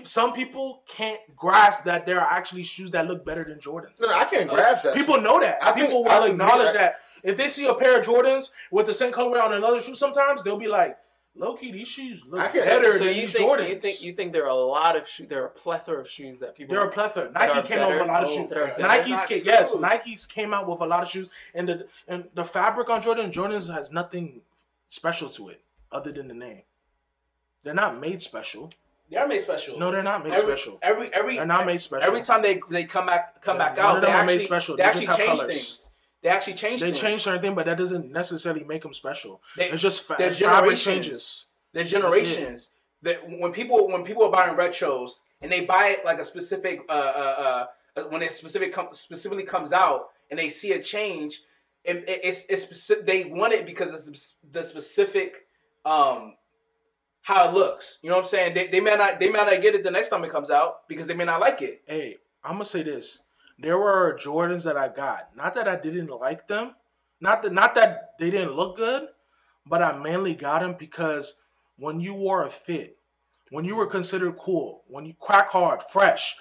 Some 0.04 0.32
people 0.32 0.82
can't 0.88 1.20
grasp 1.36 1.84
that 1.84 2.04
there 2.04 2.20
are 2.20 2.26
actually 2.30 2.62
shoes 2.64 2.90
that 2.90 3.06
look 3.06 3.24
better 3.24 3.44
than 3.44 3.58
Jordans. 3.58 3.98
No, 4.00 4.08
no, 4.08 4.14
I 4.14 4.24
can't 4.24 4.48
grasp 4.50 4.82
that. 4.84 4.94
People 4.94 5.20
know 5.20 5.38
that. 5.40 5.58
I 5.62 5.72
think- 5.72 5.86
people 5.86 6.08
I 6.08 6.16
will 6.18 6.22
think 6.26 6.32
acknowledge 6.32 6.72
that- 6.72 6.74
that. 6.74 6.96
If 7.22 7.36
they 7.36 7.48
see 7.48 7.66
a 7.66 7.74
pair 7.74 7.98
of 7.98 8.06
Jordans 8.06 8.50
with 8.70 8.86
the 8.86 8.94
same 8.94 9.12
colorway 9.12 9.42
on 9.42 9.52
another 9.52 9.80
shoe, 9.80 9.94
sometimes 9.94 10.42
they'll 10.42 10.58
be 10.58 10.68
like, 10.68 10.98
"Low 11.34 11.54
key, 11.54 11.70
these 11.72 11.88
shoes 11.88 12.22
look 12.26 12.40
I 12.40 12.48
can- 12.48 12.64
better 12.64 12.92
so 12.92 13.04
than 13.04 13.14
you 13.14 13.22
these 13.22 13.32
think 13.32 13.50
Jordans." 13.50 13.68
you 13.68 13.78
think 13.80 14.02
you 14.02 14.12
think 14.14 14.32
there 14.32 14.44
are 14.44 14.48
a 14.50 14.54
lot 14.54 14.96
of 14.96 15.08
shoes? 15.08 15.28
There 15.28 15.42
are 15.42 15.46
a 15.46 15.50
plethora 15.50 16.00
of 16.00 16.08
shoes 16.10 16.38
that 16.40 16.54
people. 16.54 16.74
there 16.74 16.82
are 16.84 16.88
a 16.88 16.92
plethora. 16.92 17.30
Nike 17.30 17.58
are 17.58 17.62
came 17.62 17.78
out 17.80 17.90
with 17.90 18.00
a 18.02 18.04
lot 18.04 18.22
of 18.24 18.28
Oh, 18.30 18.34
shoes. 18.34 18.46
better. 18.48 18.74
Nike's 18.78 19.22
came, 19.26 19.42
yes. 19.44 19.74
Nike's 19.74 20.26
came 20.26 20.52
out 20.54 20.68
with 20.68 20.80
a 20.80 20.86
lot 20.86 21.02
of 21.02 21.08
shoes, 21.10 21.28
and 21.54 21.68
the 21.68 21.86
and 22.06 22.28
the 22.34 22.44
fabric 22.44 22.88
on 22.90 23.02
Jordan 23.02 23.30
Jordans 23.32 23.72
has 23.72 23.90
nothing 23.92 24.42
special 24.88 25.28
to 25.30 25.48
it 25.50 25.60
other 25.92 26.12
than 26.12 26.28
the 26.28 26.34
name. 26.34 26.62
They're 27.62 27.74
not 27.74 27.98
made 28.00 28.22
special. 28.22 28.70
They 29.10 29.16
are 29.16 29.26
made 29.26 29.40
special. 29.40 29.78
No, 29.78 29.90
they're 29.90 30.02
not 30.02 30.22
made 30.22 30.34
every, 30.34 30.54
special. 30.56 30.78
Every 30.82 31.12
every 31.14 31.36
They're 31.36 31.46
not 31.46 31.64
made 31.66 31.80
special. 31.80 32.06
Every 32.06 32.20
time 32.20 32.42
they 32.42 32.60
they 32.70 32.84
come 32.84 33.06
back 33.06 33.40
come 33.42 33.56
Yeah, 33.58 33.68
back 33.70 33.78
out, 33.78 34.00
they're 34.00 34.10
actually 34.10 34.36
made 34.36 34.42
special. 34.42 34.76
they 34.76 34.82
They 34.82 34.88
actually 34.88 35.06
just 35.06 35.18
have 35.18 35.26
change 35.26 35.40
colors. 35.40 35.54
things. 35.54 35.90
They 36.22 36.28
actually 36.28 36.54
change 36.54 36.80
they 36.80 36.86
things. 36.88 37.00
change 37.00 37.22
certain 37.22 37.40
things, 37.40 37.54
but 37.54 37.66
that 37.66 37.78
doesn't 37.78 38.10
necessarily 38.10 38.64
make 38.64 38.82
them 38.82 38.92
special. 38.92 39.40
They- 39.56 39.70
it's 39.70 39.82
just 39.82 40.06
there's 40.18 40.38
generations. 40.38 40.82
changes. 40.84 41.46
There's 41.72 41.90
generations 41.90 42.70
that 43.02 43.20
when 43.28 43.52
people 43.52 43.88
when 43.88 44.02
people 44.04 44.24
are 44.24 44.30
buying 44.30 44.56
retros 44.56 45.20
and 45.40 45.52
they 45.52 45.60
buy 45.60 45.88
it 45.88 46.04
like 46.04 46.18
a 46.18 46.24
specific 46.24 46.80
uh 46.88 46.92
uh, 46.92 47.66
uh 47.96 48.02
when 48.10 48.22
it 48.22 48.32
specific 48.32 48.72
com- 48.72 48.88
specifically 48.92 49.44
comes 49.44 49.72
out 49.72 50.08
and 50.30 50.38
they 50.38 50.48
see 50.48 50.72
a 50.72 50.82
change, 50.82 51.42
and 51.84 51.98
it, 51.98 52.20
it's 52.24 52.44
it's 52.48 52.90
they 53.04 53.24
want 53.24 53.52
it 53.52 53.66
because 53.66 53.92
it's 53.92 54.34
the 54.42 54.60
the 54.60 54.62
specific 54.66 55.46
um 55.84 56.34
how 57.22 57.48
it 57.48 57.54
looks. 57.54 57.98
You 58.02 58.08
know 58.08 58.16
what 58.16 58.22
I'm 58.22 58.28
saying? 58.28 58.54
They, 58.54 58.68
they 58.68 58.80
may 58.80 58.96
not 58.96 59.20
they 59.20 59.28
may 59.28 59.38
not 59.38 59.62
get 59.62 59.74
it 59.74 59.82
the 59.84 59.90
next 59.90 60.08
time 60.08 60.24
it 60.24 60.30
comes 60.30 60.50
out 60.50 60.88
because 60.88 61.06
they 61.06 61.14
may 61.14 61.24
not 61.24 61.40
like 61.40 61.62
it. 61.62 61.82
Hey, 61.86 62.16
I'm 62.42 62.52
gonna 62.52 62.64
say 62.64 62.82
this: 62.82 63.20
there 63.58 63.78
were 63.78 64.18
Jordans 64.20 64.64
that 64.64 64.76
I 64.76 64.88
got. 64.88 65.30
Not 65.36 65.54
that 65.54 65.68
I 65.68 65.76
didn't 65.76 66.08
like 66.08 66.46
them, 66.48 66.74
not 67.20 67.42
that 67.42 67.52
not 67.52 67.74
that 67.74 68.14
they 68.18 68.30
didn't 68.30 68.54
look 68.54 68.76
good, 68.76 69.08
but 69.66 69.82
I 69.82 69.96
mainly 69.96 70.34
got 70.34 70.60
them 70.60 70.76
because 70.78 71.34
when 71.76 72.00
you 72.00 72.14
wore 72.14 72.44
a 72.44 72.50
fit, 72.50 72.98
when 73.50 73.64
you 73.64 73.76
were 73.76 73.86
considered 73.86 74.36
cool, 74.36 74.82
when 74.88 75.04
you 75.06 75.14
crack 75.18 75.50
hard, 75.50 75.82
fresh, 75.82 76.36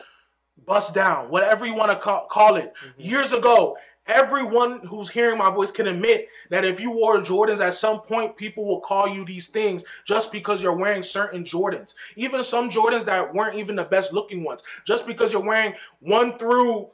bust 0.65 0.93
down, 0.93 1.30
whatever 1.30 1.65
you 1.65 1.75
want 1.75 1.91
to 1.91 1.97
call, 1.97 2.27
call 2.30 2.56
it, 2.56 2.73
mm-hmm. 2.73 3.01
years 3.01 3.34
ago. 3.34 3.77
Everyone 4.08 4.80
who's 4.88 5.10
hearing 5.10 5.38
my 5.38 5.51
voice 5.51 5.69
can 5.69 5.86
admit 5.86 6.30
that 6.49 6.63
if 6.63 6.80
you 6.80 6.91
wore 6.91 7.19
Jordans 7.19 7.60
at 7.60 7.73
some 7.73 7.99
point, 7.99 8.38
people 8.38 8.65
will 8.65 8.80
call 8.80 9.10
you 9.10 9.25
these 9.25 9.49
things 9.49 9.84
just 10.06 10.32
because 10.32 10.63
you're 10.63 10.77
wearing 10.77 11.03
certain 11.03 11.43
Jordans. 11.43 11.93
Even 12.15 12.41
some 12.41 12.69
Jordans 12.69 13.03
that 13.03 13.34
weren't 13.34 13.58
even 13.58 13.75
the 13.75 13.84
best 13.84 14.13
looking 14.13 14.45
ones. 14.45 14.63
Just 14.86 15.06
because 15.06 15.34
you're 15.34 15.41
wearing 15.41 15.73
1 15.99 16.38
through 16.38 16.88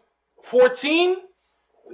14, 0.44 1.18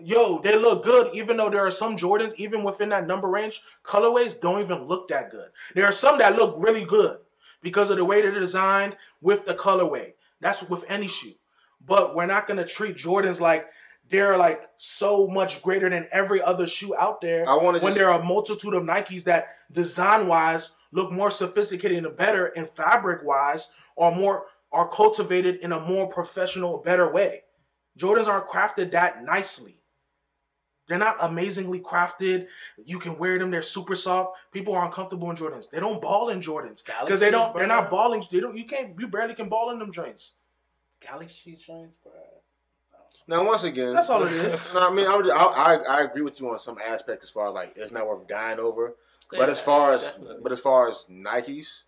yo, 0.02 0.40
they 0.42 0.58
look 0.58 0.84
good. 0.84 1.14
Even 1.14 1.38
though 1.38 1.50
there 1.50 1.66
are 1.66 1.72
some 1.72 1.96
Jordans, 1.98 2.34
even 2.36 2.64
within 2.64 2.90
that 2.90 3.08
number 3.08 3.28
range, 3.28 3.62
colorways 3.84 4.40
don't 4.40 4.60
even 4.62 4.84
look 4.86 5.08
that 5.10 5.32
good. 5.32 5.50
There 5.76 5.86
are 5.86 5.92
some 5.92 6.18
that 6.20 6.36
look 6.36 6.56
really 6.58 6.84
good 6.84 7.20
because 7.62 7.90
of 7.90 7.98
the 7.98 8.06
way 8.06 8.22
they're 8.22 8.38
designed 8.40 8.98
with 9.22 9.46
the 9.46 9.54
colorway. 9.54 10.14
That's 10.42 10.64
with 10.64 10.84
any 10.88 11.08
shoe. 11.08 11.34
But 11.86 12.16
we're 12.16 12.26
not 12.26 12.48
gonna 12.48 12.66
treat 12.66 12.98
Jordans 12.98 13.40
like 13.40 13.68
they're 14.10 14.38
like 14.38 14.62
so 14.78 15.28
much 15.28 15.62
greater 15.62 15.90
than 15.90 16.08
every 16.12 16.42
other 16.42 16.66
shoe 16.66 16.96
out 16.96 17.22
there. 17.22 17.48
I 17.48 17.54
wanna 17.56 17.80
when 17.80 17.92
just- 17.92 17.98
there 17.98 18.10
are 18.10 18.20
a 18.20 18.24
multitude 18.24 18.74
of 18.74 18.84
Nikes 18.84 19.26
that 19.26 19.50
design 19.72 20.28
wise 20.28 20.72
look 20.92 21.12
more 21.12 21.30
sophisticated 21.30 22.04
and 22.04 22.18
better, 22.18 22.48
and 22.48 22.68
fabric 22.68 23.24
wise 23.24 23.70
are 23.98 24.12
more 24.12 24.48
are 24.72 24.88
cultivated 24.88 25.58
in 25.58 25.72
a 25.72 25.80
more 25.80 26.08
professional, 26.08 26.78
better 26.78 27.12
way. 27.12 27.44
Jordans 28.00 28.28
aren't 28.28 28.48
crafted 28.48 28.92
that 28.92 29.24
nicely. 29.24 29.76
They're 30.88 30.98
not 30.98 31.18
amazingly 31.20 31.80
crafted. 31.80 32.48
You 32.84 32.98
can 32.98 33.20
wear 33.20 33.38
them. 33.38 33.52
They're 33.52 33.62
super 33.62 33.94
soft. 33.94 34.34
People 34.52 34.74
are 34.74 34.86
uncomfortable 34.86 35.30
in 35.30 35.38
Jordans. 35.38 35.70
They 35.70 35.80
don't 35.80 36.02
ball 36.02 36.30
in 36.30 36.42
Jordans 36.42 36.84
because 36.84 37.20
they 37.20 37.30
don't. 37.30 37.54
They're 37.54 37.68
not 37.68 37.92
balling. 37.92 38.24
They 38.32 38.40
don't. 38.40 38.58
You 38.58 38.66
can't. 38.66 39.00
You 39.00 39.08
barely 39.08 39.36
can 39.36 39.50
ball 39.50 39.70
in 39.70 39.78
them 39.78 39.92
joints. 39.92 40.34
Galaxy 41.00 41.56
joints, 41.56 41.98
bro. 41.98 42.12
Now, 43.28 43.46
once 43.46 43.64
again, 43.64 43.94
That's 43.94 44.10
all 44.10 44.24
it 44.24 44.32
is. 44.46 44.74
No, 44.74 44.90
I 44.90 44.92
mean, 44.92 45.06
I'm 45.06 45.24
I, 45.30 45.36
I 45.38 45.76
I 45.76 46.02
agree 46.02 46.24
with 46.24 46.40
you 46.40 46.50
on 46.50 46.58
some 46.58 46.80
aspects 46.84 47.28
as 47.28 47.30
far 47.30 47.50
as 47.50 47.54
like 47.54 47.74
it's 47.76 47.92
not 47.92 48.08
worth 48.08 48.28
dying 48.28 48.58
over. 48.60 48.96
But 49.32 49.50
as 49.50 49.60
far 49.60 49.94
as 49.94 50.02
Definitely. 50.04 50.38
but 50.42 50.52
as 50.52 50.60
far 50.60 50.90
as 50.90 51.06
Nikes, 51.12 51.84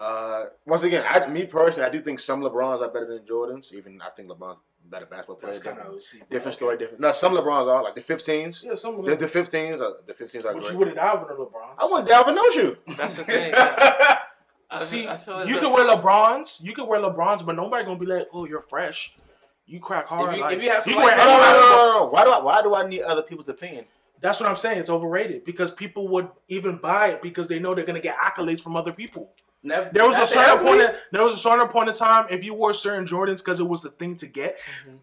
uh, 0.00 0.46
once 0.64 0.82
again, 0.82 1.04
I, 1.06 1.26
me 1.28 1.44
personally, 1.44 1.86
I 1.86 1.90
do 1.90 2.00
think 2.00 2.20
some 2.20 2.40
LeBrons 2.40 2.80
are 2.80 2.88
better 2.90 3.06
than 3.06 3.26
Jordans. 3.26 3.72
Even 3.74 4.00
I 4.00 4.08
think 4.16 4.30
LeBron's 4.30 4.56
a 4.58 4.71
better 4.84 5.06
basketball 5.06 5.36
player. 5.36 5.52
That's 5.52 5.64
kind 5.64 5.76
Different, 5.76 5.96
of 5.96 6.02
see. 6.02 6.20
different 6.30 6.54
story. 6.54 6.76
Different. 6.76 7.00
No, 7.00 7.12
some 7.12 7.34
LeBrons 7.34 7.66
are 7.66 7.82
like 7.82 7.94
the 7.94 8.00
15s. 8.02 8.64
Yeah, 8.64 8.74
some 8.74 8.98
of 8.98 9.04
The, 9.06 9.16
them. 9.16 9.20
the 9.20 9.26
15s 9.40 9.80
are 9.80 9.96
the 10.06 10.12
15s 10.14 10.40
are 10.44 10.52
But 10.54 10.60
great. 10.62 10.72
you 10.72 10.78
wouldn't 10.78 10.98
have 10.98 11.20
with 11.20 11.30
a 11.30 11.34
LeBron. 11.34 11.74
I 11.78 11.84
want 11.86 12.08
Dalvin 12.08 12.34
No 12.34 12.50
shoe. 12.50 12.76
That's 12.96 13.16
the 13.16 13.24
thing. 13.24 13.52
I 13.54 14.78
See, 14.80 15.02
feel- 15.02 15.10
I 15.10 15.16
feel 15.18 15.46
you 15.48 15.56
if- 15.56 15.62
can 15.62 15.72
wear 15.72 15.84
LeBrons. 15.86 16.62
You 16.62 16.72
can 16.74 16.86
wear 16.86 17.00
LeBrons, 17.00 17.44
but 17.44 17.56
nobody 17.56 17.84
gonna 17.84 17.98
be 17.98 18.06
like, 18.06 18.28
"Oh, 18.32 18.46
you're 18.46 18.60
fresh. 18.60 19.14
You 19.66 19.80
crack 19.80 20.06
hard." 20.06 20.30
If 20.30 20.36
you- 20.36 20.42
like, 20.42 20.56
if 20.56 20.62
you 20.62 20.70
have 20.70 20.82
some 20.82 20.94
like- 20.94 21.16
No, 21.16 21.22
any 21.22 21.30
no, 21.32 21.36
no, 21.36 21.42
basketball- 21.42 21.76
no, 21.76 21.92
no, 21.92 21.98
no. 22.00 22.04
Why 22.10 22.24
do 22.24 22.30
I 22.30 22.38
why 22.40 22.62
do 22.62 22.74
I 22.74 22.86
need 22.86 23.02
other 23.02 23.22
people's 23.22 23.48
opinion? 23.48 23.84
That's 24.20 24.38
what 24.40 24.48
I'm 24.48 24.56
saying. 24.56 24.78
It's 24.78 24.90
overrated 24.90 25.44
because 25.44 25.70
people 25.70 26.06
would 26.08 26.28
even 26.48 26.76
buy 26.78 27.08
it 27.08 27.22
because 27.22 27.48
they 27.48 27.58
know 27.58 27.74
they're 27.74 27.84
gonna 27.84 28.00
get 28.00 28.16
accolades 28.18 28.62
from 28.62 28.76
other 28.76 28.92
people. 28.92 29.32
Never, 29.62 29.90
There 29.92 30.04
was 30.06 30.18
a 30.18 30.26
certain 30.26 30.58
point. 30.66 30.80
In, 30.80 30.94
there 31.12 31.22
was 31.22 31.34
a 31.34 31.36
certain 31.38 31.68
point 31.68 31.88
in 31.88 31.94
time. 31.94 32.26
If 32.30 32.44
you 32.44 32.52
wore 32.54 32.74
certain 32.74 33.06
Jordans 33.06 33.38
because 33.38 33.60
it 33.60 33.68
was 33.68 33.82
the 33.82 33.90
thing 33.90 34.16
to 34.16 34.26
get, 34.26 34.58
Mhm. 34.86 34.98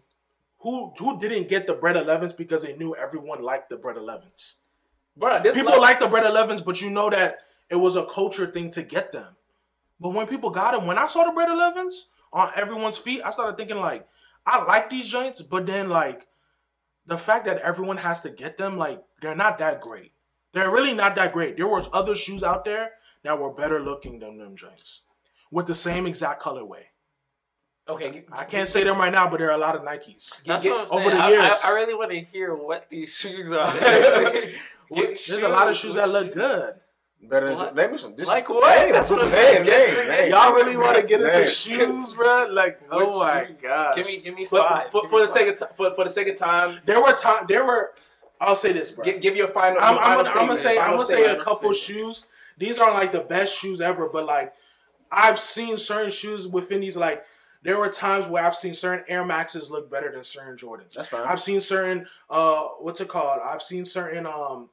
who 0.58 0.92
who 0.98 1.18
didn't 1.18 1.48
get 1.48 1.66
the 1.66 1.72
Bred 1.74 1.96
11s 1.96 2.32
because 2.36 2.62
they 2.62 2.74
knew 2.76 2.94
everyone 2.94 3.42
liked 3.42 3.70
the 3.70 3.76
Bred 3.76 3.96
11s. 3.96 4.56
bro. 5.16 5.42
This 5.42 5.54
People 5.54 5.72
like, 5.72 5.80
like 5.80 6.00
the 6.00 6.08
Bred 6.08 6.24
11s, 6.24 6.60
but 6.64 6.80
you 6.80 6.88
know 6.90 7.10
that 7.10 7.40
it 7.68 7.76
was 7.76 7.96
a 7.96 8.04
culture 8.06 8.50
thing 8.50 8.70
to 8.70 8.82
get 8.82 9.12
them. 9.12 9.36
But 9.98 10.10
when 10.10 10.26
people 10.26 10.50
got 10.50 10.72
them, 10.72 10.86
when 10.86 10.96
I 10.98 11.06
saw 11.06 11.24
the 11.24 11.32
Bred 11.32 11.48
11s 11.50 12.06
on 12.32 12.50
everyone's 12.54 12.96
feet, 12.96 13.20
I 13.24 13.30
started 13.30 13.56
thinking 13.58 13.76
like, 13.76 14.06
I 14.46 14.62
like 14.64 14.88
these 14.88 15.06
joints, 15.06 15.42
but 15.42 15.66
then 15.66 15.88
like 15.90 16.26
the 17.06 17.18
fact 17.18 17.44
that 17.46 17.58
everyone 17.58 17.96
has 17.98 18.20
to 18.22 18.30
get 18.30 18.56
them, 18.56 18.78
like 18.78 19.02
they're 19.20 19.34
not 19.34 19.58
that 19.58 19.80
great. 19.80 20.12
They're 20.52 20.70
really 20.70 20.94
not 20.94 21.14
that 21.16 21.32
great. 21.32 21.56
There 21.56 21.68
was 21.68 21.88
other 21.92 22.14
shoes 22.14 22.42
out 22.42 22.64
there 22.64 22.92
that 23.24 23.38
were 23.38 23.50
better 23.52 23.80
looking 23.80 24.18
than 24.18 24.38
them 24.38 24.56
joints 24.56 25.02
with 25.50 25.66
the 25.66 25.74
same 25.74 26.06
exact 26.06 26.42
colorway. 26.42 26.84
okay. 27.88 28.24
I 28.32 28.44
can't 28.44 28.68
say 28.68 28.84
them 28.84 28.98
right 28.98 29.12
now, 29.12 29.28
but 29.28 29.38
there 29.38 29.48
are 29.50 29.54
a 29.56 29.58
lot 29.58 29.74
of 29.76 29.82
Nikes. 29.82 30.42
That's 30.44 30.62
get- 30.62 30.70
what 30.72 30.80
I'm 30.82 30.86
saying. 30.86 31.00
over 31.06 31.10
the 31.10 31.22
I- 31.22 31.26
I- 31.26 31.30
years. 31.30 31.60
I, 31.64 31.74
really 31.74 31.94
want 31.94 32.10
to 32.12 32.20
hear 32.20 32.54
what 32.54 32.86
these 32.90 33.10
shoes 33.10 33.50
are. 33.50 33.70
Which 34.88 35.26
There's 35.28 35.42
a 35.42 35.48
lot 35.48 35.68
of 35.68 35.76
shoes? 35.76 35.90
shoes 35.90 35.94
that 35.96 36.08
look 36.08 36.26
shoes? 36.26 36.34
good. 36.34 36.74
Better 37.22 37.46
than 37.50 37.56
What? 37.56 37.76
name 37.76 37.92
me 37.92 37.98
some. 37.98 38.16
Just, 38.16 38.28
Like 38.28 38.48
what? 38.48 38.78
Name, 38.78 38.92
That's 38.92 39.10
what 39.10 39.22
I'm 39.22 39.30
name, 39.30 39.64
saying. 39.66 39.66
name, 39.66 40.08
name. 40.08 40.30
Y'all 40.30 40.54
really 40.54 40.74
want 40.76 40.96
to 40.96 41.02
get 41.02 41.20
into 41.20 41.38
Name. 41.40 41.48
shoes, 41.50 42.14
bro? 42.14 42.46
Like, 42.50 42.80
oh 42.90 43.18
my 43.18 43.44
shoes? 43.44 43.56
god! 43.62 43.94
Give 43.96 44.06
me, 44.06 44.16
give 44.20 44.34
me 44.34 44.46
five. 44.46 44.90
for, 44.90 45.02
Give 45.02 45.10
for 45.10 45.16
me 45.20 45.26
the 45.26 45.32
sake 45.32 45.48
of 45.60 45.76
for, 45.76 45.94
for 45.94 46.04
the 46.04 46.10
sake 46.10 46.28
of 46.28 46.36
time, 46.38 46.78
There 46.86 47.00
were 47.02 47.12
time. 47.12 47.44
There 47.46 47.62
were. 47.66 47.92
I'll 48.40 48.56
say 48.56 48.72
this, 48.72 48.90
bro. 48.90 49.04
give, 49.04 49.20
give 49.20 49.36
your 49.36 49.48
final. 49.48 49.76
I'm, 49.82 49.96
your 49.96 50.02
I'm, 50.02 50.08
final 50.10 50.24
gonna, 50.24 50.40
I'm 50.40 50.46
gonna 50.46 50.56
say 50.58 50.78
I'm 50.78 50.90
gonna 50.92 51.04
say 51.04 51.24
a 51.24 51.42
couple 51.44 51.72
shoes. 51.74 52.26
These 52.60 52.78
aren't 52.78 52.94
like 52.94 53.10
the 53.10 53.20
best 53.20 53.54
shoes 53.58 53.80
ever, 53.80 54.08
but 54.08 54.26
like 54.26 54.52
I've 55.10 55.38
seen 55.40 55.76
certain 55.76 56.10
shoes 56.10 56.46
within 56.46 56.80
these. 56.80 56.96
Like 56.96 57.24
there 57.62 57.78
were 57.78 57.88
times 57.88 58.26
where 58.26 58.44
I've 58.44 58.54
seen 58.54 58.74
certain 58.74 59.04
Air 59.08 59.24
Maxes 59.24 59.70
look 59.70 59.90
better 59.90 60.12
than 60.12 60.22
certain 60.22 60.56
Jordans. 60.56 60.92
That's 60.92 61.08
fine. 61.08 61.22
I've 61.26 61.40
seen 61.40 61.60
certain 61.60 62.06
uh 62.28 62.64
what's 62.80 63.00
it 63.00 63.08
called? 63.08 63.40
I've 63.44 63.62
seen 63.62 63.84
certain 63.86 64.26
um 64.26 64.68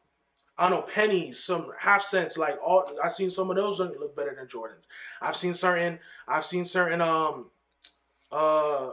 I 0.59 0.69
don't 0.69 0.79
know 0.79 0.81
pennies, 0.81 1.39
some 1.43 1.71
half 1.79 2.01
cents, 2.01 2.37
like 2.37 2.57
all 2.63 2.91
I've 3.03 3.13
seen 3.13 3.29
some 3.29 3.49
of 3.49 3.55
those 3.55 3.79
look 3.79 4.15
better 4.15 4.35
than 4.35 4.47
Jordans. 4.47 4.87
I've 5.21 5.37
seen 5.37 5.53
certain 5.53 5.99
I've 6.27 6.45
seen 6.45 6.65
certain 6.65 6.99
um 7.01 7.45
uh 8.31 8.91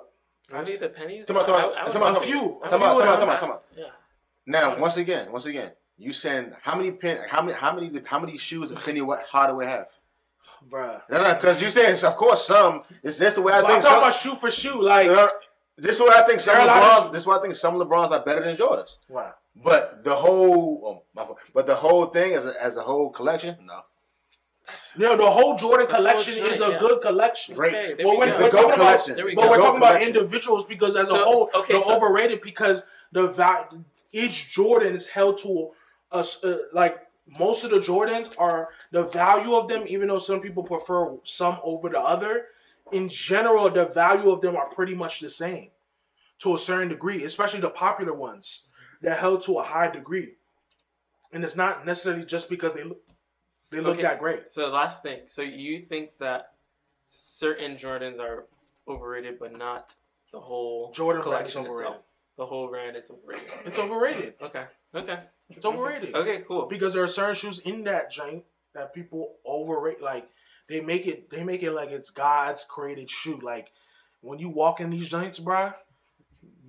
Really, 0.53 0.77
the 0.77 0.89
pennies? 0.91 1.27
Come 1.27 1.39
on, 1.39 1.47
come 1.47 1.55
on, 1.57 1.61
I- 1.61 1.65
I 1.81 1.85
would- 1.85 1.93
come 1.93 2.03
on, 2.03 2.17
a 2.17 2.21
few, 2.21 2.61
Come 2.69 2.83
on, 2.83 3.01
come 3.01 3.09
on, 3.09 3.19
come 3.19 3.29
on, 3.31 3.39
come 3.39 3.51
on. 3.51 3.59
Yeah. 3.77 3.85
Now, 4.47 4.79
once 4.79 4.97
again, 4.99 5.33
once 5.33 5.47
again, 5.47 5.73
you 5.97 6.13
send 6.13 6.55
how 6.63 6.75
many 6.77 6.91
pin, 6.91 7.19
how 7.29 7.41
many, 7.43 7.57
how 7.57 7.75
many, 7.75 7.91
how 8.05 8.19
many 8.19 8.37
shoes 8.37 8.71
does 8.71 8.79
Penny 8.79 9.01
Hardaway 9.29 9.67
have? 9.67 9.87
Bruh. 10.71 11.01
No, 11.11 11.23
no, 11.23 11.35
because 11.35 11.61
you 11.63 11.69
saying, 11.71 12.03
of 12.05 12.17
course, 12.17 12.45
some. 12.47 12.83
Is 13.03 13.19
this 13.19 13.35
the 13.35 13.43
way 13.43 13.53
I 13.53 13.61
But 13.63 13.67
I'm 13.67 13.71
think? 13.73 13.83
talking 13.85 13.95
Some, 13.97 14.03
about 14.03 14.15
shoe 14.15 14.35
for 14.37 14.51
shoe. 14.51 14.83
Like, 14.83 15.07
No, 15.07 15.15
no, 15.15 15.29
this 15.77 15.97
is 15.97 16.01
what 16.01 16.17
I 16.17 16.27
think. 16.27 16.41
Some 16.41 16.55
There 16.55 16.63
are 16.63 16.69
a 16.69 16.81
lot 16.81 16.83
of- 16.83 17.05
LeBrons. 17.09 17.13
This 17.13 17.21
is 17.23 17.27
why 17.27 17.37
I 17.39 17.43
think 17.43 17.55
some 17.55 17.75
LeBrons 17.75 18.11
are 18.11 18.21
better 18.25 18.43
than 18.45 18.57
Jordans. 18.57 18.97
wow. 19.09 19.35
But 19.57 20.03
the 20.03 20.15
whole, 20.15 20.83
oh, 20.85 21.03
my 21.15 21.29
but 21.55 21.67
the 21.69 21.77
whole 21.77 22.07
thing 22.07 22.35
as 22.35 22.45
a, 22.45 22.61
as 22.61 22.75
the 22.75 22.83
whole 22.83 23.11
collection, 23.11 23.57
no, 23.65 23.83
You 24.97 25.03
know, 25.07 25.17
the 25.17 25.31
whole 25.31 25.57
Jordan 25.57 25.87
The 25.87 25.95
whole 25.95 26.03
collection 26.07 26.35
is 26.45 26.61
a 26.61 26.71
yeah. 26.71 26.79
good 26.79 27.01
collection. 27.03 27.55
great. 27.55 27.73
Okay, 27.75 27.95
there 27.95 28.07
But 28.07 28.11
we 28.11 28.17
when 28.17 28.29
go. 28.31 28.35
It's 28.35 28.37
the 28.39 28.45
we're 28.45 28.51
GOAT 28.51 28.57
talking 28.63 28.75
about- 28.75 28.77
collection. 28.79 29.15
There 29.17 29.25
we 29.27 29.35
But 29.37 29.49
we're 29.51 29.57
GOAT 29.59 29.63
talking 29.63 29.77
about 29.83 30.03
individuals 30.03 30.65
because 30.65 30.97
as 30.97 31.11
a 31.11 31.19
whole, 31.23 31.51
okay, 31.55 31.75
they're 31.75 31.83
so- 31.83 31.95
overrated 31.97 32.41
because 32.41 32.85
the 33.13 33.29
va- 33.29 33.69
each 34.11 34.51
Jordan 34.51 34.93
is 34.93 35.07
held 35.07 35.39
to 35.39 35.71
a 36.15 36.19
uh, 36.19 36.59
like 36.73 36.99
most 37.27 37.65
of 37.65 37.71
the 37.71 37.79
Jordans 37.81 38.31
are 38.39 38.69
the 38.91 39.05
value 39.05 39.55
of 39.55 39.69
them, 39.69 39.85
even 39.87 40.09
though 40.09 40.19
some 40.19 40.41
people 40.41 40.63
prefer 40.63 41.17
some 41.25 41.59
over 41.63 41.89
the 41.89 42.01
other. 42.01 42.47
In 42.93 43.09
general, 43.09 43.71
the 43.71 43.87
value 43.87 44.31
of 44.31 44.41
them 44.43 44.57
are 44.57 44.69
pretty 44.69 44.95
much 44.95 45.21
the 45.21 45.29
same 45.31 45.71
to 46.41 46.55
a 46.55 46.59
certain 46.59 46.89
degree, 46.89 47.25
especially 47.25 47.61
the 47.61 47.71
popular 47.71 48.13
ones. 48.13 48.65
They're 49.01 49.15
held 49.17 49.43
to 49.43 49.59
a 49.59 49.63
high 49.63 49.89
degree, 49.91 50.35
and 51.33 51.43
it's 51.45 51.57
not 51.57 51.87
necessarily 51.87 52.25
just 52.27 52.49
because 52.49 52.75
they 52.75 52.85
look 52.85 53.01
they 53.71 53.81
look 53.81 53.95
Okay. 53.95 54.03
that 54.03 54.19
great. 54.21 54.51
So 54.51 54.69
last 54.69 55.03
thing. 55.03 55.21
So 55.27 55.43
you 55.43 55.81
think 55.81 56.11
that 56.19 56.53
certain 57.09 57.77
Jordans 57.77 58.21
are 58.21 58.47
overrated, 58.87 59.39
but 59.39 59.57
not 59.57 59.95
the 60.31 60.41
whole 60.41 60.93
Jordan 60.93 61.23
brand 61.23 61.47
is 61.47 61.55
collection 61.55 61.73
overrated. 61.73 61.91
itself. 61.93 62.05
The 62.37 62.47
whole 62.47 62.69
brand 62.69 62.97
is 62.97 63.11
overrated. 63.11 63.51
It's 63.65 63.79
overrated. 63.79 64.35
Okay. 64.43 64.65
Okay. 64.95 65.19
It's 65.57 65.67
overrated. 65.67 66.15
Okay. 66.15 66.43
Cool. 66.47 66.67
because 66.67 66.95
there 66.95 67.03
are 67.03 67.07
certain 67.09 67.35
shoes 67.35 67.59
in 67.61 67.85
that 67.85 68.11
joint 68.11 68.45
that 68.75 68.95
people 68.95 69.35
overrate. 69.47 70.03
Like 70.03 70.29
they 70.69 70.81
make 70.81 71.07
it, 71.07 71.31
they 71.31 71.45
make 71.45 71.63
it 71.63 71.73
like 71.73 71.91
it's 71.91 72.11
God's 72.11 72.65
created 72.69 73.11
shoe. 73.11 73.39
Like 73.43 73.71
when 74.21 74.39
you 74.39 74.49
walk 74.49 74.81
in 74.81 74.91
these 74.91 75.09
joints, 75.09 75.39
bruh, 75.39 75.75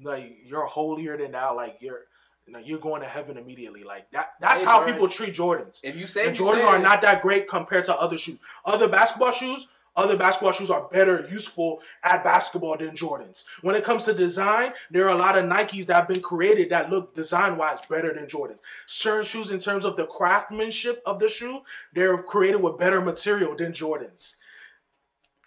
like 0.03 0.38
you're 0.43 0.65
holier 0.65 1.17
than 1.17 1.31
thou. 1.31 1.55
Like 1.55 1.77
you're, 1.79 2.01
you 2.45 2.53
know, 2.53 2.59
you're 2.59 2.79
going 2.79 3.01
to 3.01 3.07
heaven 3.07 3.38
immediately. 3.38 3.83
Like 3.83 4.11
that. 4.11 4.33
That's 4.39 4.61
Hey, 4.61 4.65
how 4.67 4.77
Jordan. 4.79 4.93
people 4.93 5.07
treat 5.09 5.33
Jordans. 5.33 5.79
If 5.83 5.95
you 5.95 6.05
say 6.07 6.25
you 6.25 6.31
Jordans 6.31 6.57
say 6.57 6.63
are 6.63 6.79
not 6.79 7.01
that 7.01 7.21
great 7.21 7.47
compared 7.49 7.86
to 7.86 7.95
other 7.95 8.17
shoes. 8.17 8.38
Other 8.65 8.88
basketball 8.88 9.31
shoes. 9.31 9.67
Other 9.95 10.17
basketball 10.17 10.51
shoes 10.51 10.69
are 10.69 10.87
better, 10.91 11.25
useful 11.31 11.81
at 12.03 12.23
basketball 12.23 12.77
than 12.77 12.95
Jordans. 12.95 13.45
When 13.61 13.75
it 13.75 13.83
comes 13.83 14.03
to 14.05 14.13
design, 14.13 14.73
there 14.91 15.05
are 15.05 15.15
a 15.15 15.17
lot 15.17 15.37
of 15.37 15.45
Nikes 15.45 15.85
that 15.85 15.95
have 15.95 16.07
been 16.07 16.21
created 16.21 16.69
that 16.69 16.89
look 16.89 17.15
design 17.15 17.57
wise 17.57 17.79
better 17.89 18.13
than 18.13 18.27
Jordans. 18.27 18.59
Certain 18.85 19.23
shoes, 19.23 19.51
in 19.51 19.59
terms 19.59 19.85
of 19.85 19.95
the 19.95 20.05
craftsmanship 20.05 21.01
of 21.05 21.19
the 21.19 21.29
shoe, 21.29 21.61
they're 21.93 22.21
created 22.21 22.61
with 22.61 22.77
better 22.77 22.99
material 22.99 23.55
than 23.55 23.71
Jordans. 23.71 24.35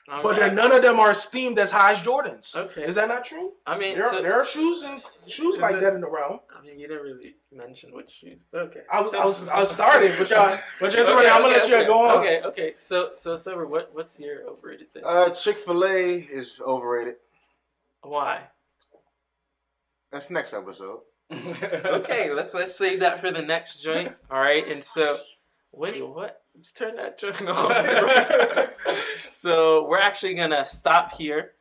But 0.09 0.37
then 0.37 0.55
none 0.55 0.73
of 0.73 0.81
them 0.81 0.99
are 0.99 1.11
esteemed 1.11 1.59
as 1.59 1.71
high 1.71 1.93
as 1.93 1.99
Jordans. 2.01 2.57
Okay. 2.57 2.85
Is 2.85 2.95
that 2.95 3.09
not 3.09 3.25
true? 3.25 3.53
I 3.67 3.77
mean, 3.79 3.99
There, 3.99 4.11
so, 4.11 4.23
there 4.23 4.41
are 4.41 4.45
shoes 4.45 4.83
and 4.83 5.03
shoes 5.27 5.59
like 5.59 5.81
that 5.81 5.93
in 5.93 6.01
the 6.01 6.09
realm. 6.09 6.41
I 6.57 6.63
mean, 6.63 6.79
you 6.79 6.89
didn't 6.89 7.03
really 7.03 7.37
mention 7.53 7.93
which 7.93 8.11
shoes, 8.11 8.39
but 8.51 8.63
okay. 8.63 8.81
I 8.91 9.01
was, 9.03 9.13
I 9.13 9.25
was, 9.25 9.49
I 9.49 9.61
was 9.61 9.71
starting, 9.71 10.13
but 10.19 10.31
y'all, 10.31 10.59
but 10.81 10.95
you're 10.95 11.03
Okay, 11.19 11.29
I'm 11.29 11.43
gonna 11.43 11.57
okay, 11.57 11.71
let 11.71 11.81
you 11.81 11.87
go 11.87 12.07
on. 12.07 12.19
Okay, 12.19 12.41
okay. 12.43 12.75
So, 12.79 13.11
so 13.15 13.37
Silver, 13.37 13.67
what, 13.67 13.91
what's 13.93 14.19
your 14.19 14.49
overrated 14.49 14.93
thing? 14.93 15.03
Uh, 15.05 15.31
Chick 15.31 15.59
Fil 15.59 15.85
A 15.85 16.15
is 16.15 16.61
overrated. 16.65 17.17
Why? 18.03 18.45
That's 20.11 20.31
next 20.31 20.55
episode. 20.55 21.01
Okay, 21.31 22.33
let's 22.33 22.55
let's 22.55 22.75
save 22.75 23.01
that 23.01 23.21
for 23.21 23.31
the 23.31 23.43
next 23.43 23.83
joint. 23.83 24.13
All 24.31 24.41
right, 24.41 24.67
and 24.67 24.83
so 24.83 25.19
wait, 25.73 26.01
what? 26.07 26.41
Just 26.61 26.77
turn 26.77 26.97
that 26.97 27.19
joint 27.19 27.41
off. 27.49 28.71
so 29.17 29.87
we're 29.87 29.99
actually 29.99 30.35
gonna 30.35 30.65
stop 30.65 31.13
here, 31.13 31.53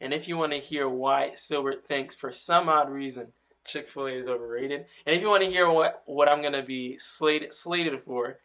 and 0.00 0.14
if 0.14 0.28
you 0.28 0.36
want 0.36 0.52
to 0.52 0.58
hear 0.58 0.88
why 0.88 1.32
Silbert 1.34 1.84
thinks 1.86 2.14
for 2.14 2.32
some 2.32 2.68
odd 2.68 2.90
reason 2.90 3.28
Chick 3.66 3.88
Fil 3.88 4.06
A 4.06 4.12
is 4.12 4.28
overrated, 4.28 4.86
and 5.04 5.14
if 5.14 5.20
you 5.20 5.28
want 5.28 5.42
to 5.42 5.50
hear 5.50 5.70
what 5.70 6.02
what 6.06 6.28
I'm 6.28 6.42
gonna 6.42 6.62
be 6.62 6.96
slated 6.98 7.52
slated 7.52 8.02
for, 8.04 8.38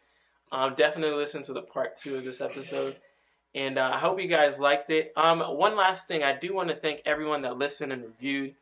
um, 0.50 0.74
definitely 0.76 1.16
listen 1.16 1.42
to 1.44 1.52
the 1.52 1.62
part 1.62 1.96
two 1.96 2.16
of 2.16 2.24
this 2.24 2.40
episode. 2.40 2.96
And 3.54 3.78
uh, 3.78 3.90
I 3.94 3.98
hope 3.98 4.20
you 4.20 4.28
guys 4.28 4.58
liked 4.58 4.90
it. 4.90 5.12
Um, 5.16 5.40
one 5.40 5.76
last 5.76 6.08
thing, 6.08 6.22
I 6.22 6.38
do 6.38 6.54
want 6.54 6.70
to 6.70 6.74
thank 6.74 7.02
everyone 7.04 7.42
that 7.42 7.58
listened 7.58 7.92
and 7.92 8.02
reviewed 8.02 8.54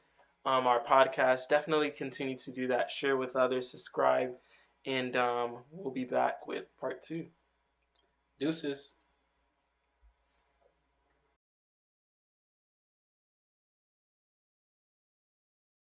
um, 0.45 0.67
our 0.67 0.81
podcast. 0.83 1.49
Definitely 1.49 1.91
continue 1.91 2.37
to 2.39 2.51
do 2.51 2.67
that. 2.69 2.91
Share 2.91 3.17
with 3.17 3.37
others, 3.37 3.71
subscribe, 3.71 4.33
and 4.85 5.15
um, 5.17 5.59
we'll 5.71 5.93
be 5.93 6.05
back 6.05 6.47
with 6.47 6.65
part 6.81 7.03
two. 7.03 7.27
Deuces. 8.41 9.00